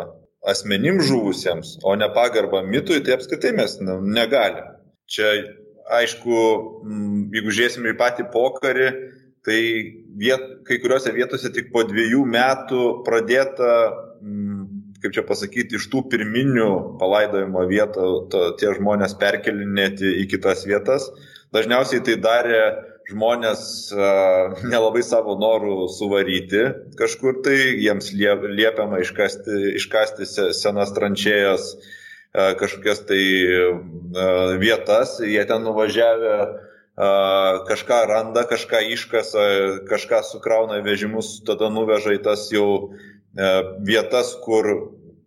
asmenim 0.47 1.01
žuvusiems, 1.03 1.77
o 1.83 1.95
ne 1.99 2.09
pagarbą 2.14 2.62
mitui, 2.66 3.03
tai 3.03 3.16
apskritai 3.16 3.53
mes 3.57 3.79
negalim. 3.83 4.74
Čia, 5.11 5.31
aišku, 6.01 6.41
jeigu 7.35 7.55
žiūrėsime 7.55 7.95
į 7.95 7.99
patį 7.99 8.27
pokarį, 8.35 8.89
tai 9.47 9.61
viet, 10.18 10.47
kai 10.66 10.81
kuriuose 10.83 11.14
vietose 11.14 11.53
tik 11.55 11.70
po 11.74 11.85
dviejų 11.87 12.24
metų 12.27 12.83
pradėta, 13.07 13.72
kaip 15.03 15.14
čia 15.14 15.22
pasakyti, 15.27 15.79
iš 15.79 15.87
tų 15.93 16.03
pirminių 16.11 16.99
palaidojimo 17.01 17.62
vietų 17.70 18.11
to, 18.33 18.43
tie 18.59 18.72
žmonės 18.74 19.14
perkelinėti 19.20 20.16
į 20.22 20.27
kitas 20.35 20.66
vietas. 20.66 21.07
Dažniausiai 21.55 22.03
tai 22.07 22.16
darė 22.22 22.62
žmonės 23.11 23.61
nelabai 24.72 25.04
savo 25.07 25.36
norų 25.40 25.86
suvaryti 25.94 26.64
kažkur 26.98 27.42
tai, 27.46 27.59
jiems 27.82 28.12
liepiama 28.16 29.02
iškasti, 29.04 29.76
iškasti 29.80 30.28
senas 30.57 30.94
tranšėjas 30.96 31.70
kažkokias 32.36 33.00
tai 33.09 33.22
vietas, 34.61 35.16
jie 35.24 35.44
ten 35.48 35.62
nuvažiavę 35.64 36.36
kažką 37.68 38.00
randa, 38.09 38.44
kažką 38.48 38.80
iškasa, 38.92 39.46
kažką 39.88 40.22
sukrauna 40.24 40.80
vežimus, 40.84 41.42
tada 41.46 41.68
nuveža 41.72 42.16
į 42.16 42.22
tas 42.24 42.48
jau 42.52 42.92
vietas, 43.84 44.34
kur, 44.44 44.68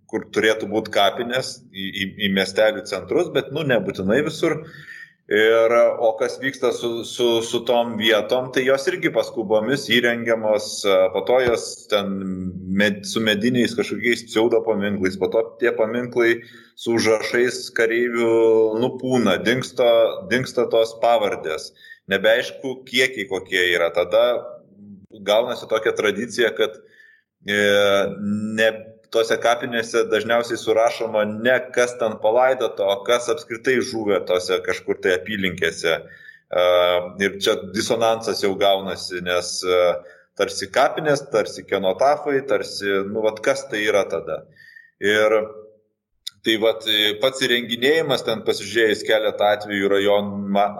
kur 0.09 0.25
turėtų 0.33 0.69
būti 0.69 0.93
kapinės, 0.93 1.59
į, 1.69 1.89
į, 1.89 2.07
į 2.25 2.31
miestelių 2.33 2.85
centrus, 2.89 3.29
bet 3.33 3.51
nu 3.53 3.65
nebūtinai 3.69 4.23
visur. 4.25 4.63
Ir, 5.29 5.73
o 6.01 6.15
kas 6.17 6.39
vyksta 6.41 6.71
su, 6.73 7.03
su, 7.05 7.41
su 7.45 7.59
tom 7.61 7.91
vietom, 7.99 8.47
tai 8.49 8.63
jos 8.65 8.87
irgi 8.89 9.11
paskubomis 9.13 9.83
įrengiamos, 9.93 10.69
po 11.13 11.21
to 11.27 11.37
jos 11.43 11.65
ten 11.91 12.15
med, 12.65 13.03
su 13.05 13.21
mediniais 13.21 13.75
kažkokiais 13.77 14.23
pseudo 14.25 14.63
paminklais, 14.65 15.19
po 15.21 15.29
to 15.29 15.43
tie 15.61 15.69
paminklai 15.77 16.39
su 16.73 16.95
užrašais 16.97 17.67
kareivių 17.77 18.31
nupūna, 18.81 19.37
dinksta, 19.45 19.91
dinksta 20.33 20.65
tos 20.73 20.95
pavardės. 21.03 21.75
Nebeaišku, 22.09 22.79
kiekiai 22.89 23.29
kokie 23.29 23.67
yra. 23.75 23.91
Tada 23.93 24.23
gaunasi 25.13 25.69
tokia 25.69 25.93
tradicija, 25.93 26.49
kad 26.57 26.73
e, 27.45 27.59
ne, 28.57 28.71
tose 29.13 29.37
kapinėse 29.41 30.05
dažniausiai 30.11 30.59
surašoma 30.59 31.25
ne 31.29 31.57
kas 31.75 31.95
ten 31.99 32.17
palaidota, 32.23 32.85
o 32.85 33.03
kas 33.07 33.29
apskritai 33.33 33.79
žuvė 33.81 34.21
tose 34.29 34.59
kažkur 34.65 34.99
tai 35.03 35.17
apylinkėse. 35.17 35.95
Ir 37.21 37.37
čia 37.43 37.55
disonansas 37.75 38.41
jau 38.43 38.55
gaunasi, 38.57 39.21
nes 39.25 39.53
tarsi 40.39 40.69
kapinės, 40.73 41.25
tarsi 41.33 41.65
kenotafai, 41.67 42.39
tarsi, 42.49 42.87
nu, 43.09 43.23
vad 43.25 43.41
kas 43.45 43.65
tai 43.69 43.83
yra 43.85 44.05
tada. 44.09 44.43
Ir 45.03 45.35
tai 46.45 46.55
vad 46.63 46.85
pats 47.21 47.43
įrenginėjimas, 47.45 48.23
ten 48.27 48.43
pasižiūrėjus 48.47 49.03
keletą 49.07 49.53
atvejų 49.57 49.89
rajon, 49.91 50.29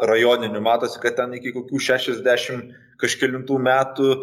rajoninių, 0.10 0.62
matosi, 0.64 1.02
kad 1.04 1.18
ten 1.20 1.36
iki 1.38 1.54
kokių 1.56 1.82
60 1.90 2.72
kažkėlintų 3.00 3.60
metų 3.68 4.14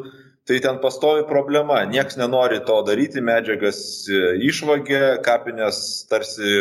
Tai 0.47 0.61
ten 0.63 0.77
pastovi 0.79 1.25
problema, 1.27 1.81
nieks 1.91 2.15
nenori 2.21 2.61
to 2.67 2.77
daryti, 2.87 3.19
medžiagas 3.19 3.79
e, 4.07 4.21
išvagė, 4.47 5.19
kapinės 5.27 5.81
tarsi 6.07 6.53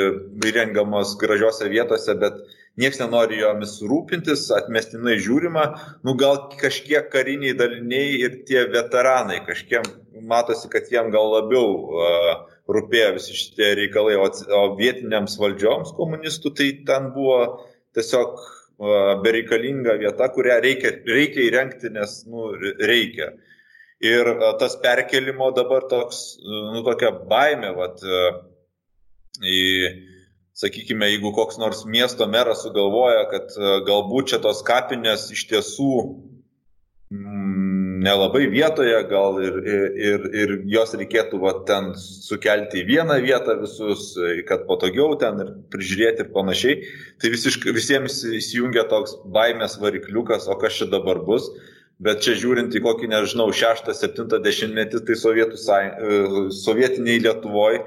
įrengamos 0.41 1.11
gražiose 1.21 1.69
vietose, 1.69 2.15
bet 2.17 2.39
nieks 2.81 2.97
nenori 2.97 3.43
jomis 3.43 3.75
rūpintis, 3.85 4.47
atmestinai 4.57 5.19
žiūrima, 5.21 5.67
nu 6.01 6.15
gal 6.17 6.41
kažkiek 6.57 7.11
kariniai 7.13 7.53
daliniai 7.61 8.17
ir 8.23 8.41
tie 8.49 8.65
veteranai, 8.73 9.43
kažkiem 9.45 9.85
matosi, 10.33 10.65
kad 10.73 10.89
jiem 10.89 11.13
gal 11.13 11.29
labiau 11.35 11.71
uh, 11.77 12.33
rūpėjo 12.65 13.15
visi 13.19 13.37
šitie 13.37 13.71
reikalai, 13.83 14.17
o, 14.17 14.27
o 14.33 14.65
vietiniams 14.79 15.37
valdžioms 15.37 15.93
komunistų 15.93 16.55
tai 16.57 16.71
ten 16.89 17.11
buvo 17.13 17.41
tiesiog 17.93 18.33
uh, 18.33 19.11
bereikalinga 19.21 19.99
vieta, 20.01 20.33
kurią 20.33 20.57
reikia, 20.65 20.97
reikia 21.05 21.45
įrengti, 21.51 21.93
nes 21.93 22.23
nu, 22.25 22.49
reikia. 22.81 23.35
Ir 23.99 24.27
e, 24.27 24.57
tas 24.59 24.75
perkelimo 24.75 25.51
dabar 25.51 25.87
toks, 25.87 26.37
e, 26.39 26.61
nu, 26.73 26.83
tokia 26.83 27.11
baime, 27.29 27.71
vat, 27.77 28.03
e, 28.03 28.23
į, 29.39 29.59
sakykime, 30.55 31.07
jeigu 31.13 31.31
koks 31.35 31.59
nors 31.59 31.85
miesto 31.87 32.27
meras 32.27 32.63
sugalvoja, 32.63 33.25
kad 33.31 33.55
galbūt 33.87 34.31
čia 34.31 34.39
tos 34.43 34.61
kapinės 34.67 35.29
iš 35.35 35.43
tiesų 35.49 35.89
mm, 37.11 38.03
nelabai 38.05 38.45
vietoje, 38.51 38.95
gal 39.11 39.39
ir, 39.43 39.57
ir, 39.65 40.27
ir 40.43 40.53
jos 40.71 40.95
reikėtų 40.95 41.39
va, 41.43 41.53
ten 41.67 41.91
sukelti 41.99 42.83
į 42.83 42.87
vieną 42.87 43.19
vietą 43.23 43.57
visus, 43.59 44.13
kad 44.47 44.63
patogiau 44.69 45.15
ten 45.19 45.39
ir 45.43 45.53
prižiūrėti 45.75 46.23
ir 46.23 46.31
panašiai. 46.35 46.77
Tai 47.19 47.31
visiškai, 47.35 47.75
visiems 47.75 48.21
įsijungia 48.39 48.87
toks 48.91 49.17
baimės 49.35 49.79
varikliukas, 49.83 50.47
o 50.47 50.59
kas 50.59 50.79
čia 50.79 50.87
dabar 50.91 51.19
bus. 51.27 51.51
Bet 52.03 52.25
čia 52.25 52.33
žiūrint 52.35 52.73
į 52.75 52.81
kokį, 52.83 53.07
nežinau, 53.13 53.51
6-7 53.55 54.41
dešimtmetį, 54.43 55.05
tai 55.07 55.15
sovietų, 55.15 55.59
e, 55.59 56.17
sovietiniai 56.51 57.21
Lietuvoje 57.23 57.85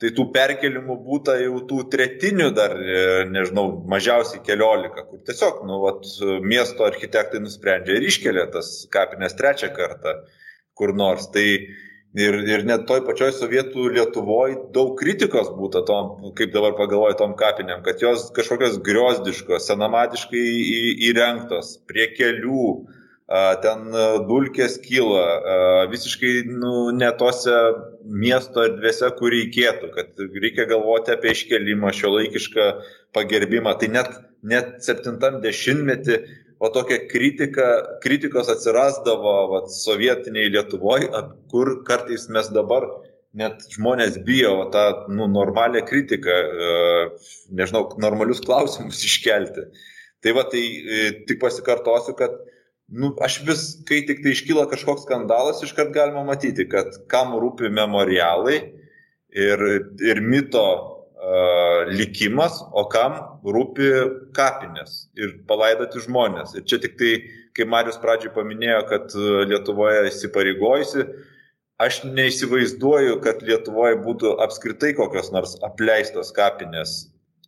tai 0.00 0.10
tų 0.12 0.26
perkelimų 0.34 0.98
būta 1.06 1.38
jau 1.40 1.62
tų 1.68 1.86
tretinių 1.92 2.50
dar, 2.56 2.74
e, 2.76 3.24
nežinau, 3.32 3.64
mažiausiai 3.88 4.42
keliolika, 4.44 5.06
kur 5.08 5.22
tiesiog, 5.24 5.62
nu, 5.68 5.80
vat, 5.86 6.04
miesto 6.44 6.84
architektai 6.84 7.40
nusprendžia 7.40 7.96
ir 7.96 8.08
iškelia 8.10 8.44
tas 8.52 8.84
kapines 8.92 9.36
trečią 9.38 9.72
kartą 9.76 10.18
kur 10.76 10.92
nors. 10.92 11.30
Tai 11.32 11.46
ir, 11.46 12.38
ir 12.44 12.66
net 12.68 12.84
toj 12.90 13.06
pačioj 13.08 13.32
sovietų 13.38 13.88
Lietuvoje 13.96 14.58
daug 14.76 14.92
kritikos 15.00 15.48
būtų 15.56 15.84
tom, 15.88 16.12
kaip 16.36 16.52
dabar 16.52 16.76
pagalvoju, 16.76 17.16
tom 17.22 17.32
kapiniam, 17.40 17.80
kad 17.86 18.04
jos 18.04 18.28
kažkokios 18.36 18.76
griozdiškos, 18.84 19.64
senamadiškai 19.70 20.44
įrengtos, 21.08 21.78
prie 21.88 22.10
kelių, 22.12 22.68
ten 23.26 23.88
dulkės 24.28 24.76
kyla, 24.84 25.24
visiškai 25.90 26.44
nu, 26.46 26.92
ne 26.94 27.08
tose 27.18 27.54
miesto 28.06 28.62
erdvėse, 28.62 29.10
kur 29.18 29.34
reikėtų, 29.34 29.90
kad 29.96 30.22
reikia 30.42 30.68
galvoti 30.70 31.14
apie 31.16 31.32
iškelimą, 31.34 31.90
šio 31.90 32.12
laikišką 32.14 32.68
pagerbimą. 33.16 33.74
Tai 33.80 33.88
net, 33.96 34.12
net 34.46 34.76
70-metį, 34.86 36.20
o 36.62 36.70
tokia 36.72 37.00
kritika, 37.10 37.66
kritikos 38.04 38.48
atsirasdavo 38.52 39.34
vat, 39.56 39.74
sovietiniai 39.74 40.52
Lietuvoje, 40.54 41.10
kur 41.50 41.80
kartais 41.88 42.28
mes 42.32 42.48
dabar 42.54 42.86
net 43.36 43.66
žmonės 43.74 44.22
bijo 44.24 44.70
tą 44.72 44.86
nu, 45.12 45.26
normalią 45.28 45.82
kritiką, 45.84 46.36
nežinau, 47.58 47.88
normalius 48.00 48.40
klausimus 48.44 49.02
iškelti. 49.04 49.66
Tai 50.24 50.32
va, 50.38 50.46
tai 50.48 50.62
e, 50.64 51.00
tik 51.28 51.42
pasikartosiu, 51.42 52.14
kad 52.16 52.38
nu, 52.88 53.12
aš 53.22 53.40
vis, 53.46 53.62
kai 53.88 54.02
tik 54.06 54.22
tai 54.24 54.34
iškyla 54.34 54.66
kažkoks 54.70 55.06
skandalas, 55.06 55.62
iškart 55.64 55.92
galima 55.94 56.24
matyti, 56.26 56.68
kad 56.70 56.92
kam 57.10 57.34
rūpi 57.40 57.70
memorialai 57.74 58.58
ir, 59.36 59.64
ir 60.06 60.20
mito 60.22 60.64
uh, 60.66 61.88
likimas, 61.90 62.60
o 62.70 62.86
kam 62.92 63.18
rūpi 63.42 63.90
kapinės 64.36 65.06
ir 65.18 65.38
palaidoti 65.48 66.04
žmonės. 66.06 66.54
Ir 66.58 66.66
čia 66.68 66.78
tik 66.82 66.94
tai, 67.00 67.16
kai 67.56 67.66
Marius 67.68 67.98
pradžioj 68.02 68.34
paminėjo, 68.36 68.84
kad 68.90 69.18
Lietuvoje 69.50 70.06
įsipareigojusi, 70.12 71.08
aš 71.82 72.04
neįsivaizduoju, 72.06 73.18
kad 73.24 73.42
Lietuvoje 73.42 73.98
būtų 74.04 74.36
apskritai 74.46 74.94
kokios 74.96 75.32
nors 75.34 75.58
apleistos 75.66 76.30
kapinės 76.36 77.02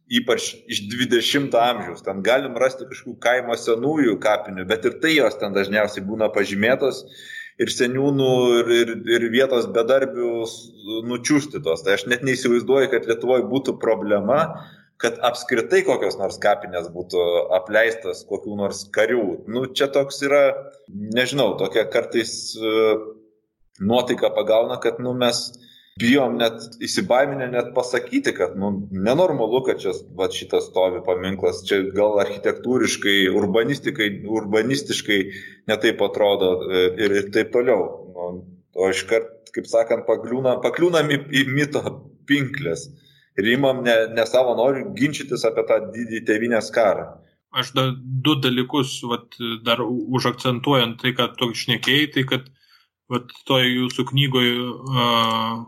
ypač 0.09 0.53
iš 0.71 0.85
20 0.89 1.55
amžiaus. 1.61 2.05
Ten 2.07 2.23
galim 2.25 2.57
rasti 2.61 2.89
kažkokių 2.89 3.19
kaimo 3.23 3.57
senųjų 3.59 4.17
kapinių, 4.23 4.65
bet 4.69 4.87
ir 4.89 4.97
tai 5.03 5.15
jos 5.19 5.37
ten 5.41 5.57
dažniausiai 5.57 6.05
būna 6.07 6.31
pažymėtos 6.33 7.05
ir 7.59 7.73
seniūnų, 7.75 8.33
ir, 8.61 8.73
ir, 8.81 8.93
ir 9.17 9.29
vietos 9.35 9.69
bedarbių 9.75 10.33
nučiūstytos. 11.11 11.85
Tai 11.85 11.97
aš 11.99 12.07
net 12.11 12.25
neįsivaizduoju, 12.27 12.91
kad 12.93 13.09
Lietuvoje 13.11 13.47
būtų 13.51 13.77
problema, 13.83 14.41
kad 14.99 15.19
apskritai 15.27 15.85
kokios 15.87 16.17
nors 16.19 16.41
kapinės 16.43 16.89
būtų 16.95 17.25
apleistas 17.59 18.25
kokių 18.27 18.57
nors 18.59 18.85
karių. 18.95 19.45
Nu, 19.51 19.67
čia 19.71 19.91
toks 19.95 20.23
yra, 20.27 20.43
nežinau, 20.89 21.53
tokia 21.61 21.85
kartais 21.91 22.33
uh, 22.59 22.97
nuotaika 23.79 24.33
pagauna, 24.35 24.81
kad 24.83 24.99
nu, 25.03 25.15
mes 25.19 25.53
bijom 25.99 26.37
net 26.39 26.79
įsibaiminę 26.85 27.49
net 27.53 27.73
pasakyti, 27.77 28.35
kad 28.37 28.57
nu, 28.61 28.71
nenormalu, 28.91 29.63
kad 29.67 29.81
čia 29.83 29.95
va, 30.19 30.29
šitas 30.33 30.69
stovi 30.71 31.03
paminklas, 31.07 31.65
čia 31.69 31.81
gal 31.95 32.21
architektūriškai, 32.23 33.17
urbanistiškai 33.35 35.19
netaip 35.71 36.03
atrodo 36.05 36.55
e, 36.69 36.85
ir, 37.05 37.17
ir 37.23 37.33
taip 37.35 37.53
toliau. 37.55 37.89
Nu, 38.15 38.31
o 38.79 38.91
iškart, 38.93 39.51
kaip 39.55 39.67
sakant, 39.71 40.07
pakliūnam, 40.09 40.63
pakliūnam 40.65 41.11
į, 41.15 41.23
į 41.41 41.45
mito 41.51 41.83
pinklės 42.29 42.89
ir 43.39 43.49
imam 43.55 43.83
ne, 43.87 43.95
ne 44.15 44.27
savo 44.27 44.55
noriu 44.59 44.93
ginčytis 44.99 45.47
apie 45.49 45.65
tą 45.69 45.81
didį 45.95 46.23
tevinės 46.29 46.71
karą. 46.75 47.09
Aš 47.59 47.73
da, 47.77 47.89
du 47.97 48.35
dalykus 48.43 48.99
vat, 49.09 49.39
dar 49.65 49.81
užakcentuojant 49.87 50.99
tai, 51.01 51.15
kad 51.17 51.39
tu 51.41 51.49
šnekėjai, 51.57 52.09
tai 52.15 52.25
kad 52.29 52.49
vat, 53.09 53.31
toj 53.49 53.65
jūsų 53.65 54.05
knygoje 54.11 54.57
uh, 54.67 55.63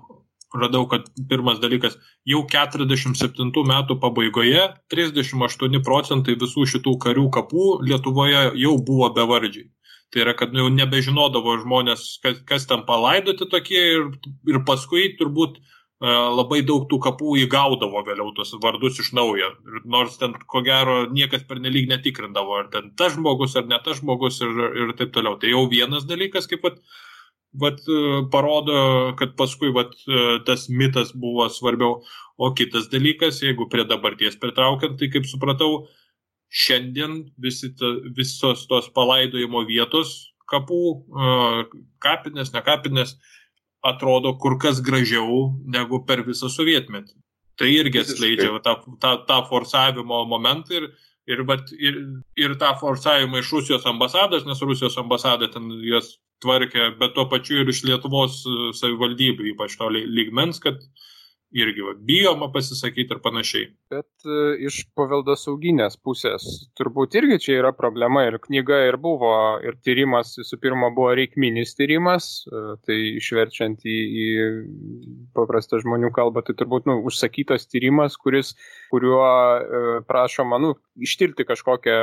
radau, 0.54 0.84
kad 0.90 1.06
pirmas 1.30 1.60
dalykas, 1.62 1.96
jau 2.26 2.42
47 2.50 3.50
metų 3.70 3.98
pabaigoje 4.02 4.68
38 4.92 5.82
procentai 5.86 6.38
visų 6.40 6.66
šitų 6.74 6.96
karių 7.04 7.28
kapų 7.34 7.66
Lietuvoje 7.86 8.50
jau 8.58 8.78
buvo 8.78 9.10
bevardžiai. 9.14 9.68
Tai 10.10 10.24
yra, 10.24 10.34
kad 10.34 10.50
nu, 10.50 10.64
jau 10.64 10.70
nebežinodavo 10.74 11.60
žmonės, 11.62 12.16
kas, 12.22 12.40
kas 12.46 12.66
ten 12.66 12.82
palaidoti 12.86 13.46
tokie 13.46 13.82
ir, 13.92 14.08
ir 14.50 14.58
paskui 14.66 15.12
turbūt 15.20 15.60
uh, 15.60 15.76
labai 16.00 16.62
daug 16.64 16.88
tų 16.88 16.98
kapų 17.04 17.36
įgaudavo 17.44 18.00
vėliau 18.06 18.32
tos 18.34 18.54
vardus 18.62 18.98
iš 19.02 19.12
naujo. 19.12 19.52
Ir 19.68 19.84
nors 19.84 20.16
ten, 20.18 20.32
ko 20.48 20.64
gero, 20.64 21.04
niekas 21.12 21.44
pernelyg 21.46 21.90
netikrindavo, 21.90 22.56
ar 22.58 22.70
ten 22.72 22.90
tas 22.96 23.14
žmogus, 23.14 23.54
ar 23.56 23.68
ne 23.68 23.78
tas 23.84 24.00
žmogus 24.00 24.40
ir, 24.40 24.64
ir 24.82 24.92
taip 24.96 25.12
toliau. 25.12 25.36
Tai 25.38 25.52
jau 25.52 25.66
vienas 25.68 26.08
dalykas, 26.08 26.48
kaip 26.50 26.64
pat 26.64 26.80
vat, 27.52 27.80
e, 27.88 28.26
parodo, 28.30 29.14
kad 29.18 29.34
paskui 29.36 29.72
vat, 29.74 29.94
e, 30.06 30.38
tas 30.46 30.68
mitas 30.68 31.12
buvo 31.12 31.48
svarbiau. 31.48 32.02
O 32.38 32.52
kitas 32.54 32.88
dalykas, 32.88 33.42
jeigu 33.42 33.68
prie 33.68 33.84
dabarties 33.84 34.38
pritraukiant, 34.40 34.98
tai 34.98 35.10
kaip 35.12 35.26
supratau, 35.28 35.86
šiandien 36.50 37.30
visi 37.38 37.74
ta, 37.76 37.90
visos 38.16 38.66
tos 38.66 38.88
palaidojimo 38.94 39.64
vietos 39.68 40.32
kapų, 40.50 40.84
e, 41.00 41.82
kapinės, 42.02 42.54
ne 42.54 42.62
kapinės, 42.62 43.16
atrodo 43.82 44.34
kur 44.38 44.58
kas 44.58 44.80
gražiau 44.80 45.50
negu 45.64 46.04
per 46.06 46.24
visą 46.26 46.50
sovietmetį. 46.52 47.14
Tai 47.56 47.68
irgi 47.68 48.00
atskleidžia 48.00 48.56
tą, 48.64 48.76
tą, 49.00 49.12
tą 49.28 49.38
forsavimo 49.48 50.24
momentą 50.28 50.78
ir, 50.78 50.88
ir, 51.28 51.44
vat, 51.48 51.70
ir, 51.76 51.96
ir 52.36 52.56
tą 52.60 52.72
forsavimą 52.80 53.40
iš 53.40 53.52
Rusijos 53.52 53.86
ambasados, 53.86 54.46
nes 54.48 54.60
Rusijos 54.64 54.96
ambasada 55.00 55.48
ten 55.52 55.68
jos 55.84 56.18
tvarkė, 56.42 56.90
bet 57.00 57.14
tuo 57.16 57.26
pačiu 57.30 57.60
ir 57.62 57.70
iš 57.70 57.84
Lietuvos 57.88 58.42
e, 58.44 58.58
savivaldybių, 58.80 59.52
ypač 59.54 59.78
to 59.80 59.90
lygmens, 59.92 60.60
kad 60.62 60.80
irgi 61.50 61.82
va, 61.82 61.96
bijoma 62.06 62.46
pasisakyti 62.54 63.10
ir 63.10 63.20
panašiai. 63.24 63.66
Bet 63.90 64.26
e, 64.26 64.36
iš 64.68 64.84
paveldosauginės 64.98 65.96
pusės 65.98 66.46
turbūt 66.78 67.16
irgi 67.18 67.40
čia 67.46 67.56
yra 67.58 67.72
problema 67.74 68.22
ir 68.28 68.38
knyga 68.42 68.84
ir 68.86 68.98
buvo, 69.02 69.32
ir 69.66 69.74
tyrimas 69.82 70.36
visų 70.38 70.60
pirma 70.62 70.92
buvo 70.94 71.16
reikminis 71.18 71.74
tyrimas, 71.78 72.30
e, 72.46 72.62
tai 72.86 72.98
išverčiant 73.18 73.82
į, 73.82 73.98
į 74.24 74.28
paprastą 75.36 75.82
žmonių 75.82 76.12
kalbą, 76.14 76.44
tai 76.46 76.54
turbūt 76.58 76.86
nu, 76.90 77.00
užsakytas 77.10 77.66
tyrimas, 77.70 78.18
kuris, 78.20 78.54
kuriuo 78.94 80.04
prašoma 80.06 80.60
nu, 80.62 80.76
ištirti 81.02 81.46
kažkokią 81.48 81.98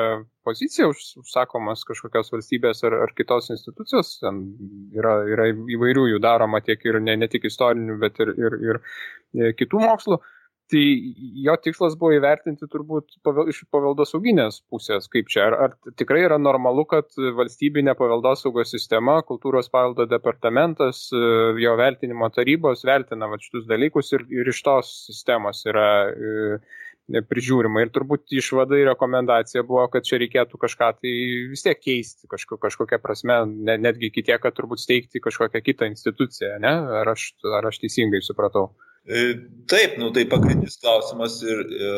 poziciją, 0.47 0.93
užsakomas 1.21 1.83
kažkokios 1.89 2.31
valstybės 2.33 2.81
ar, 2.87 2.95
ar 3.05 3.13
kitos 3.17 3.51
institucijos, 3.53 4.15
ten 4.23 4.41
yra, 4.95 5.19
yra 5.27 5.51
įvairių 5.51 6.07
jų 6.13 6.23
daroma 6.23 6.63
tiek 6.63 6.81
ir 6.87 7.01
ne, 7.03 7.19
ne 7.19 7.29
tik 7.31 7.45
istorinių, 7.51 7.99
bet 8.01 8.23
ir, 8.23 8.33
ir, 8.39 8.57
ir 8.71 8.81
E, 9.35 9.53
kitų 9.57 9.83
mokslų. 9.83 10.19
Tai 10.67 10.81
jo 11.45 11.53
tikslas 11.63 11.93
buvo 11.95 12.17
įvertinti 12.17 12.67
turbūt 12.67 13.13
pavel, 13.23 13.47
iš 13.53 13.61
paveldosauginės 13.71 14.57
pusės, 14.67 15.05
kaip 15.13 15.29
čia. 15.31 15.45
Ar, 15.45 15.55
ar 15.63 15.93
tikrai 15.99 16.25
yra 16.25 16.35
normalu, 16.41 16.83
kad 16.91 17.15
valstybinė 17.37 17.93
paveldosaugos 17.95 18.73
sistema, 18.75 19.21
kultūros 19.29 19.71
paveldo 19.71 20.03
departamentas, 20.11 21.05
e, 21.15 21.21
jo 21.63 21.75
vertinimo 21.79 22.27
tarybos 22.35 22.83
vertina 22.87 23.31
va, 23.31 23.39
šitus 23.39 23.63
dalykus 23.69 24.11
ir, 24.17 24.27
ir 24.41 24.51
iš 24.51 24.59
tos 24.67 24.91
sistemos 25.07 25.63
yra 25.71 25.87
e, 26.11 26.59
prižiūrima. 27.07 27.83
Ir 27.83 27.91
turbūt 27.95 28.33
išvada 28.35 28.77
ir 28.79 28.89
rekomendacija 28.91 29.63
buvo, 29.67 29.85
kad 29.91 30.07
čia 30.07 30.19
reikėtų 30.21 30.59
kažką 30.59 30.89
tai 30.99 31.13
vis 31.51 31.63
tiek 31.65 31.79
keisti, 31.79 32.27
kažko, 32.31 32.59
kažkokią 32.63 32.99
prasme, 33.03 33.39
net, 33.47 33.83
netgi 33.83 34.11
iki 34.11 34.25
tiek, 34.27 34.41
kad 34.43 34.55
turbūt 34.57 34.83
steigti 34.83 35.23
kažkokią 35.23 35.63
kitą 35.63 35.89
instituciją, 35.91 36.57
ne? 36.63 36.73
Ar 37.01 37.13
aš, 37.13 37.29
ar 37.59 37.69
aš 37.71 37.81
teisingai 37.83 38.23
supratau? 38.25 38.71
E, 39.07 39.37
taip, 39.71 39.95
nu 40.01 40.11
tai 40.15 40.25
pagrindinis 40.27 40.79
klausimas 40.81 41.39
ir, 41.47 41.63
e, 41.63 41.93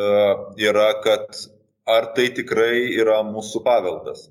yra, 0.70 0.92
kad 1.04 1.26
ar 1.90 2.12
tai 2.14 2.30
tikrai 2.38 2.92
yra 3.02 3.24
mūsų 3.26 3.64
paveldas. 3.66 4.28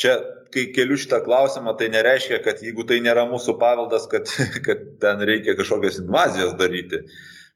Čia, 0.00 0.16
kai 0.52 0.66
keliu 0.76 0.96
šitą 1.00 1.22
klausimą, 1.24 1.72
tai 1.76 1.88
nereiškia, 1.92 2.40
kad 2.44 2.60
jeigu 2.64 2.84
tai 2.88 2.98
nėra 3.04 3.24
mūsų 3.28 3.56
paveldas, 3.60 4.08
kad, 4.12 4.28
kad 4.66 4.84
ten 5.02 5.24
reikia 5.28 5.56
kažkokias 5.58 6.00
invazijas 6.02 6.56
daryti. 6.60 7.04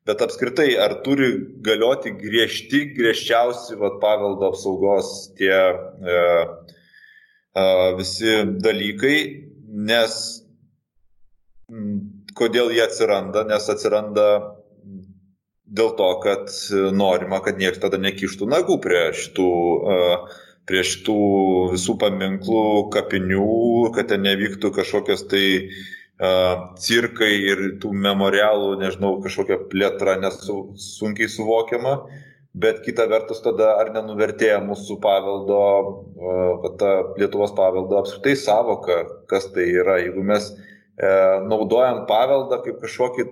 Bet 0.09 0.23
apskritai, 0.25 0.73
ar 0.81 0.97
turi 1.05 1.29
galioti 1.65 2.15
griežti, 2.17 2.87
griežčiausi 2.97 3.77
vat, 3.81 3.99
paveldo 4.01 4.49
apsaugos 4.49 5.11
tie 5.37 5.53
e, 5.53 6.21
visi 7.99 8.39
dalykai, 8.65 9.19
nes 9.91 10.17
kodėl 12.39 12.73
jie 12.75 12.83
atsiranda, 12.87 13.45
nes 13.49 13.69
atsiranda 13.71 14.27
dėl 15.71 15.95
to, 15.99 16.11
kad 16.25 16.51
norima, 16.97 17.41
kad 17.45 17.61
niekas 17.61 17.83
tada 17.83 18.01
nekištų 18.03 18.49
nagų 18.51 18.81
prie 18.83 19.05
šitų, 19.15 19.51
prie 20.67 20.83
šitų 20.87 21.19
visų 21.75 21.97
paminklų, 22.01 22.67
kapinių, 22.95 23.47
kad 23.95 24.11
ten 24.11 24.25
nevyktų 24.27 24.73
kažkokios 24.81 25.27
tai 25.31 25.45
cirkai 26.21 27.31
ir 27.49 27.63
tų 27.81 27.95
memorialų, 27.97 28.75
nežinau, 28.83 29.15
kažkokia 29.25 29.57
plėtra 29.71 30.19
nesu, 30.21 30.75
sunkiai 30.77 31.31
suvokiama, 31.33 31.95
bet 32.53 32.83
kita 32.85 33.07
vertus 33.09 33.41
tada 33.41 33.73
ar 33.81 33.93
nenuvertėja 33.95 34.59
mūsų 34.65 34.99
paveldo, 35.01 35.61
ta 36.81 36.91
Lietuvos 37.17 37.55
paveldo 37.57 38.01
apskritai 38.03 38.35
savoka, 38.37 39.05
kas 39.31 39.49
tai 39.55 39.71
yra, 39.71 39.97
jeigu 40.03 40.25
mes 40.27 40.51
e, 40.51 41.09
naudojam 41.49 42.05
paveldą 42.11 42.61
kaip 42.67 42.83
kažkokį 42.83 43.29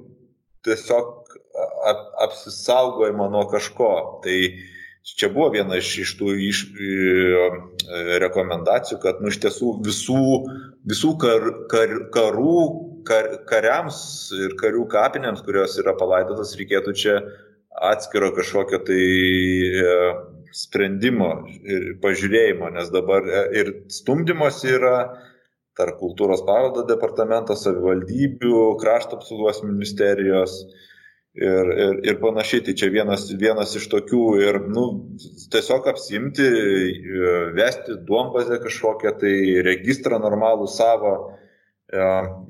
tiesiog 0.65 1.37
ap, 1.85 2.03
apsisaugojimą 2.29 3.29
nuo 3.35 3.45
kažko. 3.53 3.93
Tai 4.25 4.39
čia 5.03 5.31
buvo 5.33 5.51
viena 5.55 5.79
iš, 5.79 5.91
iš 6.05 6.15
tų 6.19 6.35
iš, 6.49 6.63
e, 6.75 7.49
rekomendacijų, 8.23 9.01
kad 9.03 9.23
nu, 9.23 9.33
iš 9.33 9.41
tiesų 9.45 9.75
visų, 9.87 10.23
visų 10.89 11.15
kar, 11.23 11.47
kar, 11.73 11.95
karų, 12.15 12.57
kar, 13.09 13.31
kariams 13.49 14.01
ir 14.37 14.57
karių 14.61 14.87
kapinėms, 14.93 15.45
kurios 15.47 15.79
yra 15.81 15.97
palaidotas, 15.99 16.57
reikėtų 16.59 16.97
čia 16.99 17.21
atskiro 17.93 18.33
kažkokio 18.37 18.83
tai 18.89 19.05
e, 19.85 19.97
sprendimo 20.57 21.33
ir 21.63 21.95
pažiūrėjimo, 22.03 22.71
nes 22.75 22.93
dabar 22.95 23.27
e, 23.27 23.43
ir 23.61 23.73
stumdymas 23.93 24.63
yra 24.67 24.97
tarp 25.79 26.01
kultūros 26.01 26.43
paveldo 26.47 26.83
departamento, 26.89 27.55
savivaldybių, 27.55 28.55
krašto 28.81 29.21
apsaugos 29.21 29.63
ministerijos 29.63 30.57
ir, 31.39 31.71
ir, 31.85 32.01
ir 32.11 32.19
panašiai. 32.23 32.65
Tai 32.67 32.75
čia 32.79 32.91
vienas, 32.93 33.27
vienas 33.41 33.75
iš 33.79 33.89
tokių 33.93 34.23
ir 34.43 34.61
nu, 34.73 34.85
tiesiog 35.53 35.89
apsimti, 35.93 36.47
e, 36.47 37.35
vesti 37.57 37.99
duombazę 38.09 38.61
kažkokią, 38.65 39.15
tai 39.23 39.35
registrą 39.67 40.21
normalų 40.23 40.69
savo 40.73 41.15
e, 41.23 42.03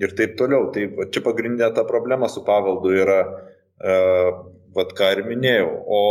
ir 0.03 0.17
taip 0.19 0.37
toliau. 0.41 0.71
Tai 0.75 0.89
čia 1.15 1.25
pagrindinė 1.27 1.71
ta 1.77 1.87
problema 1.89 2.31
su 2.33 2.45
paveldu 2.47 2.95
yra, 2.97 3.21
e, 3.79 3.99
vad 4.77 4.93
ką 4.97 5.15
ir 5.17 5.25
minėjau. 5.29 5.71
O 5.87 6.03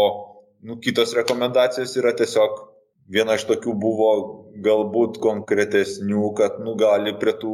nu, 0.68 0.80
kitos 0.84 1.16
rekomendacijos 1.18 1.96
yra 2.00 2.14
tiesiog 2.18 2.64
viena 3.12 3.36
iš 3.38 3.44
tokių 3.48 3.74
buvo 3.80 4.10
galbūt 4.64 5.20
konkretesnių, 5.24 6.34
kad 6.38 6.60
nu, 6.64 6.76
gali 6.80 7.14
prie 7.20 7.34
tų 7.40 7.54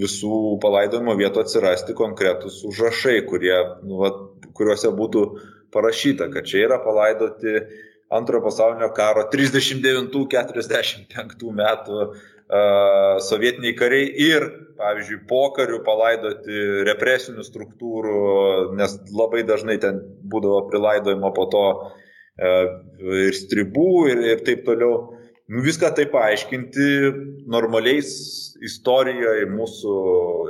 visų 0.00 0.58
palaidojimo 0.62 1.14
vietų 1.18 1.40
atsirasti 1.44 1.92
konkretus 1.98 2.54
užrašai, 2.68 3.18
kurie, 3.28 3.56
nu, 3.84 3.94
va, 4.02 4.08
kuriuose 4.56 4.88
būtų 4.94 5.20
parašyta, 5.74 6.24
kad 6.32 6.42
čia 6.48 6.58
yra 6.68 6.78
palaidoti 6.80 7.52
antrojo 8.14 8.42
pasaulinio 8.46 8.88
karo 8.96 9.22
39-45 9.28 11.52
metų 11.58 11.96
uh, 12.00 12.12
sovietiniai 13.20 13.74
kariai 13.76 14.06
ir, 14.24 14.42
pavyzdžiui, 14.78 15.26
pokarių 15.28 15.78
palaidoti 15.84 16.54
represinių 16.88 17.42
struktūrų, 17.44 18.20
nes 18.78 18.90
labai 19.12 19.42
dažnai 19.44 19.76
ten 19.82 20.00
būdavo 20.32 20.70
prilaidojimo 20.70 21.28
po 21.36 21.44
to 21.52 21.64
uh, 21.68 21.74
ir 22.38 23.36
stribų 23.36 23.92
ir, 24.12 24.24
ir 24.32 24.44
taip 24.46 24.66
toliau. 24.66 25.14
Nu, 25.48 25.62
viską 25.64 25.88
tai 25.96 26.04
paaiškinti 26.12 26.86
normaliais 27.48 28.10
istorijoje, 28.60 29.46
mūsų 29.48 29.94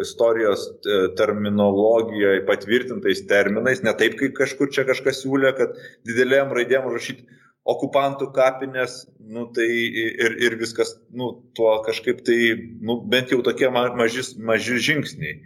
istorijos 0.03 0.65
e, 0.67 0.97
terminologijoje 1.19 2.43
patvirtintais 2.49 3.23
terminais, 3.31 3.85
ne 3.87 3.95
taip, 3.95 4.17
kaip 4.19 4.35
kažkur 4.41 4.73
čia 4.75 4.83
kažkas 4.89 5.23
siūlė, 5.23 5.53
kad 5.55 5.77
didelėm 6.09 6.51
raidėm 6.57 6.89
rašyti 6.91 7.29
okupantų 7.69 8.31
kapinės, 8.35 9.05
nu, 9.21 9.47
tai 9.55 9.69
ir, 9.69 10.35
ir 10.49 10.57
viskas, 10.59 10.97
nu, 11.15 11.31
tuo 11.55 11.77
kažkaip 11.87 12.25
tai, 12.27 12.41
nu, 12.83 12.99
bent 13.13 13.31
jau 13.35 13.39
tokie 13.47 13.71
maži, 13.71 14.25
maži 14.41 14.81
žingsniai. 14.83 15.39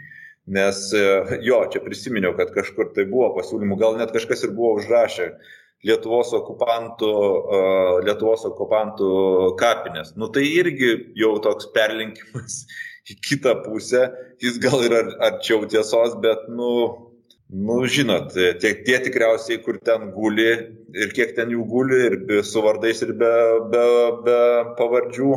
Nes 0.53 0.89
e, 0.97 1.03
jo, 1.47 1.61
čia 1.71 1.83
prisiminiau, 1.85 2.33
kad 2.39 2.55
kažkur 2.55 2.95
tai 2.97 3.05
buvo 3.11 3.35
pasiūlymų, 3.37 3.79
gal 3.79 3.99
net 4.01 4.15
kažkas 4.15 4.47
ir 4.47 4.55
buvo 4.57 4.79
užrašę, 4.81 5.29
Lietuvos 5.87 6.31
okupantų, 6.37 7.13
Lietuvos 8.07 8.45
okupantų 8.47 9.09
kapinės. 9.59 10.13
Nu 10.19 10.29
tai 10.31 10.45
irgi 10.47 10.93
jau 11.19 11.35
toks 11.43 11.67
perlinkimas 11.75 12.63
į 13.11 13.19
kitą 13.19 13.57
pusę, 13.65 14.07
jis 14.43 14.61
gal 14.63 14.85
yra 14.87 15.03
arčiau 15.27 15.67
tiesos, 15.67 16.15
bet, 16.23 16.47
nu, 16.55 16.71
nu 17.51 17.81
žinot, 17.91 18.31
tie, 18.63 18.77
tie 18.87 19.01
tikriausiai, 19.03 19.59
kur 19.65 19.81
ten 19.83 20.13
guli 20.15 20.53
ir 20.95 21.17
kiek 21.17 21.35
ten 21.35 21.51
jų 21.51 21.67
guli, 21.67 21.99
ir 22.07 22.47
su 22.47 22.63
vardais, 22.63 23.03
ir 23.03 23.17
be, 23.19 23.35
be, 23.75 23.85
be 24.23 24.39
pavardžių, 24.79 25.35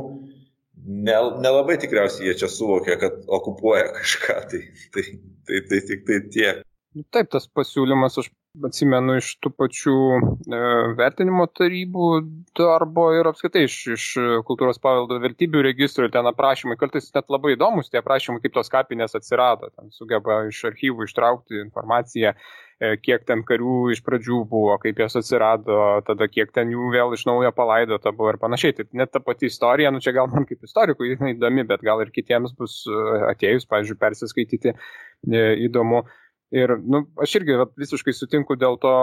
nelabai 0.86 1.80
ne 1.80 1.82
tikriausiai 1.82 2.30
jie 2.30 2.38
čia 2.43 2.50
suvokia, 2.52 3.00
kad 3.02 3.26
okupuoja 3.26 3.89
kažką. 3.98 4.39
Tai, 4.52 4.62
tai, 4.93 5.04
tai, 5.48 5.62
tai 5.70 5.80
tik 5.89 6.06
tai 6.06 6.22
tiek. 6.30 6.66
Taip, 7.12 7.28
tas 7.34 7.50
pasiūlymas, 7.50 8.22
aš 8.22 8.30
atsimenu 8.64 9.18
iš 9.20 9.32
tų 9.43 9.51
pačių 9.60 9.95
e, 10.16 10.60
vertinimo 10.99 11.45
tarybų 11.51 12.10
darbo 12.58 13.08
ir 13.18 13.28
apskaitai 13.30 13.66
iš, 13.68 13.78
iš 13.95 14.06
kultūros 14.47 14.80
paveldo 14.84 15.18
vertybių 15.24 15.64
registrų, 15.70 16.10
ten 16.14 16.28
aprašymai, 16.30 16.78
kartais 16.80 17.12
net 17.16 17.32
labai 17.34 17.56
įdomus 17.56 17.91
tie 17.91 17.99
aprašymai, 18.01 18.41
kaip 18.43 18.56
tos 18.56 18.72
kapinės 18.72 19.18
atsirado, 19.18 19.72
ten 19.76 19.91
sugeba 19.95 20.43
iš 20.49 20.64
archyvų 20.72 21.08
ištraukti 21.10 21.60
informaciją, 21.64 22.34
e, 22.80 22.91
kiek 23.03 23.28
ten 23.28 23.43
karių 23.47 23.78
iš 23.95 24.03
pradžių 24.08 24.41
buvo, 24.51 24.76
kaip 24.84 24.99
jos 25.03 25.20
atsirado, 25.22 25.80
tada 26.08 26.30
kiek 26.32 26.51
ten 26.56 26.72
jų 26.74 26.91
vėl 26.95 27.16
iš 27.18 27.26
naujo 27.30 27.51
palaidota 27.56 28.14
buvo 28.16 28.34
ir 28.34 28.41
panašiai. 28.41 28.78
Tai 28.80 28.89
net 29.01 29.14
ta 29.16 29.24
pati 29.24 29.51
istorija, 29.51 29.91
nu 29.91 30.03
čia 30.03 30.16
gal 30.16 30.32
man 30.32 30.47
kaip 30.49 30.64
istorikui 30.64 31.14
jinai 31.16 31.34
įdomi, 31.38 31.68
bet 31.68 31.84
gal 31.86 32.03
ir 32.06 32.14
kitiems 32.16 32.56
bus 32.58 32.84
e, 32.88 33.01
atėjus, 33.32 33.68
pavyzdžiui, 33.72 33.99
persiskaityti 34.06 34.76
e, 34.76 35.49
įdomu. 35.68 36.06
Ir 36.54 36.76
nu, 36.86 37.02
aš 37.22 37.39
irgi 37.39 37.56
visiškai 37.82 38.14
sutinku 38.14 38.54
dėl 38.62 38.78
to, 38.82 38.93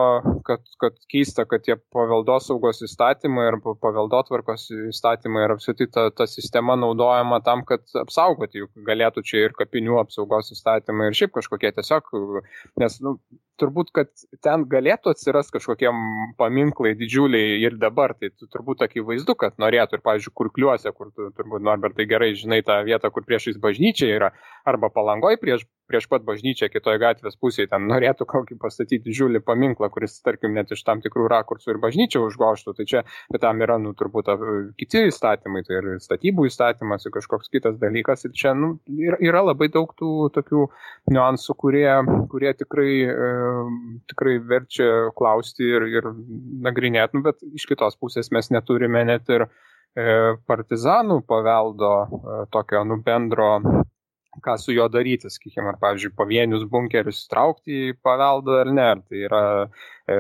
kad, 0.46 0.62
kad 0.78 0.94
keista, 1.10 1.42
kad 1.48 1.64
tie 1.66 1.74
paveldosaugos 1.94 2.84
įstatymai 2.86 3.48
ir 3.50 3.56
paveldotvarkos 3.66 4.68
įstatymai 4.92 5.42
ir 5.48 5.54
apskritai 5.56 5.88
ta, 5.90 6.04
ta 6.14 6.28
sistema 6.30 6.76
naudojama 6.78 7.40
tam, 7.42 7.64
kad 7.66 7.82
apsaugoti, 7.98 8.62
juk 8.62 8.86
galėtų 8.86 9.24
čia 9.26 9.48
ir 9.48 9.56
kapinių 9.58 9.98
apsaugos 10.04 10.54
įstatymai 10.54 11.10
ir 11.10 11.18
šiaip 11.18 11.34
kažkokie 11.34 11.74
tiesiog, 11.80 12.14
nes 12.78 13.00
nu, 13.02 13.16
turbūt, 13.62 13.92
kad 13.96 14.10
ten 14.44 14.66
galėtų 14.70 15.14
atsiras 15.14 15.52
kažkokie 15.54 15.90
paminklai 16.40 16.94
didžiuliai 16.98 17.60
ir 17.62 17.78
dabar, 17.80 18.16
tai 18.18 18.32
turbūt 18.42 18.84
akivaizdu, 18.88 19.36
kad 19.38 19.58
norėtų 19.62 19.98
ir, 19.98 20.04
pavyzdžiui, 20.06 20.34
kurkliuose, 20.42 20.94
kur 20.96 21.12
tu 21.14 21.30
turbūt 21.38 21.64
Norbertai 21.64 22.08
gerai 22.10 22.32
žinai 22.38 22.62
tą 22.66 22.82
vietą, 22.88 23.12
kur 23.14 23.26
priešais 23.28 23.60
bažnyčia 23.62 24.10
yra, 24.16 24.32
arba 24.68 24.90
palangoj 24.92 25.38
prieš, 25.42 25.64
prieš 25.90 26.06
pat 26.08 26.24
bažnyčią 26.24 26.68
kitoje 26.72 27.00
gatvės 27.02 27.36
pusėje, 27.40 27.68
ten 27.72 27.84
norėtų 27.90 28.26
kokį 28.28 28.56
pastatyti 28.62 29.02
didžiulį 29.06 29.42
paminklą, 29.44 29.90
kuris, 29.92 30.14
tarkim, 30.24 30.54
net 30.56 30.72
iš 30.72 30.82
tam 30.86 31.02
tikrų 31.04 31.28
rakursų 31.32 31.74
ir 31.74 31.80
bažnyčią 31.82 32.22
užgoštų, 32.28 32.74
tai 32.78 32.86
čia, 32.88 33.02
tam 33.42 33.60
yra, 33.64 33.78
nu, 33.82 33.92
turbūt 33.98 34.30
kiti 34.80 35.06
įstatymai, 35.10 35.64
tai 35.66 35.80
ir 35.80 35.90
statybų 36.02 36.46
įstatymas, 36.48 37.06
ir 37.06 37.14
kažkoks 37.16 37.52
kitas 37.52 37.76
dalykas, 37.82 38.24
ir 38.28 38.34
čia, 38.38 38.54
nu, 38.56 38.74
yra, 38.88 39.18
yra 39.20 39.44
labai 39.50 39.68
daug 39.74 39.92
tų 39.98 40.30
tokių 40.36 40.66
niuansų, 41.12 41.58
kurie, 41.60 41.88
kurie 42.32 42.54
tikrai 42.56 42.92
e, 43.04 43.30
tikrai 44.10 44.38
verčia 44.48 45.10
klausti 45.16 45.66
ir, 45.68 45.86
ir 45.90 46.08
nagrinėti, 46.66 47.18
nu, 47.18 47.26
bet 47.26 47.42
iš 47.52 47.66
kitos 47.70 47.98
pusės 48.00 48.32
mes 48.34 48.50
neturime 48.54 49.04
net 49.08 49.30
ir 49.32 49.46
e, 49.46 50.36
partizanų 50.48 51.22
paveldo 51.28 51.92
e, 52.02 52.38
tokio 52.54 52.84
nu, 52.88 53.00
bendro 53.04 53.50
ką 54.40 54.56
su 54.58 54.72
juo 54.72 54.88
daryti, 54.88 55.30
sakykime, 55.30 55.74
ar, 55.74 55.78
pavyzdžiui, 55.82 56.14
pavienius 56.16 56.64
bunkerius 56.70 57.26
traukti 57.28 57.90
į 57.90 57.96
paveldą 58.04 58.62
ar 58.62 58.70
ne. 58.72 58.86
Ar 58.92 59.02
tai 59.04 59.20
yra 59.26 59.42
e, 60.08 60.16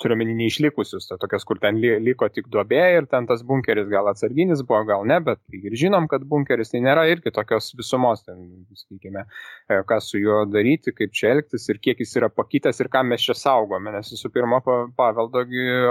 turiuomenį 0.00 0.36
neišlikusius, 0.38 1.08
tai 1.08 1.18
tokias, 1.22 1.44
kur 1.48 1.58
ten 1.62 1.80
li, 1.82 1.90
liko 2.02 2.28
tik 2.32 2.46
duobė 2.52 2.82
ir 2.98 3.08
ten 3.10 3.26
tas 3.26 3.42
bunkeris 3.46 3.88
gal 3.90 4.06
atsarginis 4.10 4.62
buvo, 4.66 4.84
gal 4.88 5.06
ne, 5.08 5.18
bet 5.24 5.40
ir 5.56 5.74
žinom, 5.78 6.06
kad 6.10 6.24
bunkeris 6.28 6.70
tai 6.72 6.82
nėra 6.84 7.08
irgi 7.10 7.32
tokios 7.34 7.72
visumos, 7.78 8.22
ten, 8.26 8.46
sakykime, 8.78 9.26
e, 9.68 9.80
ką 9.88 9.98
su 10.04 10.22
juo 10.22 10.44
daryti, 10.50 10.94
kaip 10.96 11.14
čia 11.16 11.34
elgtis 11.34 11.66
ir 11.72 11.82
kiek 11.82 12.00
jis 12.04 12.16
yra 12.20 12.30
pakytęs 12.32 12.80
ir 12.84 12.90
ką 12.92 13.02
mes 13.10 13.26
čia 13.26 13.36
saugome, 13.38 13.92
nes 13.96 14.12
visų 14.14 14.30
pirma, 14.34 14.62
paveldo 14.96 15.42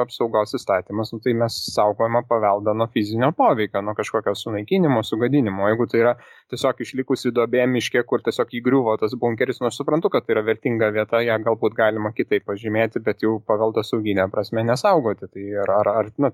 apsaugos 0.01 0.55
įstatymas, 0.55 1.11
nu, 1.13 1.21
tai 1.23 1.35
mes 1.37 1.59
saugojame 1.73 2.23
paveldą 2.29 2.75
nuo 2.77 2.87
fizinio 2.93 3.33
poveikio, 3.35 3.83
nuo 3.83 3.95
kažkokio 3.97 4.35
sunaikinimo, 4.39 5.03
sugadinimo. 5.05 5.67
Jeigu 5.71 5.89
tai 5.91 6.01
yra 6.01 6.15
tiesiog 6.51 6.81
išlikusi 6.85 7.31
duobė 7.35 7.63
miške, 7.69 8.03
kur 8.09 8.21
tiesiog 8.25 8.53
įgriuvo 8.59 8.95
tas 9.01 9.15
bunkeris, 9.19 9.61
nors 9.63 9.75
nu, 9.75 9.81
suprantu, 9.81 10.11
kad 10.13 10.25
tai 10.25 10.35
yra 10.35 10.43
vertinga 10.45 10.91
vieta, 10.95 11.21
ją 11.25 11.37
galbūt 11.45 11.75
galima 11.77 12.11
kitaip 12.15 12.45
pažymėti, 12.49 13.01
bet 13.05 13.25
jau 13.25 13.37
paveldo 13.47 13.83
sauginė 13.85 14.27
prasme 14.33 14.63
nesaugoti. 14.67 15.29
Tai 15.33 15.45
ar, 15.63 15.73
ar, 15.79 15.91
ar 16.01 16.11
nu, 16.21 16.31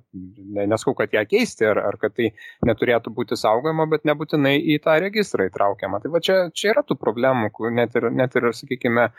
neskau, 0.73 0.95
kad 0.97 1.13
ją 1.15 1.23
keisti, 1.29 1.67
ar, 1.71 1.81
ar 1.91 1.99
kad 2.01 2.15
tai 2.17 2.31
neturėtų 2.67 3.13
būti 3.15 3.39
saugojama, 3.39 3.87
bet 3.91 4.07
nebūtinai 4.09 4.57
į 4.75 4.81
tą 4.85 4.97
registrą 5.03 5.47
įtraukiama. 5.49 6.01
Tai 6.03 6.13
va 6.15 6.23
čia, 6.23 6.41
čia 6.55 6.73
yra 6.75 6.85
tų 6.87 6.99
problemų, 7.01 7.53
net 7.77 7.95
ir, 7.99 8.11
net 8.15 8.35
ir 8.39 8.51
sakykime, 8.57 9.11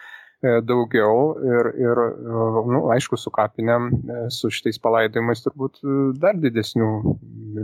daugiau 0.42 1.36
ir, 1.38 1.68
ir 1.78 2.00
e, 2.02 2.14
nu, 2.74 2.80
aišku, 2.94 3.18
su 3.20 3.30
kapinėm, 3.34 3.84
e, 3.94 4.22
su 4.34 4.50
šitais 4.50 4.80
palaidojimais 4.82 5.44
turbūt 5.44 5.78
dar 6.22 6.38
didesnių, 6.42 6.88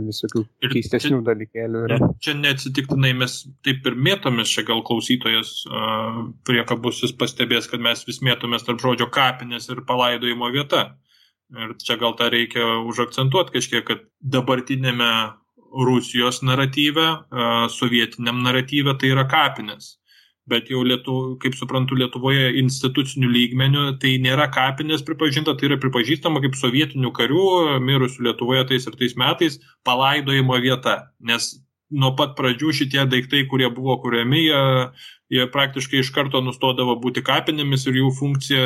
visokių 0.07 0.43
ir 0.63 0.75
keistesnių 0.77 1.17
čia, 1.17 1.25
dalykėlių 1.27 1.83
yra. 1.89 1.99
Čia 2.23 2.37
neatsitiktinai 2.39 3.11
mes 3.19 3.41
taip 3.67 3.89
ir 3.89 3.99
mėtomės, 3.99 4.53
čia 4.53 4.63
gal 4.67 4.83
klausytojas 4.87 5.51
uh, 5.67 6.21
priekabusis 6.47 7.15
pastebės, 7.19 7.67
kad 7.67 7.83
mes 7.83 8.05
vis 8.07 8.21
mėtomės 8.23 8.63
tarp 8.67 8.79
žodžio 8.83 9.09
kapinės 9.11 9.67
ir 9.73 9.83
palaidojimo 9.89 10.51
vieta. 10.55 10.93
Ir 11.59 11.73
čia 11.81 11.97
gal 11.99 12.13
tą 12.15 12.29
reikia 12.31 12.63
užakcentuoti 12.85 13.57
kažkiek, 13.57 13.83
kad 13.87 14.03
dabartinėme 14.21 15.11
Rusijos 15.69 16.43
naratyve, 16.45 17.07
sovietiniam 17.73 18.43
naratyve 18.45 18.93
tai 19.01 19.11
yra 19.13 19.25
kapinės 19.29 19.95
bet 20.49 20.69
jau 20.71 20.81
Lietuvo, 20.85 21.35
kaip 21.41 21.55
suprantu, 21.57 21.97
Lietuvoje 21.99 22.51
institucinių 22.61 23.29
lygmenių 23.35 23.85
tai 24.01 24.15
nėra 24.23 24.49
kapinės 24.53 25.05
pripažinta, 25.07 25.55
tai 25.55 25.69
yra 25.69 25.79
pripažįstama 25.81 26.41
kaip 26.43 26.57
sovietinių 26.59 27.13
karių 27.15 27.47
mirusių 27.85 28.29
Lietuvoje 28.29 28.67
tais 28.71 28.87
ir 28.89 28.99
tais 28.99 29.17
metais 29.19 29.59
palaidojimo 29.87 30.59
vieta, 30.63 30.97
nes 31.19 31.51
nuo 31.89 32.13
pat 32.17 32.35
pradžių 32.37 32.73
šitie 32.81 33.05
daiktai, 33.09 33.45
kurie 33.49 33.69
buvo 33.73 33.97
kuriami, 34.03 34.43
jie, 34.45 34.63
jie 35.37 35.47
praktiškai 35.53 36.03
iš 36.03 36.11
karto 36.13 36.41
nustodavo 36.45 36.99
būti 37.01 37.25
kapinėmis 37.25 37.87
ir 37.89 38.01
jų 38.03 38.11
funkcija 38.19 38.65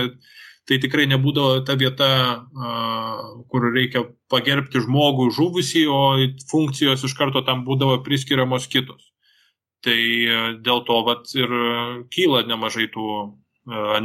tai 0.69 0.79
tikrai 0.79 1.05
nebūdavo 1.11 1.63
ta 1.67 1.75
vieta, 1.79 2.09
kur 3.51 3.67
reikia 3.73 4.05
pagerbti 4.31 4.83
žmogų 4.83 5.29
žuvusį, 5.35 5.87
o 5.91 6.01
funkcijos 6.51 7.03
iš 7.03 7.15
karto 7.19 7.43
tam 7.47 7.65
būdavo 7.67 7.99
priskiriamos 8.05 8.69
kitos. 8.71 9.12
Tai 9.83 9.99
e, 9.99 10.41
dėl 10.63 10.83
to 10.87 10.99
vat, 11.07 11.29
ir 11.35 11.53
kyla 12.13 12.43
nemažai 12.47 12.87
tų 12.93 13.07
e, 13.19 13.23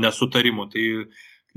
nesutarimų. 0.03 0.71
Tai 0.75 0.87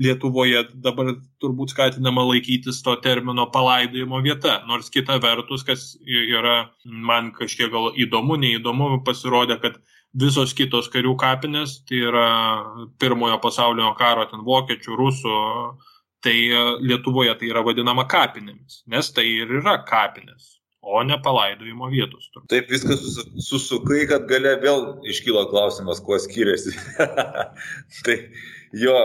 Lietuvoje 0.02 0.62
dabar 0.82 1.12
turbūt 1.42 1.74
skatinama 1.74 2.24
laikytis 2.26 2.80
to 2.82 2.94
termino 3.04 3.44
palaidojimo 3.52 4.22
vieta, 4.24 4.56
nors 4.66 4.88
kita 4.90 5.18
vertus, 5.22 5.62
kas 5.68 5.82
yra 6.02 6.72
man 6.82 7.28
kažkiek 7.36 7.70
gal 7.70 7.90
įdomu, 8.00 8.38
neįdomu, 8.40 8.88
pasirodė, 9.06 9.58
kad 9.62 9.76
visos 10.18 10.56
kitos 10.58 10.88
karių 10.92 11.12
kapinės, 11.20 11.76
tai 11.86 12.00
yra 12.08 12.26
pirmojo 12.98 13.38
pasaulinio 13.44 13.92
karo, 14.00 14.24
ten 14.32 14.42
vokiečių, 14.48 14.96
rusų, 14.98 15.36
tai 16.24 16.36
Lietuvoje 16.82 17.36
tai 17.38 17.52
yra 17.52 17.62
vadinama 17.66 18.08
kapinėmis, 18.08 18.82
nes 18.90 19.12
tai 19.14 19.28
ir 19.28 19.54
yra 19.60 19.76
kapinės 19.86 20.61
o 20.82 21.02
ne 21.06 21.16
palaidojimo 21.22 21.88
vietos. 21.90 22.28
Taip 22.50 22.70
viskas 22.70 23.02
susukai, 23.46 24.02
kad 24.10 24.26
gale 24.30 24.56
vėl 24.62 24.86
iškyla 25.08 25.46
klausimas, 25.50 26.02
kuo 26.02 26.18
skiriasi. 26.20 26.74
tai 28.06 28.16
jo, 28.74 28.96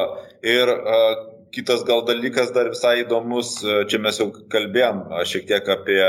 ir 0.41 0.73
uh, 0.73 1.11
kitas 1.53 1.85
gal 1.87 2.03
dalykas 2.07 2.51
dar 2.55 2.71
visai 2.73 3.03
įdomus, 3.03 3.59
čia 3.89 4.01
mes 4.01 4.19
jau 4.21 4.31
kalbėjom 4.53 5.05
šiek 5.29 5.47
tiek 5.51 5.69
apie 5.73 6.01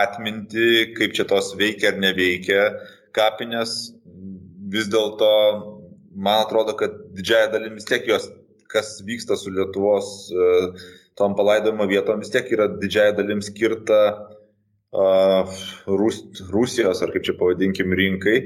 atmintį, 0.00 0.70
kaip 0.96 1.14
čia 1.16 1.28
tos 1.28 1.52
veikia 1.60 1.92
ar 1.92 2.00
neveikia 2.00 2.62
kapinės. 3.16 3.92
Vis 4.70 4.88
dėlto, 4.88 5.28
man 6.14 6.46
atrodo, 6.46 6.76
kad 6.78 6.94
didžiaja 7.16 7.50
dalim 7.52 7.76
vis 7.76 7.88
tiek 7.88 8.06
jos, 8.08 8.30
kas 8.70 9.00
vyksta 9.04 9.36
su 9.36 9.50
Lietuvos 9.52 10.30
tom 11.20 11.34
palaidojimo 11.36 11.84
vietom 11.90 12.22
vis 12.22 12.32
tiek 12.32 12.48
yra 12.54 12.68
didžiai 12.80 13.12
dalim 13.16 13.42
skirta 13.44 13.98
Rus, 14.92 16.18
Rusijos, 16.50 17.02
ar 17.02 17.12
kaip 17.14 17.26
čia 17.26 17.36
pavadinkim, 17.38 17.94
rinkai. 17.94 18.40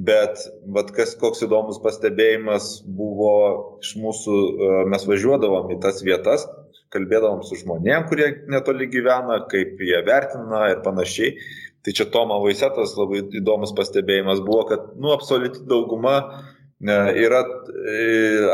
Bet 0.00 0.40
vat, 0.72 0.92
kas, 0.96 1.14
koks 1.20 1.42
įdomus 1.44 1.80
pastebėjimas 1.84 2.80
buvo 2.86 3.32
iš 3.82 3.96
mūsų, 4.00 4.36
mes 4.88 5.04
važiuodavom 5.08 5.72
į 5.74 5.80
tas 5.82 6.00
vietas, 6.06 6.46
kalbėdavom 6.94 7.42
su 7.44 7.58
žmonėm, 7.60 8.06
kurie 8.08 8.30
netoli 8.50 8.88
gyvena, 8.92 9.42
kaip 9.50 9.82
jie 9.84 10.00
vertina 10.06 10.70
ir 10.72 10.80
panašiai. 10.86 11.34
Tai 11.84 11.92
čia 11.96 12.06
Tomo 12.12 12.36
Vaisetas 12.44 12.92
labai 12.96 13.22
įdomus 13.40 13.72
pastebėjimas 13.76 14.40
buvo, 14.44 14.66
kad, 14.68 14.88
nu, 15.00 15.12
absoliuti 15.16 15.62
dauguma 15.68 16.16
uh, 16.20 16.40
Yra 16.80 17.42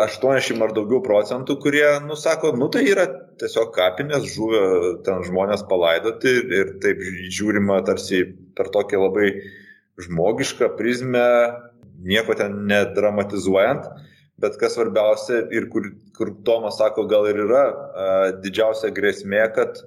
80 0.02 0.50
e, 0.50 0.62
ar 0.64 0.72
daugiau 0.74 0.98
procentų, 1.04 1.60
kurie, 1.62 1.84
nusako, 2.02 2.50
nu 2.58 2.66
tai 2.74 2.82
yra 2.90 3.04
tiesiog 3.38 3.70
kapinės, 3.76 4.26
žuvę 4.34 4.62
ten 5.06 5.22
žmonės 5.28 5.62
palaidoti 5.70 6.32
ir 6.58 6.72
taip 6.82 7.04
žiūrima 7.30 7.78
tarsi 7.86 8.24
per 8.58 8.72
tokią 8.74 9.04
labai 9.04 9.30
žmogišką 10.02 10.72
prizmę, 10.74 11.28
nieko 12.02 12.34
ten 12.34 12.66
nedramatizuojant, 12.66 13.86
bet 14.42 14.58
kas 14.58 14.74
svarbiausia 14.74 15.44
ir 15.54 15.70
kur, 15.70 15.86
kur 16.18 16.34
Tomas 16.44 16.80
sako, 16.82 17.06
gal 17.06 17.30
ir 17.30 17.38
yra 17.46 17.64
a, 17.70 18.10
didžiausia 18.42 18.90
grėsmė, 18.90 19.44
kad 19.54 19.78
a, 19.78 19.86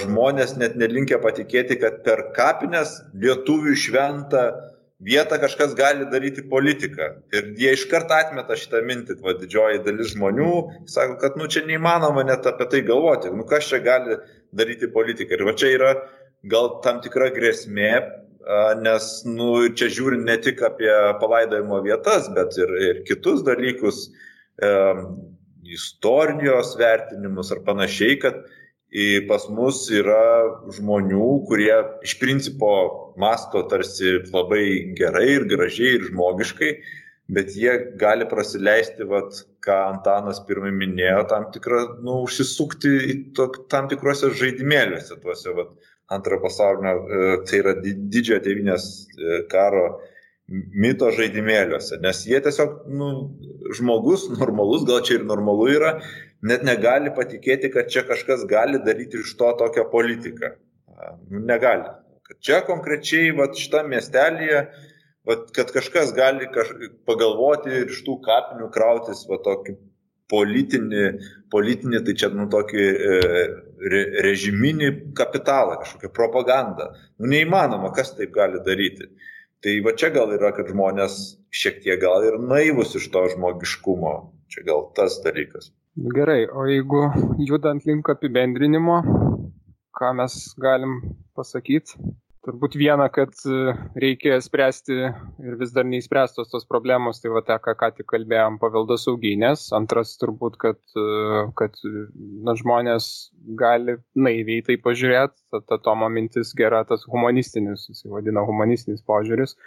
žmonės 0.00 0.56
net 0.56 0.80
nelinkia 0.80 1.20
patikėti, 1.20 1.76
kad 1.84 2.00
per 2.08 2.30
kapinės 2.32 3.02
lietuvių 3.12 3.76
šventą 3.76 4.48
vietą 5.02 5.38
kažkas 5.42 5.74
gali 5.78 6.06
daryti 6.10 6.44
politiką. 6.48 7.08
Ir 7.34 7.52
jie 7.58 7.74
iš 7.76 7.86
karto 7.90 8.14
atmeta 8.14 8.56
šitą 8.58 8.82
mintį, 8.86 9.18
va 9.24 9.34
didžioji 9.38 9.82
dalis 9.86 10.14
žmonių 10.14 10.52
sako, 10.90 11.18
kad 11.22 11.38
nu 11.40 11.48
čia 11.50 11.64
neįmanoma 11.66 12.24
net 12.28 12.46
apie 12.48 12.68
tai 12.70 12.82
galvoti, 12.86 13.32
nu 13.34 13.46
kas 13.48 13.68
čia 13.70 13.82
gali 13.82 14.18
daryti 14.54 14.90
politiką. 14.92 15.38
Ir 15.38 15.46
va 15.48 15.56
čia 15.58 15.72
yra 15.76 15.94
gal 16.50 16.76
tam 16.84 17.00
tikra 17.02 17.30
grėsmė, 17.34 17.92
nes 18.82 19.10
nu, 19.28 19.68
čia 19.78 19.90
žiūrint 19.92 20.26
ne 20.26 20.36
tik 20.42 20.62
apie 20.66 20.90
palaidojimo 21.20 21.78
vietas, 21.84 22.26
bet 22.34 22.56
ir, 22.58 22.72
ir 22.88 23.02
kitus 23.06 23.44
dalykus, 23.46 24.08
e, 24.58 24.72
istorijos 25.72 26.74
vertinimus 26.78 27.52
ar 27.54 27.62
panašiai, 27.66 28.18
kad 28.18 28.42
pas 29.28 29.46
mus 29.48 29.86
yra 29.92 30.24
žmonių, 30.76 31.28
kurie 31.48 31.74
iš 32.04 32.18
principo 32.20 32.72
masto 33.20 33.62
tarsi 33.70 34.18
labai 34.32 34.92
gerai 34.98 35.28
ir 35.38 35.46
gražiai 35.48 35.96
ir 35.96 36.10
žmogiškai, 36.10 36.72
bet 37.32 37.54
jie 37.56 37.72
gali 38.00 38.26
prasileisti, 38.28 39.06
vat, 39.08 39.38
ką 39.64 39.78
Antanas 39.94 40.42
pirmai 40.44 40.74
minėjo, 40.76 41.22
tam 41.30 41.48
tikrą, 41.54 41.82
nu, 42.04 42.20
užsisukti 42.26 43.32
to, 43.36 43.48
tam 43.72 43.88
tikruose 43.88 44.32
žaidimėliuose, 44.36 45.16
tuose, 45.22 45.54
vat, 45.56 45.72
antrojo 46.12 46.42
pasaulinio, 46.42 46.96
e, 46.96 47.36
tai 47.48 47.60
yra 47.62 47.76
didžiojo 47.80 48.42
tėvinės 48.44 48.88
e, 49.16 49.38
karo 49.52 49.86
mito 50.52 51.08
žaidimėliuose, 51.14 52.00
nes 52.02 52.24
jie 52.28 52.42
tiesiog, 52.44 52.82
nu, 52.92 53.08
žmogus 53.78 54.26
normalus, 54.34 54.84
gal 54.88 55.00
čia 55.06 55.20
ir 55.20 55.24
normalu 55.28 55.70
yra, 55.72 55.94
net 56.46 56.64
negali 56.66 57.12
patikėti, 57.14 57.70
kad 57.72 57.90
čia 57.92 58.04
kažkas 58.08 58.46
gali 58.50 58.80
daryti 58.82 59.20
iš 59.22 59.34
to 59.38 59.52
tokią 59.58 59.86
politiką. 59.92 60.54
Nu, 61.30 61.42
negali. 61.46 61.86
Kad 62.26 62.40
čia 62.42 62.60
konkrečiai, 62.66 63.32
va, 63.36 63.48
šitam 63.58 63.90
miestelėje, 63.92 64.66
va, 65.28 65.38
kad 65.54 65.72
kažkas 65.74 66.12
gali 66.16 66.48
kaž... 66.54 66.74
pagalvoti 67.08 67.72
ir 67.82 67.90
iš 67.90 68.02
tų 68.06 68.18
kapinių 68.26 68.70
krautis, 68.74 69.24
va, 69.30 69.38
tokį 69.42 69.76
politinį, 70.32 71.04
politinį 71.52 72.00
tai 72.06 72.14
čia, 72.18 72.30
nu, 72.34 72.46
tokį 72.52 72.86
e, 72.86 73.18
re, 73.92 74.02
režiminį 74.26 74.92
kapitalą, 75.18 75.76
kažkokią 75.82 76.12
propagandą. 76.14 76.92
Nu, 77.18 77.28
neįmanoma, 77.34 77.92
kas 77.96 78.14
taip 78.16 78.32
gali 78.34 78.62
daryti. 78.64 79.10
Tai 79.62 79.76
va 79.86 79.92
čia 79.98 80.10
gal 80.14 80.32
yra, 80.34 80.50
kad 80.56 80.70
žmonės 80.72 81.18
šiek 81.54 81.82
tiek 81.84 82.00
gal 82.02 82.24
ir 82.26 82.40
naivus 82.40 82.96
iš 82.98 83.10
to 83.14 83.28
žmogiškumo. 83.34 84.14
Čia 84.52 84.64
gal 84.66 84.88
tas 84.96 85.20
dalykas. 85.24 85.70
Gerai, 85.92 86.46
o 86.48 86.64
jeigu 86.64 87.02
judant 87.44 87.84
link 87.84 88.08
apibendrinimo, 88.08 88.94
ką 89.92 90.12
mes 90.16 90.36
galim 90.56 90.94
pasakyti? 91.36 91.98
Turbūt 92.42 92.78
viena, 92.80 93.10
kad 93.12 93.36
e, 93.44 93.74
reikia 94.00 94.38
spręsti 94.40 94.96
ir 94.96 95.58
vis 95.60 95.74
dar 95.76 95.84
neįspręstos 95.84 96.48
tos 96.48 96.64
problemos, 96.64 97.20
tai 97.20 97.30
va 97.34 97.44
tą, 97.44 97.58
ką 97.60 97.76
ką 97.76 97.90
tik 97.98 98.08
kalbėjom, 98.08 98.56
paveldo 98.62 98.96
sauginės. 98.98 99.66
Antras 99.76 100.16
turbūt, 100.18 100.56
kad, 100.64 100.80
e, 100.96 101.44
kad 101.60 101.76
na, 101.84 102.56
žmonės 102.56 103.12
gali 103.60 103.98
naiviai 104.16 104.64
tai 104.64 104.80
pažiūrėti, 104.80 105.44
ta, 105.52 105.60
ta 105.60 105.78
Tomo 105.84 106.08
mintis 106.08 106.56
gera, 106.56 106.82
tas 106.88 107.04
humanistinis, 107.04 107.84
jis 107.92 108.08
vadina 108.16 108.48
humanistinis 108.48 109.04
požiūris 109.04 109.58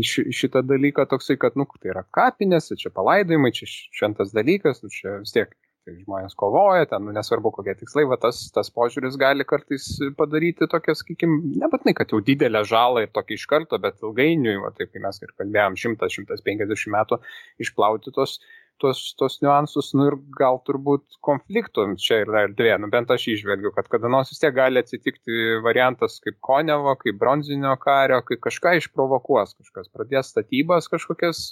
šitą 0.00 0.62
dalyką 0.64 1.04
toksai, 1.10 1.36
kad, 1.40 1.58
nu, 1.60 1.66
tai 1.80 1.92
yra 1.92 2.06
kapinės, 2.16 2.70
čia 2.80 2.92
palaidojimai, 2.94 3.52
čia 3.56 3.68
šventas 3.68 4.32
dalykas, 4.32 4.80
nu, 4.84 4.92
čia 4.92 5.18
vis 5.20 5.34
tiek 5.36 5.52
tai 5.82 5.96
žmonės 5.98 6.36
kovoja, 6.38 6.86
ten, 6.90 7.02
nu, 7.06 7.12
nesvarbu 7.14 7.50
kokie 7.56 7.74
tikslai, 7.80 8.04
va 8.08 8.16
tas, 8.22 8.38
tas 8.54 8.70
požiūris 8.70 9.18
gali 9.18 9.44
kartais 9.48 9.88
padaryti 10.18 10.68
tokią, 10.70 10.94
sakykime, 11.00 11.40
nebūtinai, 11.62 11.94
kad 11.98 12.14
jau 12.14 12.20
didelę 12.22 12.62
žalą 12.68 13.02
ir 13.02 13.10
tokį 13.14 13.38
iš 13.38 13.46
karto, 13.50 13.80
bet 13.82 13.98
ilgainiui, 14.04 14.60
va 14.62 14.70
taip, 14.76 14.92
kai 14.94 15.02
mes 15.02 15.18
ir 15.24 15.34
kalbėjom, 15.34 15.78
100-150 15.82 16.94
metų 16.94 17.18
išplauti 17.66 18.14
tos 18.14 18.38
tuos, 18.80 19.00
tuos 19.18 19.38
niuansus, 19.42 19.92
nu 19.98 20.08
ir 20.10 20.16
gal 20.38 20.60
turbūt 20.66 21.18
konfliktų 21.24 21.86
čia 22.02 22.22
yra 22.24 22.44
erdvė, 22.48 22.74
nu 22.82 22.90
bent 22.92 23.12
aš 23.14 23.28
išvelgiu, 23.34 23.72
kad 23.76 23.90
kada 23.92 24.10
nors 24.12 24.32
vis 24.32 24.42
tiek 24.42 24.54
gali 24.56 24.80
atsitikti 24.82 25.58
variantas 25.64 26.18
kaip 26.24 26.38
Konevo, 26.44 26.94
kaip 27.00 27.18
bronzinio 27.20 27.74
kario, 27.82 28.22
kai 28.26 28.40
kažką 28.48 28.76
išprovokuos, 28.80 29.56
kažkas 29.60 29.92
pradės 29.94 30.32
statybas 30.34 30.90
kažkokias, 30.92 31.48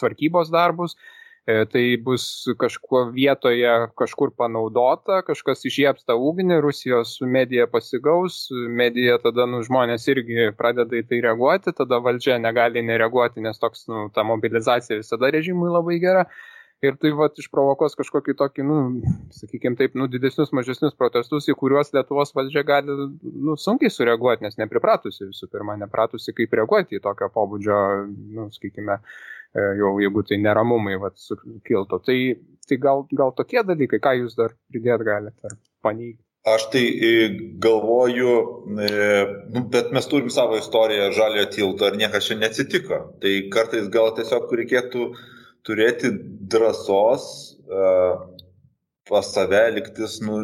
tvarkybos 0.00 0.52
darbus 0.54 0.96
tai 1.48 1.96
bus 2.04 2.44
kažkuo 2.60 3.06
vietoje 3.14 3.70
kažkur 3.96 4.34
panaudota, 4.36 5.22
kažkas 5.24 5.64
išjieps 5.64 6.04
tą 6.08 6.18
ugnį, 6.20 6.58
Rusijos 6.60 7.14
medija 7.24 7.64
pasigaus, 7.72 8.42
medija 8.52 9.16
tada 9.22 9.46
nu, 9.48 9.62
žmonės 9.64 10.04
irgi 10.12 10.50
pradeda 10.58 10.98
į 10.98 11.06
tai 11.08 11.22
reaguoti, 11.24 11.72
tada 11.78 12.02
valdžia 12.04 12.36
negali 12.42 12.82
nereaguoti, 12.84 13.40
nes 13.40 13.60
toks, 13.62 13.86
nu, 13.88 14.10
ta 14.12 14.26
mobilizacija 14.28 15.00
visada 15.00 15.32
režimui 15.32 15.72
labai 15.72 15.96
gera. 16.04 16.26
Ir 16.84 16.94
tai 17.00 17.10
va 17.16 17.26
išprovokos 17.34 17.96
kažkokį 17.98 18.36
tokį, 18.38 18.66
nu, 18.68 18.76
sakykime 19.34 19.74
taip, 19.80 19.96
nu, 19.98 20.06
didesnius, 20.06 20.52
mažesnius 20.54 20.94
protestus, 20.94 21.48
į 21.50 21.56
kuriuos 21.58 21.90
Lietuvos 21.96 22.30
valdžia 22.36 22.62
gali, 22.62 22.94
nu, 23.24 23.56
sunkiai 23.58 23.90
sureaguoti, 23.90 24.44
nes 24.46 24.60
nepripratusi 24.60 25.24
visų 25.32 25.48
pirma, 25.50 25.74
nepratusi 25.80 26.36
kaip 26.36 26.54
reaguoti 26.54 27.00
į 27.00 27.02
tokio 27.08 27.32
pobūdžio, 27.34 27.80
nu, 28.36 28.46
sakykime, 28.54 29.00
uh, 29.00 29.26
E, 29.37 29.37
jau 29.54 29.92
jeigu 30.02 30.24
tai 30.28 30.38
neramumai 30.42 30.96
vat, 31.00 31.16
sukiltų. 31.20 32.00
Tai, 32.04 32.18
tai 32.68 32.80
gal, 32.82 33.04
gal 33.12 33.34
tokie 33.36 33.62
dalykai, 33.66 34.00
ką 34.04 34.14
jūs 34.22 34.38
dar 34.38 34.56
pridėt 34.72 35.04
galite 35.06 35.50
ar 35.50 35.56
paneigti? 35.84 36.22
Aš 36.48 36.68
tai 36.72 36.84
e, 36.86 37.12
galvoju, 37.60 38.34
e, 38.80 38.90
nu, 39.52 39.64
bet 39.72 39.90
mes 39.92 40.06
turim 40.08 40.30
savo 40.32 40.56
istoriją 40.56 41.10
žaliojo 41.16 41.48
tilto 41.52 41.88
ir 41.90 41.98
niekas 42.00 42.28
čia 42.28 42.38
neatsitiko. 42.40 43.00
Tai 43.20 43.34
kartais 43.52 43.90
gal 43.92 44.14
tiesiog 44.16 44.54
reikėtų 44.60 45.10
turėti 45.66 46.12
drąsos 46.48 47.28
pas 49.08 49.32
save 49.34 49.60
liktis 49.76 50.18
nu, 50.24 50.38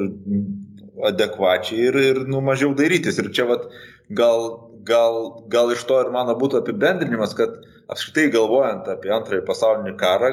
adekvačiai 1.09 1.89
ir, 1.89 1.99
ir 2.11 2.21
nu, 2.29 2.41
mažiau 2.45 2.75
darytis. 2.77 3.19
Ir 3.21 3.31
čia 3.37 3.47
vat, 3.49 3.69
gal, 4.09 4.47
gal, 4.89 5.21
gal 5.53 5.73
iš 5.75 5.85
to 5.89 6.01
ir 6.03 6.13
mano 6.15 6.37
būtų 6.41 6.63
apibendrinimas, 6.63 7.37
kad 7.39 7.61
apskritai 7.93 8.30
galvojant 8.35 8.89
apie 8.93 9.12
antrąjį 9.14 9.45
pasaulinį 9.49 9.97
karą, 10.01 10.30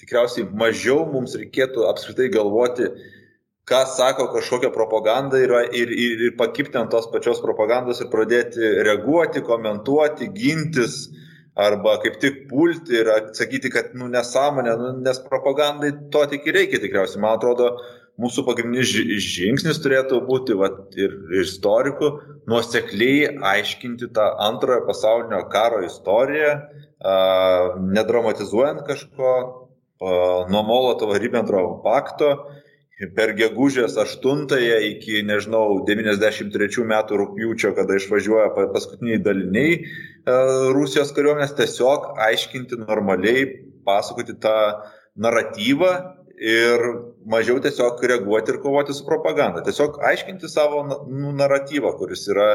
tikriausiai 0.00 0.46
mažiau 0.60 1.04
mums 1.10 1.36
reikėtų 1.38 1.86
apskritai 1.90 2.30
galvoti, 2.32 2.88
ką 3.68 3.80
sako 3.88 4.28
kažkokia 4.34 4.70
propaganda 4.74 5.40
ir, 5.40 5.52
ir, 5.72 5.92
ir, 5.92 6.24
ir 6.28 6.34
pakipti 6.36 6.76
ant 6.80 6.92
tos 6.92 7.08
pačios 7.12 7.40
propagandos 7.44 8.02
ir 8.02 8.10
pradėti 8.12 8.72
reaguoti, 8.84 9.44
komentuoti, 9.44 10.28
gintis 10.36 11.06
arba 11.56 11.96
kaip 12.02 12.18
tik 12.20 12.44
pulti 12.50 12.98
ir 12.98 13.08
atsakyti, 13.14 13.70
kad 13.72 13.94
nu, 13.96 14.08
nesąmonė, 14.12 14.74
nu, 14.80 14.90
nes 15.06 15.20
propagandai 15.28 15.92
to 16.12 16.24
tik 16.32 16.48
ir 16.50 16.58
reikia 16.58 16.82
tikriausiai. 16.82 17.22
Man 17.22 17.38
atrodo, 17.38 17.70
mūsų 18.20 18.44
pagrindinis 18.46 18.92
žingsnis 19.24 19.80
turėtų 19.82 20.20
būti 20.28 20.56
vat, 20.58 20.94
ir, 20.98 21.16
istorikų 21.42 22.10
nuosekliai 22.50 23.34
aiškinti 23.54 24.10
tą 24.14 24.28
antrojo 24.46 24.84
pasaulinio 24.88 25.42
karo 25.52 25.82
istoriją, 25.86 26.54
nedramatizuojant 27.94 28.84
kažko, 28.86 29.32
nuo 30.50 30.62
Molotovo 30.66 31.16
Ribbentropo 31.18 31.80
pakto 31.84 32.30
per 33.16 33.32
gegužės 33.34 33.96
8 33.98 34.46
iki, 34.54 35.22
nežinau, 35.26 35.82
93 35.88 36.84
metų 36.86 37.18
rūpjūčio, 37.20 37.74
kada 37.76 37.98
išvažiuoja 37.98 38.52
paskutiniai 38.72 39.18
daliniai 39.22 39.80
Rusijos 40.76 41.10
kariuomenės, 41.16 41.56
tiesiog 41.58 42.14
aiškinti 42.28 42.78
normaliai, 42.84 43.48
pasakoti 43.84 44.38
tą 44.40 44.54
naratyvą 45.20 45.90
ir 46.44 46.82
mažiau 47.24 47.60
tiesiog 47.64 48.02
reaguoti 48.10 48.52
ir 48.52 48.60
kovoti 48.62 48.94
su 48.96 49.06
propaganda. 49.06 49.62
Tiesiog 49.64 50.00
aiškinti 50.10 50.50
savo 50.52 50.82
nu, 50.88 51.32
naratyvą, 51.38 51.94
kuris 51.98 52.26
yra, 52.32 52.48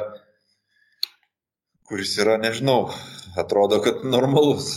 kuris 1.89 2.13
yra, 2.21 2.37
nežinau, 2.41 2.91
atrodo, 3.43 3.81
kad 3.85 4.05
normalus. 4.05 4.75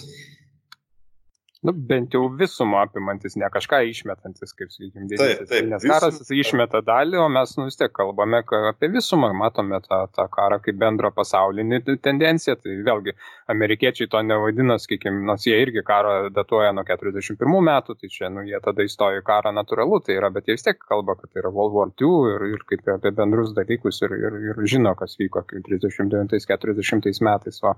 Nu, 1.63 1.73
bent 1.73 2.11
jau 2.11 2.25
visumą 2.35 2.81
apimantis, 2.83 3.37
ne 3.39 3.47
kažką 3.55 3.79
išmetantis, 3.87 4.51
kaip 4.59 4.73
sakykime, 4.75 5.05
didesnis. 5.07 5.51
Nes 5.71 5.85
karas 5.87 6.17
jis 6.19 6.33
išmeta 6.43 6.81
dalį, 6.83 7.21
o 7.23 7.29
mes 7.31 7.53
nu, 7.55 7.69
vis 7.69 7.79
tiek 7.79 7.93
kalbame 7.95 8.41
apie 8.73 8.89
visumą, 8.91 9.29
matome 9.39 9.79
tą, 9.85 10.01
tą 10.11 10.25
karą 10.33 10.59
kaip 10.65 10.81
bendrą 10.81 11.13
pasaulinį 11.15 11.79
tendenciją. 12.03 12.57
Tai 12.59 12.75
vėlgi, 12.89 13.15
amerikiečiai 13.55 14.11
to 14.11 14.25
nevadina, 14.27 14.75
sakykime, 14.83 15.23
nors 15.29 15.47
jie 15.47 15.61
irgi 15.63 15.85
karą 15.87 16.33
datuoja 16.35 16.73
nuo 16.75 16.83
41 16.89 17.55
metų, 17.71 17.97
tai 18.01 18.11
čia, 18.11 18.33
nu, 18.35 18.43
jie 18.49 18.59
tada 18.67 18.83
įstojo 18.89 19.23
į 19.23 19.25
karą 19.31 19.55
natūralu, 19.55 20.03
tai 20.03 20.19
yra, 20.19 20.33
bet 20.35 20.51
jie 20.51 20.59
vis 20.59 20.67
tiek 20.67 20.83
kalba, 20.83 21.15
kad 21.21 21.31
tai 21.31 21.45
yra 21.45 21.55
World 21.55 21.79
War 21.79 21.95
II 21.95 22.33
ir, 22.33 22.47
ir 22.57 22.67
kaip 22.73 22.91
apie 22.97 23.15
bendrus 23.23 23.55
dalykus 23.55 24.03
ir, 24.03 24.17
ir, 24.19 24.41
ir 24.51 24.61
žino, 24.67 24.97
kas 24.99 25.15
vyko 25.23 25.47
39-40 25.55 27.23
metais, 27.23 27.63
o 27.63 27.77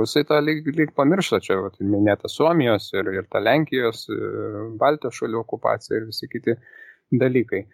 rusai 0.00 0.24
tą 0.24 0.40
lyg, 0.40 0.64
lyg 0.72 0.96
pamiršta, 0.96 1.44
čia 1.44 1.60
vat, 1.60 1.76
minėta 1.84 2.32
Suomijos 2.32 2.94
ir, 2.96 3.12
ir 3.12 3.25
ta 3.32 3.42
Lenkijos, 3.42 4.06
e, 4.10 4.20
Baltijos 4.80 5.18
šalių 5.20 5.42
okupacija 5.42 5.98
ir 5.98 6.08
visi 6.10 6.28
kiti 6.32 6.56
dalykai. 7.12 7.66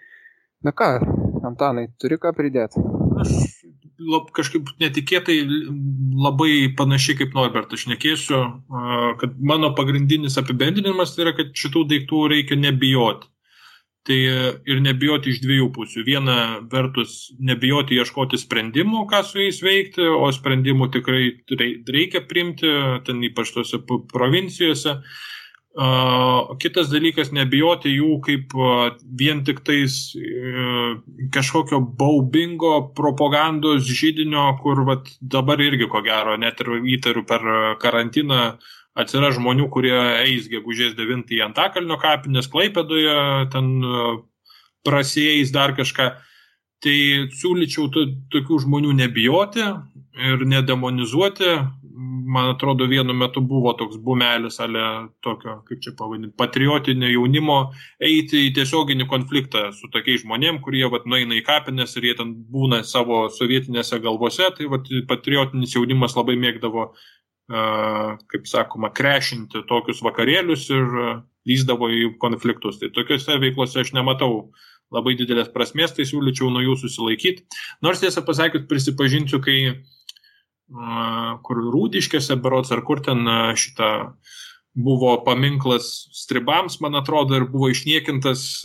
Na 0.63 0.75
ką, 0.77 0.95
Antanai, 1.43 1.89
turi 1.99 2.21
ką 2.23 2.31
pridėti? 2.37 2.83
Aš 3.23 3.63
lab, 4.09 4.31
kažkaip 4.37 4.71
netikėtai 4.83 5.39
labai 6.23 6.71
panašiai 6.79 7.19
kaip 7.21 7.37
Norbertas 7.37 7.85
šnekėsiu, 7.85 8.41
kad 9.21 9.37
mano 9.39 9.73
pagrindinis 9.79 10.39
apibendrinimas 10.41 11.15
tai 11.15 11.27
yra, 11.27 11.37
kad 11.37 11.53
šitų 11.59 11.87
daiktų 11.93 12.25
reikia 12.35 12.59
nebijoti. 12.61 13.29
Tai 14.03 14.17
ir 14.67 14.81
nebijoti 14.83 15.31
iš 15.31 15.37
dviejų 15.45 15.69
pusių. 15.77 16.03
Viena 16.03 16.37
vertus, 16.73 17.29
nebijoti 17.39 18.01
ieškoti 18.03 18.41
sprendimų, 18.41 19.05
ką 19.13 19.21
su 19.29 19.39
jais 19.39 19.61
veikti, 19.63 20.03
o 20.03 20.27
sprendimų 20.35 20.89
tikrai 20.97 21.29
reikia 21.87 22.25
primti, 22.27 22.67
ten 23.07 23.23
ypač 23.29 23.55
tose 23.55 23.79
provincijose. 24.11 24.97
Kitas 25.73 26.91
dalykas, 26.93 27.31
nebijoti 27.33 27.95
jų 27.95 28.19
kaip 28.25 28.53
vien 29.17 29.41
tik 29.47 29.63
tais 29.65 30.13
e, 30.21 30.99
kažkokio 31.33 31.79
baubingo 31.81 32.93
propagandos 32.93 33.89
žydinio, 33.89 34.51
kur 34.61 34.85
vat, 34.85 35.09
dabar 35.21 35.63
irgi 35.65 35.89
ko 35.89 36.03
gero, 36.05 36.37
net 36.37 36.61
ir 36.61 36.75
įtariu 36.99 37.25
per 37.25 37.49
karantiną 37.81 38.59
atsiras 38.93 39.39
žmonių, 39.39 39.71
kurie 39.73 39.97
eis 40.27 40.51
gegužės 40.53 40.93
9 40.99 41.33
į 41.33 41.41
Antakalnio 41.49 41.97
kapinės 41.97 42.51
Klaipėdoje, 42.53 43.49
ten 43.55 43.73
prasėjais 44.85 45.55
dar 45.55 45.73
kažką. 45.79 46.11
Tai 46.83 46.99
siūlyčiau 47.39 47.89
tokių 48.29 48.59
žmonių 48.65 48.93
nebijoti 48.99 49.63
ir 49.63 50.45
nedemonizuoti, 50.51 51.53
man 52.27 52.53
atrodo, 52.53 52.87
vienu 52.91 53.15
metu 53.17 53.41
buvo 53.41 53.73
toks 53.79 53.99
bumelis, 54.03 54.59
ale 54.63 54.83
tokio, 55.25 55.59
kaip 55.69 55.81
čia 55.85 55.95
pavadinti, 55.99 56.35
patriotinio 56.39 57.11
jaunimo 57.11 57.59
eiti 58.03 58.47
į 58.49 58.53
tiesioginį 58.59 59.07
konfliktą 59.11 59.69
su 59.77 59.91
tokiais 59.93 60.23
žmonėm, 60.25 60.61
kurie 60.65 60.85
vat, 60.93 61.07
nueina 61.09 61.37
į 61.39 61.45
kapines 61.47 61.97
ir 61.97 62.09
jie 62.11 62.15
ten 62.19 62.35
būna 62.53 62.83
savo 62.89 63.25
sovietinėse 63.33 64.01
galvose, 64.05 64.51
tai 64.57 64.71
vat, 64.73 64.91
patriotinis 65.11 65.77
jaunimas 65.77 66.17
labai 66.19 66.39
mėgdavo, 66.41 66.91
kaip 68.33 68.47
sakoma, 68.49 68.93
krešinti 68.95 69.65
tokius 69.69 70.01
vakarėlius 70.05 70.69
ir 70.73 70.99
lyzdavo 71.49 71.91
į 71.91 72.13
konfliktus. 72.23 72.79
Tai 72.81 72.93
tokiuose 72.95 73.39
veiklose 73.43 73.83
aš 73.83 73.93
nematau 73.97 74.53
labai 74.93 75.17
didelės 75.19 75.51
prasmės, 75.53 75.95
tai 75.97 76.07
siūlyčiau 76.09 76.51
nuo 76.53 76.63
jų 76.63 76.77
susilaikyti. 76.83 77.47
Nors 77.85 78.03
tiesą 78.03 78.25
pasakius, 78.27 78.67
prisipažinsiu, 78.69 79.41
kai 79.45 79.57
kur 80.73 81.63
Rūdiškėse 81.75 82.37
berots 82.43 82.73
ar 82.73 82.83
kur 82.87 83.03
ten 83.05 83.27
šitą 83.59 83.91
buvo 84.73 85.19
paminklas 85.27 86.09
stribams, 86.17 86.79
man 86.81 86.97
atrodo, 86.97 87.37
ir 87.37 87.45
buvo 87.53 87.69
išniekintas 87.73 88.63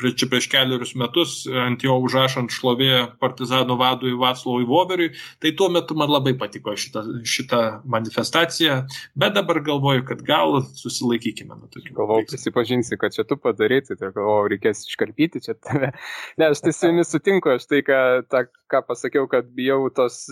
čia 0.00 0.28
prieš 0.30 0.48
keliarius 0.52 0.94
metus 0.98 1.34
ant 1.46 1.82
jo 1.84 1.96
užrašant 2.02 2.52
šlovė 2.52 3.18
partizanų 3.22 3.76
vadui 3.80 4.14
Vaclavui 4.18 4.66
Voveriui, 4.68 5.12
tai 5.42 5.52
tuo 5.58 5.68
metu 5.72 5.96
man 5.98 6.10
labai 6.10 6.34
patiko 6.38 6.74
šita, 6.78 7.04
šita 7.28 7.60
manifestacija, 7.84 8.82
bet 9.18 9.36
dabar 9.36 9.62
galvoju, 9.64 10.04
kad 10.08 10.22
gal 10.26 10.60
susilaikykime 10.78 11.54
nuo 11.56 11.70
tokių. 11.72 11.94
Galvoju, 11.98 12.28
prisipažinsi, 12.30 12.98
kad 13.00 13.14
čia 13.16 13.26
tu 13.28 13.38
padarai, 13.40 13.82
tai 13.86 13.98
galvoju, 14.02 14.50
reikės 14.54 14.86
iškarpyti 14.88 15.44
čia 15.44 15.56
tave. 15.58 15.92
Ne, 16.40 16.48
aš 16.52 16.62
tai 16.64 16.72
su 16.72 16.88
jumis 16.88 17.10
sutinku, 17.12 17.50
aš 17.52 17.66
tai, 17.68 17.82
ką, 17.84 17.98
ta, 18.30 18.44
ką 18.72 18.80
pasakiau, 18.86 19.26
kad 19.30 19.48
bijau 19.54 19.90
tos 19.94 20.24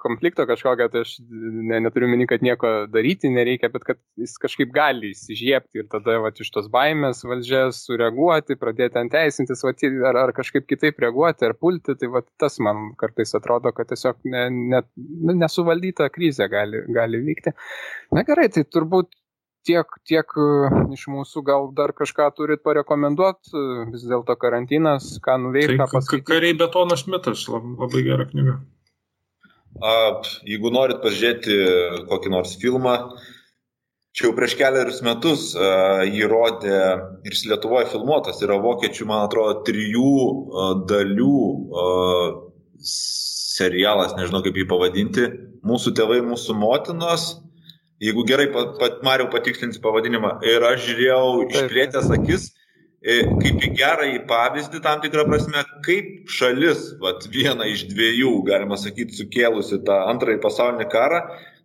konflikto 0.00 0.46
kažkokio, 0.48 0.86
tai 0.92 1.02
aš 1.04 1.16
ne, 1.28 1.82
neturiu 1.84 2.08
meni, 2.10 2.26
kad 2.30 2.44
nieko 2.44 2.72
daryti 2.90 3.30
nereikia, 3.32 3.68
bet 3.74 3.84
kad 3.86 4.00
jis 4.20 4.36
kažkaip 4.40 4.72
gali 4.74 5.12
įsižiebti 5.12 5.82
ir 5.82 5.88
tada 5.92 6.16
va, 6.24 6.32
iš 6.32 6.50
tos 6.54 6.70
baimės 6.72 7.24
valdžia 7.28 7.66
sureaguoti, 7.76 8.56
pradėti 8.60 8.93
ten 8.94 9.10
teisintis, 9.12 9.64
va, 9.66 9.74
ar, 10.08 10.20
ar 10.22 10.32
kažkaip 10.36 10.68
kitaip 10.70 11.02
reaguoti, 11.02 11.48
ar 11.48 11.56
pulti, 11.58 11.96
tai 11.98 12.10
va, 12.12 12.22
tas 12.40 12.60
man 12.62 12.92
kartais 13.00 13.34
atrodo, 13.36 13.72
kad 13.76 13.90
tiesiog 13.90 14.22
ne, 14.30 14.46
ne, 14.72 14.80
nu, 14.96 15.36
nesuvaldyta 15.42 16.08
krizė 16.14 16.48
gali, 16.52 16.84
gali 16.94 17.20
vykti. 17.26 17.54
Na 18.14 18.24
gerai, 18.26 18.48
tai 18.54 18.64
turbūt 18.64 19.12
tiek, 19.64 19.96
tiek 20.08 20.36
iš 20.94 21.06
mūsų 21.10 21.42
gal 21.46 21.70
dar 21.76 21.94
kažką 21.96 22.28
turit 22.36 22.62
parekomenduoti, 22.66 23.52
vis 23.92 24.04
dėlto 24.08 24.36
karantinas, 24.40 25.14
ką 25.24 25.38
nuveikti, 25.46 25.76
tai, 25.76 25.82
ką 25.82 25.90
pasakyti. 25.98 26.28
Kariai 26.30 26.58
betonas 26.60 27.06
mitas, 27.10 27.46
labai 27.50 28.04
gera 28.06 28.28
knyga. 28.28 28.58
A, 29.82 29.94
jeigu 30.46 30.70
norit 30.70 31.00
pažiūrėti 31.02 31.56
kokį 32.10 32.30
nors 32.30 32.54
filmą, 32.60 32.98
čia 34.14 34.28
jau 34.28 34.34
prieš 34.36 34.54
keliarius 34.58 35.02
metus 35.06 35.52
a, 35.58 36.04
jį 36.06 36.28
rodė 36.30 36.80
ir 37.26 37.38
Lietuvoje 37.50 37.90
filmuotas, 37.90 38.40
yra 38.46 38.60
vokiečių, 38.62 39.08
man 39.10 39.26
atrodo, 39.26 39.64
trijų 39.66 40.10
a, 40.14 40.66
dalių 40.90 41.38
a, 41.82 41.86
serialas, 42.84 44.14
nežinau 44.18 44.42
kaip 44.44 44.58
jį 44.58 44.66
pavadinti, 44.70 45.30
mūsų 45.66 45.94
tėvai, 45.98 46.20
mūsų 46.26 46.56
motinos. 46.58 47.32
Jeigu 48.02 48.24
gerai, 48.26 48.48
pat, 48.52 48.74
pat 48.80 49.00
Mariau 49.06 49.30
patikslinti 49.32 49.80
pavadinimą, 49.82 50.36
ir 50.46 50.64
aš 50.66 50.82
žiūrėjau 50.88 51.26
išplėtęs 51.46 52.10
akis, 52.16 52.48
kaip 53.04 53.62
į 53.62 53.70
gerąjį 53.78 54.20
pavyzdį 54.28 54.80
tam 54.84 55.00
tikrą 55.04 55.24
prasme, 55.28 55.62
kaip 55.86 56.30
šalis, 56.32 56.82
vat, 57.00 57.26
viena 57.32 57.68
iš 57.70 57.86
dviejų, 57.92 58.34
galima 58.48 58.78
sakyti, 58.80 59.16
sukėlusi 59.16 59.80
tą 59.86 60.00
antrąjį 60.10 60.42
pasaulinį 60.42 60.88
karą, 60.92 61.22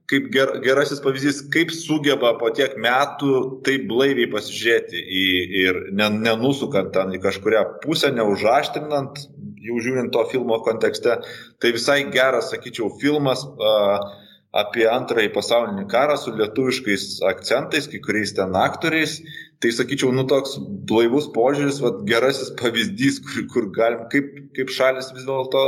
kaip 0.10 0.30
ger, 0.34 0.56
gerasis 0.64 1.02
pavyzdys, 1.04 1.44
kaip 1.54 1.74
sugeba 1.76 2.34
po 2.40 2.50
tiek 2.56 2.74
metų 2.82 3.34
taip 3.68 3.86
blaiviai 3.92 4.30
pasižiūrėti 4.32 5.04
į, 5.04 5.26
ir 5.64 5.82
nenusukant 6.00 6.94
ten 6.96 7.14
į 7.14 7.22
kažkuria 7.24 7.66
pusę, 7.84 8.10
neužaštrinant, 8.16 9.22
jau 9.66 9.84
žiūrint 9.84 10.14
to 10.16 10.24
filmo 10.32 10.58
kontekste. 10.66 11.20
Tai 11.62 11.76
visai 11.76 12.02
geras, 12.14 12.50
sakyčiau, 12.54 12.90
filmas. 13.02 13.46
Uh, 13.46 14.26
apie 14.56 14.88
antrąjį 14.90 15.30
pasaulinį 15.34 15.86
karą 15.92 16.16
su 16.18 16.34
lietuviškais 16.34 17.20
akcentais, 17.30 17.88
kai 17.90 18.02
kuriais 18.06 18.34
ten 18.34 18.56
aktoriais. 18.58 19.20
Tai 19.62 19.72
sakyčiau, 19.76 20.14
nu 20.16 20.24
toks 20.30 20.56
blaivus 20.90 21.28
požiūris, 21.36 21.82
vat, 21.84 22.02
gerasis 22.08 22.54
pavyzdys, 22.62 23.20
kur, 23.26 23.46
kur 23.54 23.68
galim, 23.76 24.06
kaip, 24.14 24.32
kaip 24.56 24.72
šalis 24.74 25.12
vis 25.16 25.28
dėlto 25.28 25.64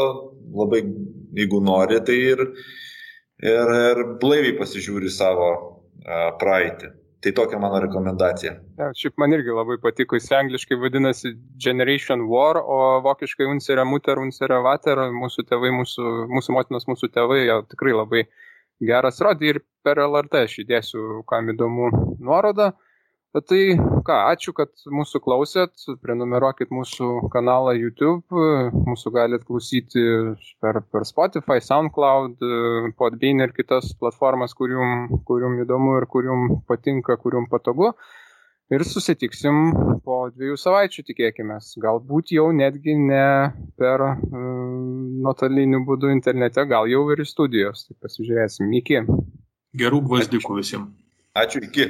labai, 0.55 0.85
jeigu 1.37 1.59
nori, 1.63 1.99
tai 2.07 2.15
ir, 2.31 2.45
ir, 3.41 3.75
ir 3.91 4.01
blaiviai 4.21 4.57
pasižiūri 4.59 5.11
savo 5.13 5.51
praeitį. 6.41 6.97
Tai 7.21 7.31
tokia 7.37 7.59
mano 7.61 7.77
rekomendacija. 7.83 8.55
Ja, 8.79 8.87
šiaip 8.97 9.19
man 9.21 9.35
irgi 9.35 9.53
labai 9.53 9.75
patiko, 9.83 10.17
jis 10.17 10.31
angliškai 10.33 10.79
vadinasi 10.81 11.35
Generation 11.61 12.23
War, 12.31 12.57
o 12.57 12.97
vokiškai 13.05 13.45
Unsere 13.45 13.85
Mutter, 13.85 14.17
Unsere 14.17 14.57
Vater, 14.65 15.03
mūsų 15.13 15.45
tėvai, 15.51 15.69
mūsų, 15.75 16.13
mūsų 16.33 16.55
motinos, 16.55 16.87
mūsų 16.89 17.11
tėvai, 17.13 17.43
jau 17.45 17.59
tikrai 17.69 17.93
labai 17.93 18.23
uh, 18.25 18.31
geras 18.81 19.21
rodė 19.21 19.53
ir 19.53 19.59
per 19.85 20.01
LRT 20.01 20.45
aš 20.47 20.57
įdėsiu, 20.63 21.21
kam 21.29 21.51
įdomu, 21.53 21.89
nuorodą. 22.21 22.71
Bet 23.31 23.45
tai 23.47 23.59
ką, 23.79 24.15
ačiū, 24.33 24.51
kad 24.51 24.73
mūsų 24.91 25.21
klausėt, 25.23 25.85
prenumeruokit 26.03 26.73
mūsų 26.75 27.29
kanalą 27.31 27.71
YouTube, 27.77 28.27
mūsų 28.87 29.13
galite 29.15 29.47
klausyti 29.47 30.03
per, 30.59 30.81
per 30.91 31.05
Spotify, 31.07 31.61
SoundCloud, 31.63 32.43
Podbean 32.99 33.45
ir 33.45 33.53
kitas 33.55 33.93
platformas, 34.01 34.51
kurium, 34.57 35.21
kurium 35.29 35.61
įdomu 35.63 35.95
ir 36.01 36.09
kurium 36.11 36.59
patinka, 36.67 37.15
kurium 37.23 37.47
patogu. 37.51 37.93
Ir 38.71 38.83
susitiksim 38.87 39.73
po 40.03 40.25
dviejų 40.31 40.59
savaičių, 40.59 41.03
tikėkime. 41.07 41.57
Galbūt 41.83 42.31
jau 42.35 42.45
netgi 42.55 42.95
ne 42.99 43.25
per 43.79 44.03
uh, 44.05 44.21
nuotoliniu 45.23 45.81
būdu 45.87 46.11
internete, 46.11 46.63
gal 46.71 46.87
jau 46.87 47.03
ir 47.11 47.23
į 47.23 47.27
studijos. 47.27 47.87
Tai 47.89 47.97
pasižiūrėsim. 48.03 48.71
Iki. 48.79 49.03
Gerų 49.79 50.03
gvazdikų 50.07 50.59
visiems. 50.61 50.95
Ačiū, 51.35 51.63
iki. 51.67 51.87